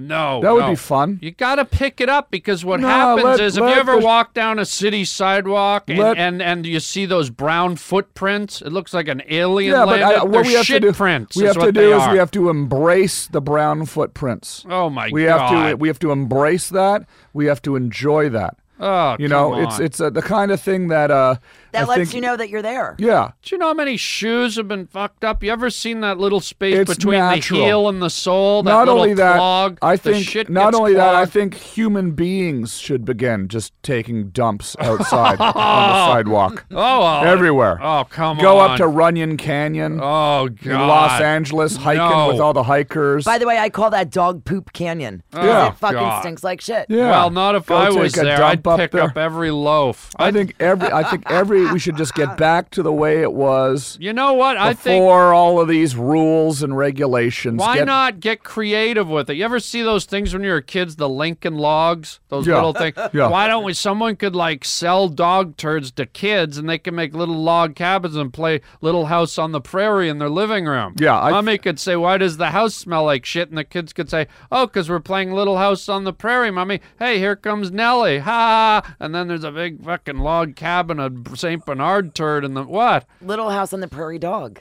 No, 0.00 0.40
That 0.40 0.54
would 0.54 0.60
no. 0.60 0.68
be 0.70 0.76
fun. 0.76 1.18
You 1.20 1.32
got 1.32 1.56
to 1.56 1.64
pick 1.64 2.00
it 2.00 2.08
up 2.08 2.30
because 2.30 2.64
what 2.64 2.78
No, 2.78 2.86
happens 2.88 3.24
let- 3.24 3.40
is 3.40 3.56
if 3.56 3.62
you 3.62 3.68
ever 3.68 3.98
the- 3.98 4.04
walk 4.06 4.32
down 4.32 4.60
a 4.60 4.64
city 4.64 5.04
sidewalk 5.04 5.84
and, 5.88 5.98
Let- 5.98 6.16
and, 6.16 6.40
and 6.40 6.64
you 6.64 6.78
see 6.78 7.04
those 7.04 7.30
brown 7.30 7.74
footprints, 7.74 8.62
it 8.62 8.70
looks 8.72 8.94
like 8.94 9.08
an 9.08 9.22
alien 9.28 9.72
Yeah, 9.72 9.84
but 9.84 9.98
landed. 10.00 10.18
I, 10.20 10.22
what 10.22 10.32
They're 10.32 10.42
we 10.44 10.52
have 10.52 10.60
to 10.60 10.64
shit 10.66 10.82
do, 10.82 10.92
prints. 10.92 11.36
we 11.36 11.44
have 11.44 11.58
to 11.58 11.72
do 11.72 11.96
is 11.96 12.02
are. 12.02 12.12
we 12.12 12.18
have 12.18 12.30
to 12.30 12.48
embrace 12.48 13.26
the 13.26 13.40
brown 13.40 13.86
footprints. 13.86 14.64
Oh 14.70 14.88
my 14.88 15.08
we 15.12 15.24
god! 15.24 15.40
have 15.40 15.70
to 15.70 15.76
we 15.76 15.88
have 15.88 15.98
to 15.98 16.12
embrace 16.12 16.68
that. 16.68 17.04
We 17.32 17.46
have 17.46 17.60
to 17.62 17.74
enjoy 17.74 18.28
that. 18.28 18.56
Oh, 18.80 19.16
You 19.18 19.26
know, 19.26 19.50
come 19.50 19.64
it's 19.64 19.78
on. 19.80 19.84
it's 19.84 20.00
uh, 20.00 20.10
the 20.10 20.22
kind 20.22 20.52
of 20.52 20.60
thing 20.60 20.86
that 20.88 21.10
uh 21.10 21.34
That 21.72 21.84
I 21.84 21.86
lets 21.86 21.98
think, 22.10 22.14
you 22.14 22.20
know 22.20 22.36
that 22.36 22.48
you're 22.48 22.62
there. 22.62 22.96
Yeah, 22.98 23.32
Do 23.42 23.54
you 23.54 23.58
know 23.58 23.66
how 23.68 23.74
many 23.74 23.96
shoes 23.96 24.56
have 24.56 24.68
been 24.68 24.86
fucked 24.86 25.24
up? 25.24 25.42
You 25.42 25.50
ever 25.52 25.68
seen 25.70 26.00
that 26.00 26.18
little 26.18 26.40
space 26.40 26.76
It's 26.78 26.94
between 26.94 27.18
natural. 27.18 27.60
the 27.60 27.66
heel 27.66 27.88
and 27.88 28.00
the 28.02 28.08
sole? 28.10 28.62
That 28.62 28.70
not 28.70 28.86
little 28.86 29.02
only 29.02 29.14
that, 29.14 29.36
clog? 29.36 29.78
I 29.82 29.96
The 29.96 30.02
think 30.14 30.26
shit 30.26 30.48
not 30.48 30.68
gets 30.72 30.78
only 30.80 30.94
that, 30.94 31.14
I 31.14 31.26
think 31.26 31.54
human 31.54 32.12
beings 32.12 32.78
should 32.78 33.04
begin 33.04 33.48
just 33.48 33.72
taking 33.82 34.30
dumps 34.30 34.76
outside 34.80 35.40
on 35.40 35.52
the 35.52 35.52
oh. 35.56 36.06
sidewalk 36.12 36.64
oh, 36.70 37.00
well, 37.00 37.24
everywhere. 37.24 37.78
Oh, 37.82 38.04
come 38.08 38.38
Go 38.38 38.58
on. 38.58 38.66
Go 38.68 38.72
up 38.72 38.76
to 38.78 38.86
Runyon 38.86 39.36
Canyon 39.36 40.00
Oh 40.02 40.48
god. 40.48 40.66
in 40.66 40.72
Los 40.88 41.20
Angeles, 41.20 41.76
hiking 41.76 41.98
No. 42.08 42.28
with 42.28 42.40
all 42.40 42.52
the 42.52 42.62
hikers. 42.62 43.24
By 43.24 43.38
the 43.38 43.46
way, 43.46 43.58
I 43.58 43.68
call 43.68 43.90
that 43.90 44.10
dog 44.10 44.44
poop 44.44 44.72
canyon. 44.72 45.22
Oh, 45.32 45.36
'Cause 45.36 45.46
Yeah. 45.46 45.68
It 45.68 45.74
fucking 45.76 45.98
God. 45.98 46.20
stinks 46.20 46.44
like 46.44 46.60
shit. 46.60 46.86
yeah. 46.88 47.10
Well, 47.10 47.30
not 47.30 47.54
if 47.54 47.66
Go 47.66 47.76
I 47.76 47.90
take 47.90 47.98
was 47.98 48.16
a 48.18 48.22
there. 48.24 48.36
dump 48.38 48.66
I'd 48.66 48.70
up 48.72 48.78
pick 48.78 48.90
there. 48.92 49.02
up 49.02 49.16
every 49.18 49.50
loaf. 49.50 50.10
I 50.16 50.30
think 50.32 50.54
every 50.60 50.90
I 50.90 51.02
think 51.04 51.24
every 51.30 51.57
we 51.66 51.78
should 51.78 51.96
just 51.96 52.14
get 52.14 52.36
back 52.36 52.70
to 52.70 52.82
the 52.82 52.92
way 52.92 53.20
it 53.22 53.32
was 53.32 53.96
You 54.00 54.12
know 54.12 54.32
what? 54.34 54.56
I 54.56 54.74
think 54.74 55.02
before 55.02 55.32
all 55.34 55.60
of 55.60 55.68
these 55.68 55.96
rules 55.96 56.62
and 56.62 56.76
regulations. 56.76 57.60
why 57.60 57.76
Get- 57.78 57.86
not 57.86 58.20
get 58.20 58.42
creative 58.42 59.08
with 59.08 59.30
it? 59.30 59.34
You 59.36 59.44
ever 59.44 59.60
see 59.60 59.82
those 59.82 60.04
things 60.04 60.32
when 60.32 60.42
you 60.44 60.50
were 60.50 60.60
kids, 60.60 60.96
the 60.96 61.08
Lincoln 61.08 61.56
logs, 61.56 62.20
those 62.28 62.46
Yeah. 62.46 62.54
little 62.56 62.72
things? 62.72 62.94
Yeah. 63.12 63.28
Why 63.28 63.46
don't 63.48 63.64
we? 63.64 63.72
Someone 63.72 64.16
could 64.16 64.34
like 64.36 64.64
sell 64.64 65.08
dog 65.08 65.56
turds 65.56 65.90
to 65.92 66.06
kids, 66.06 66.58
and 66.58 66.68
they 66.68 66.78
can 66.78 66.94
make 66.94 67.14
little 67.14 67.36
log 67.42 67.74
cabins 67.74 68.16
and 68.16 68.32
play 68.32 68.60
Little 68.80 69.06
House 69.06 69.38
on 69.38 69.52
the 69.52 69.60
Prairie 69.60 70.08
in 70.08 70.18
their 70.18 70.28
living 70.28 70.66
room. 70.66 70.94
Yeah, 71.00 71.18
I- 71.20 71.30
mommy 71.30 71.58
could 71.58 71.78
say, 71.80 71.96
"Why 71.96 72.18
does 72.18 72.36
the 72.36 72.50
house 72.50 72.74
smell 72.74 73.04
like 73.04 73.24
shit?" 73.24 73.48
And 73.48 73.56
the 73.58 73.64
kids 73.64 73.92
could 73.92 74.10
say, 74.10 74.26
"Oh, 74.52 74.66
because 74.66 74.88
we're 74.90 75.00
playing 75.00 75.32
Little 75.32 75.56
House 75.58 75.88
on 75.88 76.04
the 76.04 76.12
Prairie, 76.12 76.50
mommy. 76.50 76.80
Hey, 76.98 77.18
here 77.18 77.36
comes 77.36 77.70
Nellie, 77.72 78.18
ha!" 78.18 78.82
And 79.00 79.14
then 79.14 79.28
there's 79.28 79.44
a 79.44 79.50
big 79.52 79.82
fucking 79.84 80.18
log 80.18 80.54
cabin, 80.56 81.00
a 81.00 81.10
Saint 81.48 81.64
Bernard 81.64 82.14
turd, 82.14 82.44
and 82.44 82.54
the 82.54 82.62
what? 82.62 83.06
Little 83.22 83.48
House 83.48 83.72
on 83.72 83.80
the 83.80 83.88
Prairie 83.88 84.18
dog. 84.18 84.60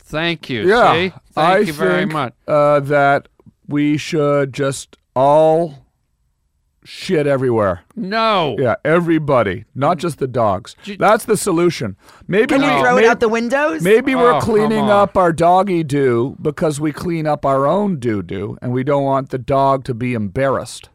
Thank 0.00 0.50
you. 0.50 0.68
Yeah, 0.68 0.92
See? 0.92 1.08
Thank 1.10 1.36
I 1.36 1.58
you 1.58 1.72
very 1.72 2.00
think, 2.00 2.12
much. 2.12 2.34
Uh, 2.48 2.80
that 2.80 3.28
we 3.68 3.96
should 3.96 4.52
just 4.52 4.96
all 5.14 5.86
shit 6.82 7.28
everywhere. 7.28 7.82
No. 7.94 8.56
Yeah, 8.58 8.74
everybody, 8.84 9.64
not 9.76 9.98
just 9.98 10.18
the 10.18 10.26
dogs. 10.26 10.74
That's 10.98 11.24
the 11.24 11.36
solution. 11.36 11.96
Maybe 12.26 12.46
Can 12.46 12.62
we 12.62 12.66
you 12.66 12.80
throw 12.80 12.94
it 12.94 13.02
maybe, 13.02 13.08
out 13.08 13.20
the 13.20 13.28
windows? 13.28 13.80
Maybe 13.82 14.16
we're 14.16 14.32
Oh, 14.34 14.40
come 14.40 14.50
cleaning 14.54 14.84
on. 14.86 14.90
up 14.90 15.16
our 15.16 15.32
doggy 15.32 15.84
doo 15.84 16.36
because 16.42 16.80
we 16.80 16.90
clean 16.92 17.28
up 17.28 17.46
our 17.46 17.64
own 17.64 18.00
doo 18.00 18.22
doo, 18.22 18.58
and 18.60 18.72
we 18.72 18.82
don't 18.82 19.04
want 19.04 19.30
the 19.30 19.38
dog 19.38 19.84
to 19.84 19.94
be 19.94 20.14
embarrassed. 20.14 20.88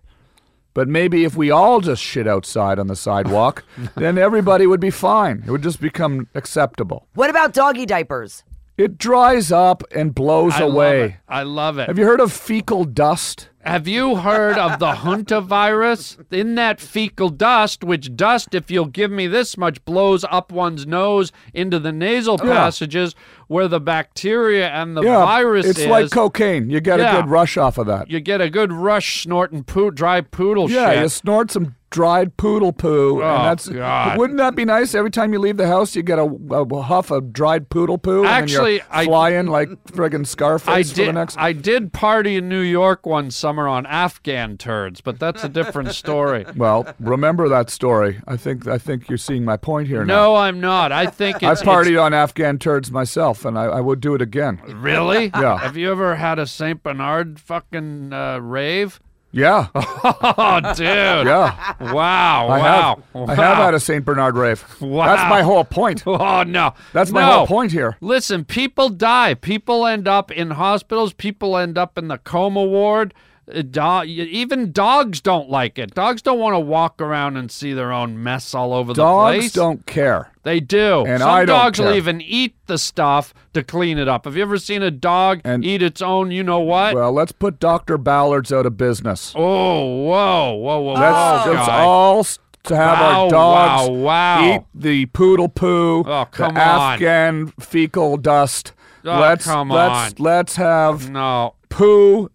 But 0.80 0.88
maybe 0.88 1.26
if 1.26 1.36
we 1.36 1.52
all 1.52 1.82
just 1.82 2.02
shit 2.02 2.26
outside 2.26 2.80
on 2.80 2.88
the 2.88 2.96
sidewalk, 2.96 3.66
then 3.98 4.18
everybody 4.18 4.66
would 4.66 4.80
be 4.80 4.92
fine. 4.92 5.44
It 5.46 5.52
would 5.52 5.62
just 5.62 5.82
become 5.82 6.30
acceptable. 6.36 7.06
What 7.16 7.30
about 7.30 7.52
doggy 7.52 7.86
diapers? 7.86 8.46
It 8.80 8.98
dries 8.98 9.52
up 9.52 9.84
and 9.94 10.16
blows 10.16 10.54
I 10.54 10.62
away. 10.62 11.02
Love. 11.02 11.14
I 11.28 11.44
love 11.44 11.78
it. 11.80 11.88
Have 11.90 12.00
you 12.00 12.06
heard 12.06 12.22
of 12.22 12.32
fecal 12.32 12.86
dust? 12.86 13.50
Have 13.62 13.90
you 13.90 14.16
heard 14.16 14.58
of 14.58 14.80
the 14.80 14.94
hanta 14.94 15.42
virus? 15.42 16.18
In 16.32 16.56
that 16.56 16.80
fecal 16.80 17.28
dust, 17.28 17.84
which 17.84 18.16
dust, 18.16 18.56
if 18.56 18.72
you'll 18.72 18.86
give 18.86 19.12
me 19.12 19.28
this 19.28 19.58
much, 19.58 19.84
blows 19.84 20.24
up 20.32 20.54
one's 20.54 20.88
nose 20.88 21.34
into 21.54 21.78
the 21.78 21.92
nasal 21.92 22.38
passages 22.38 23.16
where 23.48 23.68
the 23.68 23.82
bacteria 23.82 24.70
and 24.70 24.96
the 24.96 25.02
yeah, 25.02 25.26
virus 25.26 25.66
it's 25.66 25.80
is. 25.80 25.88
like 25.88 26.10
cocaine. 26.10 26.70
You 26.70 26.80
get 26.80 27.00
Yeah. 27.00 27.18
a 27.18 27.22
good 27.22 27.30
rush 27.30 27.58
off 27.58 27.78
of 27.78 27.86
that. 27.88 28.10
you 28.10 28.22
get 28.22 28.40
a 28.40 28.50
good 28.50 28.72
rush 28.72 29.24
snorting 29.24 29.66
poo- 29.66 29.92
dry 29.92 30.22
poodle 30.22 30.70
shit. 30.70 30.78
yeah, 30.78 30.94
shit. 30.94 31.02
you 31.04 31.10
snort 31.10 31.52
some 31.52 31.76
dried 31.90 32.38
poodle 32.38 32.72
poo, 32.74 33.22
Oh, 33.22 33.26
and 33.36 33.46
that's. 33.46 33.68
God. 33.70 34.18
Wouldn't 34.18 34.38
that 34.38 34.56
be 34.56 34.66
nice? 34.66 34.94
Every 34.94 35.12
time 35.12 35.34
you 35.34 35.40
leave 35.40 35.58
the 35.58 35.68
house, 35.68 35.96
you 35.96 36.04
get 36.04 36.20
a, 36.20 36.24
a 36.52 36.82
huff 36.84 37.12
of 37.12 37.34
dried 37.34 37.70
poodle 37.70 37.98
poo, 37.98 38.26
Actually, 38.26 38.80
and 38.82 38.90
then 38.90 38.98
I- 38.98 39.02
you're 39.02 39.10
flying 39.12 39.48
like 39.48 39.70
friggin' 39.86 40.26
Scarface 40.28 40.68
I 40.68 40.84
for 40.84 40.96
did. 40.96 41.08
the 41.10 41.14
next. 41.14 41.38
I 41.38 41.54
did 41.54 41.92
party 41.94 42.36
in 42.38 42.48
New 42.50 42.62
York 42.62 43.06
one 43.06 43.32
summer 43.32 43.68
on 43.68 43.86
Afghan 43.86 44.58
turds, 44.58 45.02
but 45.02 45.20
that's 45.20 45.44
a 45.44 45.50
different 45.50 45.94
story. 45.94 46.46
well, 46.56 46.88
remember 47.00 47.50
that 47.50 47.70
story. 47.70 48.20
I 48.28 48.38
think 48.38 48.68
I 48.68 48.78
think 48.78 49.10
you're 49.10 49.18
seeing 49.18 49.44
my 49.44 49.58
point 49.58 49.88
here 49.88 50.06
now. 50.06 50.16
No, 50.16 50.36
I'm 50.36 50.60
not. 50.60 50.92
I 50.92 51.08
think 51.08 51.44
I 51.44 51.52
it's, 51.52 51.64
partied 51.64 52.02
on 52.02 52.14
Afghan 52.14 52.60
turds 52.60 52.92
myself, 52.92 53.46
and 53.46 53.58
I, 53.58 53.66
I 53.66 53.82
would 53.82 54.00
do 54.02 54.14
it 54.16 54.22
again. 54.22 54.62
really. 54.68 55.32
Yeah. 55.34 55.58
Have 55.58 55.78
you 55.78 55.92
ever 55.92 56.16
had 56.16 56.40
a 56.40 56.46
Saint 56.48 56.84
Bernard 56.84 57.40
fucking 57.40 58.14
uh, 58.14 58.40
rave? 58.40 59.00
Yeah, 59.32 59.68
Oh, 59.76 60.60
dude. 60.76 60.80
yeah. 60.88 61.76
Wow. 61.94 62.48
I 62.48 62.60
wow. 62.60 63.04
have. 63.14 63.30
I 63.30 63.36
have 63.36 63.58
had 63.58 63.74
a 63.76 63.80
Saint 63.80 64.04
Bernard 64.04 64.36
rave. 64.36 64.66
Wow. 64.82 65.06
That's 65.06 65.30
my 65.30 65.44
whole 65.44 65.64
point. 65.64 66.04
Oh 66.08 66.44
no. 66.44 66.74
That's 66.94 67.12
my 67.12 67.22
No. 67.22 67.32
whole 67.40 67.48
point 67.48 67.72
here. 67.72 67.96
Listen, 68.02 68.44
people 68.44 68.90
die. 68.90 69.36
People 69.36 69.86
end 69.86 70.08
up 70.08 70.32
in 70.32 70.52
hospitals. 70.52 71.14
People 71.14 71.58
end 71.58 71.78
up 71.78 71.98
in 71.98 72.08
the 72.08 72.18
coma 72.18 72.64
ward. 72.64 73.14
Uh, 73.54 73.62
do- 73.64 74.04
even 74.06 74.72
dogs 74.72 75.22
don't 75.22 75.50
like 75.50 75.80
it. 75.80 75.94
Dogs 75.96 76.22
don't 76.22 76.40
want 76.40 76.54
to 76.54 76.60
walk 76.60 77.02
around 77.02 77.36
and 77.38 77.52
see 77.52 77.74
their 77.74 77.92
own 77.92 78.22
mess 78.22 78.54
all 78.54 78.74
over 78.74 78.94
the 78.94 79.02
place. 79.04 79.44
Dogs 79.46 79.54
don't 79.54 79.86
care. 79.86 80.32
They 80.44 80.60
do. 80.60 81.04
And 81.06 81.20
Some 81.22 81.30
I 81.30 81.46
dogs 81.46 81.80
will 81.80 81.94
even 81.94 82.22
eat 82.22 82.56
the 82.68 82.78
stuff 82.78 83.34
to 83.54 83.64
clean 83.64 83.98
it 83.98 84.08
up. 84.08 84.26
Have 84.26 84.36
you 84.36 84.42
ever 84.44 84.58
seen 84.58 84.84
a 84.84 84.92
dog 84.92 85.42
And- 85.44 85.66
eat 85.66 85.82
its 85.82 86.02
own? 86.02 86.32
You 86.32 86.44
know 86.44 86.60
what? 86.60 86.94
Well, 86.96 87.12
let's 87.12 87.32
put 87.32 87.60
Dr. 87.60 87.98
Ballard's 87.98 88.52
out 88.54 88.66
of 88.66 88.78
business. 88.78 89.34
oh, 89.36 90.04
whoa, 90.04 90.54
whoa, 90.54 90.80
whoa, 90.82 90.94
Let's, 90.94 91.46
whoa, 91.46 91.52
let's 91.54 91.70
all 91.70 92.24
to 92.66 92.76
have 92.76 93.00
Wow, 93.00 93.24
our 93.24 93.30
dogs 93.32 93.90
wow, 93.90 93.94
wow. 93.96 94.56
eat 94.56 94.62
the 94.76 95.06
poodle 95.08 95.50
poo, 95.50 96.04
Oh, 96.06 96.26
come 96.30 96.54
the 96.54 96.62
on. 96.62 96.94
Afghan 96.94 97.48
fecal 97.60 98.18
dust. 98.18 98.74
Oh, 99.06 99.18
let's 99.20 99.46
come 99.46 99.70
let's 99.70 100.12
on. 100.14 100.16
let's 100.20 100.56
have 100.58 101.10
No. 101.10 101.56
poo 101.70 102.30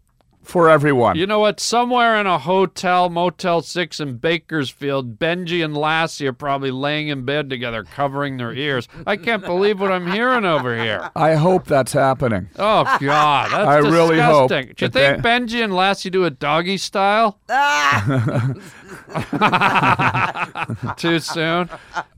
for 0.45 0.71
everyone. 0.71 1.17
You 1.17 1.27
know 1.27 1.41
what? 1.41 1.61
Somewhere 1.61 2.17
in 2.17 2.27
a 2.27 2.39
hotel, 2.39 3.11
Motel 3.11 3.63
6 3.63 4.01
in 4.01 4.17
Bakersfield, 4.19 5.19
Benji 5.19 5.65
and 5.65 5.77
Lassie 5.77 6.27
are 6.27 6.33
probably 6.33 6.71
laying 6.71 7.09
in 7.09 7.25
bed 7.25 7.51
together, 7.51 7.85
covering 7.85 8.37
their 8.37 8.53
ears. 8.53 8.89
I 9.07 9.17
can't 9.17 9.45
believe 9.45 9.81
what 9.81 9.91
I'm 9.91 10.11
hearing 10.11 10.45
over 10.45 10.81
here. 10.81 11.11
I 11.17 11.35
hope 11.35 11.67
that's 11.67 11.93
happening. 11.93 12.49
Oh, 12.59 12.85
God. 13.01 13.51
That's 13.51 13.69
I 13.69 13.77
really 13.79 14.21
hope 14.21 14.49
disgusting. 14.49 14.75
Do 14.77 14.85
you 14.85 14.91
think 14.91 15.25
Benji 15.25 15.63
and 15.63 15.75
Lassie 15.75 16.11
do 16.11 16.25
it 16.25 16.39
doggy 16.39 16.77
style? 16.77 17.39
Too 20.97 21.19
soon? 21.19 21.69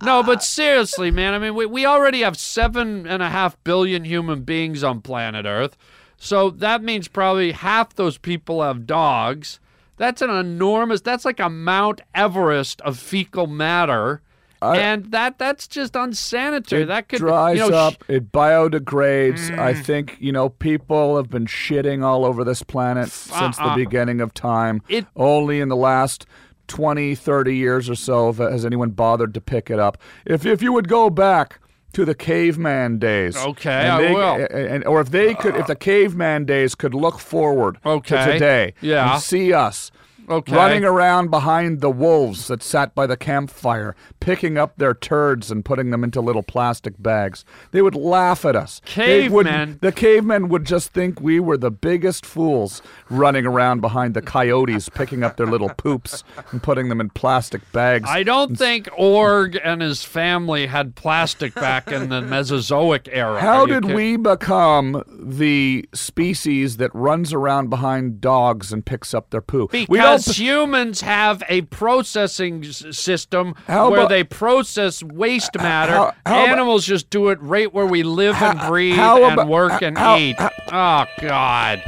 No, 0.02 0.22
but 0.22 0.42
seriously, 0.42 1.10
man. 1.10 1.34
I 1.34 1.38
mean, 1.38 1.54
we, 1.54 1.66
we 1.66 1.86
already 1.86 2.20
have 2.20 2.38
seven 2.38 3.06
and 3.06 3.22
a 3.22 3.30
half 3.30 3.62
billion 3.64 4.04
human 4.04 4.42
beings 4.42 4.82
on 4.82 5.00
planet 5.00 5.46
Earth. 5.46 5.76
So 6.16 6.50
that 6.50 6.82
means 6.82 7.08
probably 7.08 7.52
half 7.52 7.94
those 7.94 8.18
people 8.18 8.62
have 8.62 8.86
dogs. 8.86 9.60
That's 9.98 10.20
an 10.22 10.30
enormous, 10.30 11.00
that's 11.00 11.24
like 11.24 11.40
a 11.40 11.48
Mount 11.48 12.00
Everest 12.14 12.80
of 12.82 12.98
fecal 12.98 13.46
matter. 13.46 14.20
I- 14.62 14.78
and 14.78 15.06
that 15.12 15.38
that's 15.38 15.66
just 15.68 15.94
unsanitary. 15.94 16.82
It 16.82 16.86
that 16.86 17.08
could 17.08 17.18
dries 17.18 17.58
you 17.58 17.68
know, 17.70 17.76
up. 17.76 17.94
sh- 17.94 17.96
it 18.10 18.32
biodegrades. 18.32 19.56
I 19.58 19.74
Mm. 19.74 19.84
think 19.84 20.16
you 20.18 20.32
know 20.32 20.48
people 20.48 21.16
have 21.18 21.28
been 21.28 21.44
shitting 21.46 22.02
all 22.02 22.24
over 22.24 22.42
this 22.44 22.62
planet 22.62 23.10
since 23.10 23.56
the 23.58 23.64
uh-uh. 23.64 23.76
beginning 23.76 24.20
of 24.22 24.32
time. 24.32 24.80
It- 24.88 25.06
Only 25.14 25.60
in 25.60 25.68
the 25.68 25.76
last 25.76 26.26
20, 26.68 27.14
30 27.14 27.54
years 27.56 27.88
or 27.90 27.94
so 27.94 28.32
has 28.32 28.64
anyone 28.64 28.90
bothered 28.90 29.34
to 29.34 29.40
pick 29.40 29.70
it 29.70 29.78
up. 29.78 29.98
If 30.24 30.46
if 30.46 30.62
you 30.62 30.72
would 30.72 30.88
go 30.88 31.10
back 31.10 31.58
to 31.96 32.04
the 32.04 32.14
caveman 32.14 32.98
days, 32.98 33.34
Okay, 33.38 33.70
and 33.70 33.92
I 33.92 34.02
they- 34.02 34.12
will. 34.14 34.46
and, 34.74 34.84
or 34.84 35.00
if 35.00 35.10
they 35.10 35.34
could, 35.34 35.54
if 35.56 35.62
uh, 35.64 35.66
the 35.68 35.74
caveman 35.76 36.44
days 36.44 36.74
could 36.74 36.92
look 36.92 37.18
forward 37.18 37.78
Okay, 37.86 38.22
to 38.26 38.32
today, 38.34 38.74
yeah. 38.82 39.14
and 39.14 39.22
see 39.22 39.54
us. 39.54 39.90
Okay. 40.28 40.54
Running 40.54 40.84
around 40.84 41.30
behind 41.30 41.80
the 41.80 41.90
wolves 41.90 42.48
that 42.48 42.62
sat 42.62 42.94
by 42.94 43.06
the 43.06 43.16
campfire, 43.16 43.94
picking 44.20 44.58
up 44.58 44.76
their 44.76 44.94
turds 44.94 45.50
and 45.50 45.64
putting 45.64 45.90
them 45.90 46.02
into 46.02 46.20
little 46.20 46.42
plastic 46.42 46.94
bags. 47.00 47.44
They 47.70 47.80
would 47.82 47.94
laugh 47.94 48.44
at 48.44 48.56
us. 48.56 48.80
Would- 48.84 49.46
Cavemen. 49.46 49.78
The 49.82 49.92
cavemen 49.92 50.48
would 50.48 50.64
just 50.64 50.92
think 50.92 51.20
we 51.20 51.38
were 51.38 51.56
the 51.56 51.70
biggest 51.70 52.26
fools 52.26 52.82
running 53.08 53.46
around 53.46 53.80
behind 53.80 54.14
the 54.14 54.22
coyotes, 54.22 54.88
picking 54.88 55.22
up 55.22 55.36
their 55.36 55.46
little 55.46 55.68
poops 55.70 56.24
and 56.50 56.62
putting 56.62 56.88
them 56.88 57.00
in 57.00 57.10
plastic 57.10 57.60
bags. 57.72 58.08
I 58.10 58.22
don't 58.22 58.56
think 58.56 58.88
Org 58.96 59.58
and 59.62 59.80
his 59.80 60.02
family 60.04 60.66
had 60.66 60.94
plastic 60.96 61.54
back 61.54 61.92
in 61.92 62.08
the 62.08 62.20
Mesozoic 62.22 63.08
era. 63.12 63.40
How 63.40 63.66
did 63.66 63.84
kid- 63.84 63.94
we 63.94 64.16
become 64.16 65.02
the 65.08 65.88
species 65.94 66.78
that 66.78 66.90
runs 66.94 67.32
around 67.32 67.70
behind 67.70 68.20
dogs 68.20 68.72
and 68.72 68.84
picks 68.84 69.14
up 69.14 69.30
their 69.30 69.40
poo? 69.40 69.68
we 69.88 69.98
don't 70.16 70.24
Because 70.24 70.38
humans 70.38 71.00
have 71.02 71.42
a 71.48 71.62
processing 71.62 72.64
s- 72.64 72.84
system 72.90 73.54
How 73.66 73.90
where 73.90 74.00
about- 74.00 74.08
they 74.10 74.24
process 74.24 75.02
waste 75.02 75.56
uh, 75.58 75.62
matter. 75.62 75.92
how- 75.92 76.14
how 76.24 76.42
about- 76.44 76.48
Animals 76.48 76.84
just 76.86 77.10
do 77.10 77.28
it 77.28 77.38
right 77.40 77.72
where 77.72 77.86
we 77.86 78.02
live 78.02 78.36
and 78.42 78.58
breathe 78.68 78.96
how 78.96 79.24
and 79.24 79.34
about- 79.34 79.48
work 79.48 79.82
and 79.82 79.96
how- 79.98 80.16
eat. 80.16 80.36
oh 80.38 81.04
God! 81.20 81.82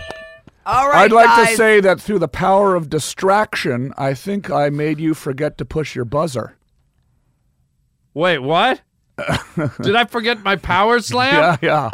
All 0.67 0.89
right, 0.89 1.05
I'd 1.05 1.13
like 1.13 1.27
guys. 1.27 1.49
to 1.51 1.57
say 1.57 1.81
that 1.81 1.99
through 2.01 2.19
the 2.19 2.29
power 2.29 2.75
of 2.75 2.91
distraction, 2.91 3.93
I 3.97 4.13
think 4.13 4.51
I 4.51 4.69
made 4.69 5.01
you 5.01 5.15
forget 5.15 5.57
to 5.59 5.65
push 5.65 5.95
your 5.97 6.05
buzzer. 6.05 6.57
Wait, 8.15 8.39
what? 8.41 8.81
did 9.81 9.97
I 9.97 10.05
forget 10.05 10.43
my 10.43 10.57
power 10.57 11.01
slam? 11.01 11.35
Yeah, 11.35 11.57
yeah. 11.61 11.91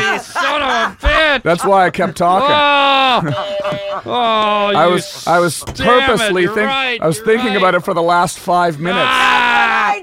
No, 0.00 0.12
you 0.12 0.18
son 0.20 0.62
of 0.62 0.68
a 0.68 0.96
bitch! 1.06 1.42
That's 1.42 1.64
why 1.64 1.86
I 1.86 1.90
kept 1.90 2.16
talking. 2.16 2.48
Oh, 2.50 4.02
oh 4.06 4.72
I 4.74 4.86
was 4.86 5.26
I 5.26 5.38
was 5.40 5.62
purposely 5.62 6.42
you're 6.42 6.54
right, 6.54 7.00
I 7.00 7.06
was 7.06 7.20
thinking 7.20 7.48
right. 7.48 7.56
about 7.56 7.74
it 7.74 7.80
for 7.80 7.94
the 7.94 8.02
last 8.02 8.38
five 8.38 8.80
minutes. 8.80 9.06
Ah! 9.06 9.43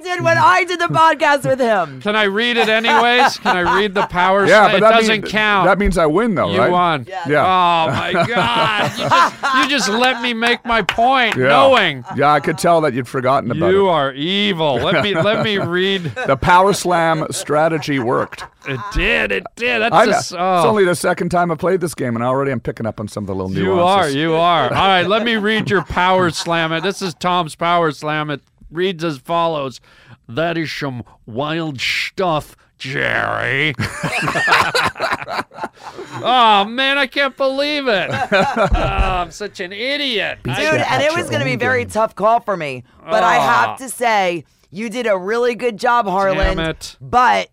I 0.02 0.16
did 0.16 0.24
when 0.24 0.38
I 0.38 0.64
did 0.64 0.80
the 0.80 0.88
podcast 0.88 1.48
with 1.48 1.60
him. 1.60 2.02
Can 2.02 2.16
I 2.16 2.24
read 2.24 2.58
it 2.58 2.70
anyways? 2.70 3.38
Can 3.38 3.56
I 3.56 3.78
read 3.78 3.94
the 3.94 4.08
power 4.08 4.48
yeah, 4.48 4.68
slam? 4.68 4.72
but 4.72 4.78
It 4.78 4.82
that 4.82 4.92
doesn't 4.98 5.22
mean- 5.24 5.32
count. 5.32 5.66
That 5.68 5.78
means 5.78 5.98
I 5.98 6.08
win, 6.08 6.34
though, 6.34 6.52
you 6.52 6.58
right? 6.60 6.72
won. 6.72 7.06
Yeah. 7.08 7.28
Yeah. 7.28 7.46
Oh 7.46 7.92
my 7.92 8.12
God! 8.28 8.92
You 8.98 9.10
just, 9.10 9.56
you 9.58 9.70
just 9.70 9.90
let 9.90 10.22
me 10.24 10.34
make 10.34 10.66
my 10.66 10.82
point, 10.82 11.36
Yeah. 11.36 11.50
knowing 11.50 12.04
Yeah, 12.16 12.32
I 12.32 12.40
could 12.40 12.58
tell 12.58 12.82
that 12.82 12.94
you'd 12.94 13.08
forgotten 13.08 13.52
about 13.52 13.68
you 13.68 13.72
it. 13.72 13.74
You 13.74 13.90
are 13.90 14.14
evil. 14.14 14.76
Let 14.76 15.04
me 15.04 15.14
let 15.14 15.44
me 15.44 15.58
read. 15.60 16.04
The 16.26 16.36
power 16.36 16.74
slam 16.74 17.28
strategy 17.32 18.00
worked. 18.00 18.44
It 18.68 18.80
did. 18.94 19.32
It 19.32 19.44
did. 19.56 19.82
That's 19.82 19.94
I, 19.96 20.06
just. 20.08 20.32
It's 20.32 20.38
Oh. 20.40 20.68
only 20.68 20.84
the 20.86 20.96
second 20.96 21.30
time 21.30 21.52
I 21.52 21.56
played 21.56 21.80
this 21.82 21.94
game, 21.94 22.16
and 22.16 22.24
already 22.24 22.52
I'm 22.52 22.60
picking 22.60 22.86
up 22.88 23.00
on 23.00 23.08
some 23.08 23.24
of 23.24 23.28
the 23.28 23.36
little 23.36 23.50
nuances. 23.50 24.16
You 24.16 24.34
are, 24.34 24.34
you 24.34 24.36
are. 24.36 24.64
All 24.66 24.70
right, 24.88 25.06
let 25.08 25.24
me 25.24 25.36
read 25.36 25.70
your 25.70 25.84
power 25.84 26.30
slam. 26.32 26.72
It. 26.72 26.82
This 26.82 27.02
is 27.04 27.14
Tom's 27.14 27.56
power 27.56 27.92
slam. 27.92 28.30
It 28.32 28.42
reads 28.72 29.04
as 29.04 29.18
follows: 29.18 29.80
That 30.28 30.58
is 30.58 30.72
some 30.72 31.04
wild 31.26 31.80
stuff, 31.80 32.56
Jerry. 32.78 33.76
oh 36.24 36.66
man, 36.68 36.98
I 36.98 37.08
can't 37.08 37.38
believe 37.38 37.88
it. 37.88 38.12
Oh, 38.74 39.24
I'm 39.24 39.32
such 39.32 39.60
an 39.60 39.72
idiot. 39.72 40.40
I- 40.46 40.56
Dude, 40.56 40.82
and 40.82 41.04
it 41.04 41.16
was 41.16 41.30
going 41.30 41.40
to 41.40 41.46
be 41.46 41.54
a 41.54 41.58
very 41.58 41.86
tough 41.86 42.16
call 42.16 42.40
for 42.40 42.58
me. 42.58 42.84
But 43.04 43.24
I 43.24 43.36
have 43.36 43.80
oh. 43.80 43.84
to 43.84 43.90
say, 43.90 44.46
you 44.72 44.90
did 44.90 45.06
a 45.06 45.18
really 45.18 45.56
good 45.56 45.78
job, 45.78 46.08
Harland. 46.08 46.58
Damn 46.58 46.70
it. 46.70 46.98
But, 47.00 47.50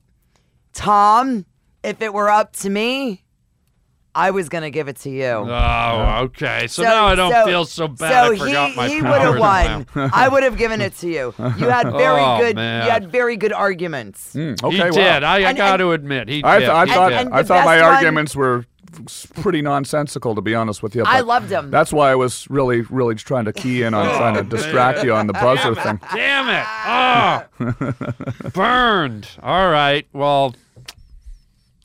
Tom, 0.72 1.44
if 1.82 2.00
it 2.00 2.14
were 2.14 2.30
up 2.30 2.54
to 2.56 2.70
me, 2.70 3.24
I 4.18 4.30
was 4.32 4.48
going 4.48 4.62
to 4.62 4.70
give 4.70 4.88
it 4.88 4.96
to 4.98 5.10
you. 5.10 5.24
Oh, 5.26 6.20
okay. 6.24 6.66
So, 6.66 6.82
now 6.82 7.06
I 7.06 7.14
don't 7.14 7.46
feel 7.46 7.64
so 7.64 7.86
bad. 7.86 8.10
So 8.26 8.32
I 8.32 8.36
forgot 8.38 8.70
he, 8.70 8.76
my 8.76 8.88
he 8.88 8.96
would 9.00 9.20
have 9.20 9.38
won. 9.38 10.10
I 10.12 10.26
would 10.28 10.42
have 10.42 10.56
given 10.56 10.80
it 10.80 10.96
to 10.96 11.06
you. 11.08 11.34
You 11.38 11.68
had 11.68 11.90
very 11.92 12.20
Oh, 12.20 12.38
good. 12.40 12.56
man. 12.56 12.84
You 12.84 12.90
had 12.90 13.12
very 13.12 13.36
good 13.36 13.52
arguments. 13.52 14.34
Mm, 14.34 14.60
He 14.60 14.66
okay, 14.82 14.90
wow. 14.90 14.96
did. 14.96 15.22
I, 15.24 15.50
I 15.50 15.52
got 15.52 15.74
and- 15.74 15.78
to 15.80 15.92
admit, 15.92 16.28
he 16.28 16.42
I, 16.42 16.58
did. 16.58 16.64
th- 16.66 16.70
I 16.72 16.86
He 16.86 16.92
thought 16.92 17.08
did. 17.10 17.28
I 17.28 17.42
thought 17.44 17.64
my 17.64 17.80
one- 17.80 17.94
arguments 17.94 18.34
were 18.34 18.66
pretty 19.34 19.62
nonsensical, 19.62 20.34
to 20.34 20.40
be 20.40 20.54
honest 20.54 20.82
with 20.82 20.96
you. 20.96 21.04
I 21.06 21.20
loved 21.20 21.50
him. 21.50 21.70
That's 21.70 21.92
why 21.92 22.10
I 22.10 22.14
was 22.16 22.48
really, 22.50 22.80
really 22.82 23.14
trying 23.14 23.44
to 23.44 23.52
key 23.52 23.82
in 23.82 23.94
on 23.94 24.06
trying 24.16 24.34
to 24.34 24.42
distract 24.42 25.04
you 25.04 25.12
on 25.14 25.26
the 25.28 25.34
buzzer 25.34 25.74
thing. 25.76 26.00
Damn 26.12 26.48
it! 26.48 26.66
Oh, 27.62 28.48
burned. 28.54 29.28
All 29.42 29.70
right. 29.70 30.06
Well, 30.12 30.54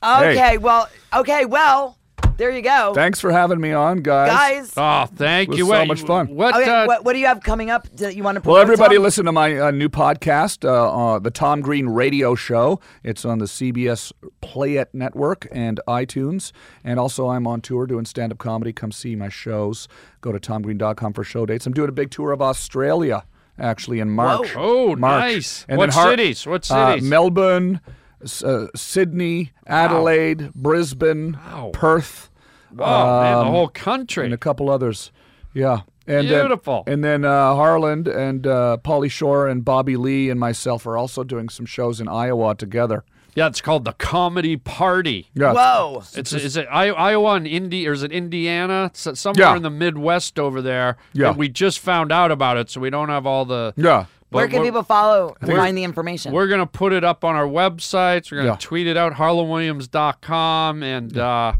Okay, 0.02 0.58
well, 0.58 0.88
okay, 1.14 1.44
well, 1.46 1.96
there 2.36 2.50
you 2.50 2.62
go. 2.62 2.92
Thanks 2.94 3.20
for 3.20 3.30
having 3.30 3.60
me 3.60 3.72
on, 3.72 3.98
guys. 3.98 4.28
Guys, 4.30 4.72
oh, 4.76 5.06
thank 5.14 5.50
was 5.50 5.58
you. 5.58 5.66
so 5.66 5.70
Wait, 5.72 5.88
much 5.88 6.02
fun. 6.02 6.28
What? 6.34 6.54
okay, 6.56 6.70
uh, 6.70 6.86
what, 6.86 7.04
what 7.04 7.12
do 7.12 7.18
you 7.18 7.26
have 7.26 7.40
coming 7.42 7.70
up 7.70 7.88
that 7.96 8.16
you 8.16 8.22
want 8.22 8.36
to 8.36 8.40
promote? 8.40 8.54
Well, 8.54 8.62
everybody, 8.62 8.96
Tom? 8.96 9.02
listen 9.04 9.24
to 9.26 9.32
my 9.32 9.58
uh, 9.58 9.70
new 9.70 9.88
podcast, 9.88 10.64
uh, 10.68 11.14
uh, 11.14 11.18
the 11.18 11.30
Tom 11.30 11.60
Green 11.60 11.86
Radio 11.88 12.34
Show. 12.34 12.80
It's 13.02 13.24
on 13.24 13.38
the 13.38 13.44
CBS 13.46 14.12
Play.it 14.40 14.90
Network 14.92 15.46
and 15.52 15.80
iTunes. 15.86 16.52
And 16.82 16.98
also, 16.98 17.28
I'm 17.28 17.46
on 17.46 17.60
tour 17.60 17.86
doing 17.86 18.04
stand 18.04 18.32
up 18.32 18.38
comedy. 18.38 18.72
Come 18.72 18.92
see 18.92 19.14
my 19.16 19.28
shows. 19.28 19.88
Go 20.20 20.32
to 20.32 20.38
tomgreen.com 20.40 21.12
for 21.12 21.24
show 21.24 21.46
dates. 21.46 21.66
I'm 21.66 21.72
doing 21.74 21.88
a 21.88 21.92
big 21.92 22.10
tour 22.10 22.32
of 22.32 22.40
Australia, 22.42 23.24
actually, 23.58 24.00
in 24.00 24.10
March. 24.10 24.52
Oh, 24.56 24.96
March. 24.96 25.00
nice. 25.32 25.66
And 25.68 25.78
What 25.78 25.90
then 25.90 25.94
Har- 25.94 26.10
cities? 26.10 26.46
What 26.46 26.70
uh, 26.70 26.92
cities? 26.94 27.08
Melbourne, 27.08 27.80
s- 27.86 27.93
uh, 28.42 28.68
Sydney, 28.74 29.52
Adelaide, 29.66 30.52
Brisbane, 30.54 31.32
Wow. 31.34 31.70
Perth 31.72 32.30
oh, 32.78 33.20
man, 33.22 33.32
the 33.34 33.38
um, 33.40 33.46
whole 33.48 33.68
country. 33.68 34.24
and 34.24 34.34
a 34.34 34.38
couple 34.38 34.70
others. 34.70 35.10
Yeah. 35.52 35.80
And 36.06 36.28
Beautiful. 36.28 36.82
Then, 36.84 36.94
and 36.94 37.04
then 37.04 37.24
uh, 37.24 37.54
Harland 37.54 38.08
and 38.08 38.46
uh, 38.46 38.76
Pauly 38.84 39.10
Shore 39.10 39.48
and 39.48 39.64
Bobby 39.64 39.96
Lee 39.96 40.28
and 40.28 40.38
myself 40.38 40.86
are 40.86 40.98
also 40.98 41.24
doing 41.24 41.48
some 41.48 41.64
shows 41.64 41.98
in 42.00 42.08
Iowa 42.08 42.54
together. 42.54 43.04
yeah, 43.34 43.46
it's 43.46 43.62
called 43.62 43.84
the 43.86 43.94
Comedy 43.94 44.56
Party. 44.58 45.30
Yeah. 45.34 45.54
Whoa. 45.54 46.02
It's, 46.14 46.32
is 46.34 46.56
it 46.58 46.66
Iowa 46.70 47.34
and 47.36 47.46
Indy 47.46 47.88
or 47.88 47.92
is 47.92 48.02
it 48.02 48.12
Indiana? 48.12 48.90
S- 48.94 49.18
somewhere 49.18 49.46
Yeah. 49.48 49.56
in 49.56 49.62
the 49.62 49.70
Midwest 49.70 50.38
over 50.38 50.60
there. 50.60 50.98
Yeah. 51.14 51.28
And 51.30 51.38
we 51.38 51.48
just 51.48 51.78
found 51.78 52.12
out 52.12 52.30
about 52.30 52.58
it, 52.58 52.68
so 52.68 52.80
we 52.82 52.90
don't 52.90 53.08
have 53.08 53.24
all 53.26 53.44
the. 53.46 53.72
Yeah. 53.76 54.04
Where 54.34 54.48
can 54.48 54.62
people 54.62 54.82
follow 54.82 55.36
and 55.40 55.50
find 55.52 55.76
the 55.76 55.84
information? 55.84 56.32
We're 56.32 56.48
gonna 56.48 56.66
put 56.66 56.92
it 56.92 57.04
up 57.04 57.24
on 57.24 57.34
our 57.36 57.46
websites. 57.46 58.30
We're 58.30 58.38
gonna 58.38 58.50
Yeah. 58.50 58.56
tweet 58.58 58.86
it 58.86 58.96
out, 58.96 59.14
harlandwilliams.com, 59.14 60.82
and 60.82 61.16
uh, 61.16 61.52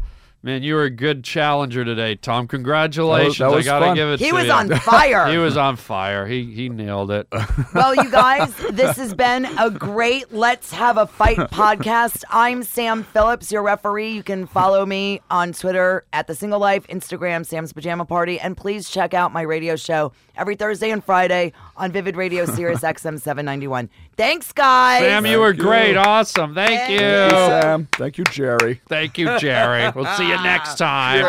Man, 0.45 0.61
you 0.61 0.75
were 0.75 0.83
a 0.83 0.91
good 0.91 1.23
challenger 1.23 1.83
today, 1.83 2.13
Tom. 2.13 2.47
Congratulations. 2.47 3.39
That 3.39 3.49
was 3.49 3.65
I 3.65 3.71
gotta 3.71 3.85
fun. 3.87 3.95
give 3.95 4.09
it 4.09 4.19
He 4.19 4.27
to 4.29 4.35
was 4.35 4.45
you. 4.45 4.51
on 4.51 4.69
fire. 4.69 5.25
He 5.31 5.39
was 5.39 5.57
on 5.57 5.75
fire. 5.75 6.27
He 6.27 6.43
he 6.53 6.69
nailed 6.69 7.09
it. 7.09 7.27
well, 7.73 7.95
you 7.95 8.11
guys, 8.11 8.55
this 8.69 8.95
has 8.97 9.15
been 9.15 9.45
a 9.57 9.71
great 9.71 10.31
Let's 10.31 10.71
Have 10.71 10.97
a 10.97 11.07
Fight 11.07 11.37
podcast. 11.37 12.23
I'm 12.29 12.61
Sam 12.61 13.01
Phillips, 13.01 13.51
your 13.51 13.63
referee. 13.63 14.11
You 14.11 14.21
can 14.21 14.45
follow 14.45 14.85
me 14.85 15.19
on 15.31 15.51
Twitter 15.51 16.05
at 16.13 16.27
The 16.27 16.35
Single 16.35 16.59
Life, 16.59 16.85
Instagram, 16.89 17.43
Sam's 17.43 17.73
Pajama 17.73 18.05
Party, 18.05 18.39
and 18.39 18.55
please 18.55 18.87
check 18.87 19.15
out 19.15 19.33
my 19.33 19.41
radio 19.41 19.75
show 19.75 20.11
every 20.37 20.55
Thursday 20.55 20.91
and 20.91 21.03
Friday 21.03 21.53
on 21.75 21.91
Vivid 21.91 22.15
Radio 22.15 22.45
Sirius 22.45 22.81
XM 22.81 23.19
791. 23.19 23.89
Thanks, 24.15 24.51
guys. 24.53 25.01
Sam, 25.01 25.25
you 25.25 25.39
were 25.39 25.53
you. 25.53 25.59
great. 25.61 25.97
Awesome. 25.97 26.53
Thank 26.53 26.69
Thank 26.81 26.91
you. 26.91 26.99
Thank 26.99 27.31
you, 27.31 27.37
Sam. 27.61 27.87
Thank 27.93 28.17
you, 28.19 28.23
Jerry. 28.25 28.81
Thank 28.87 29.17
you, 29.17 29.39
Jerry. 29.39 29.91
We'll 29.93 30.05
see 30.15 30.27
you 30.29 30.34
next 30.43 30.77
time. 30.77 31.23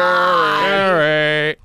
Jerry. 0.66 1.56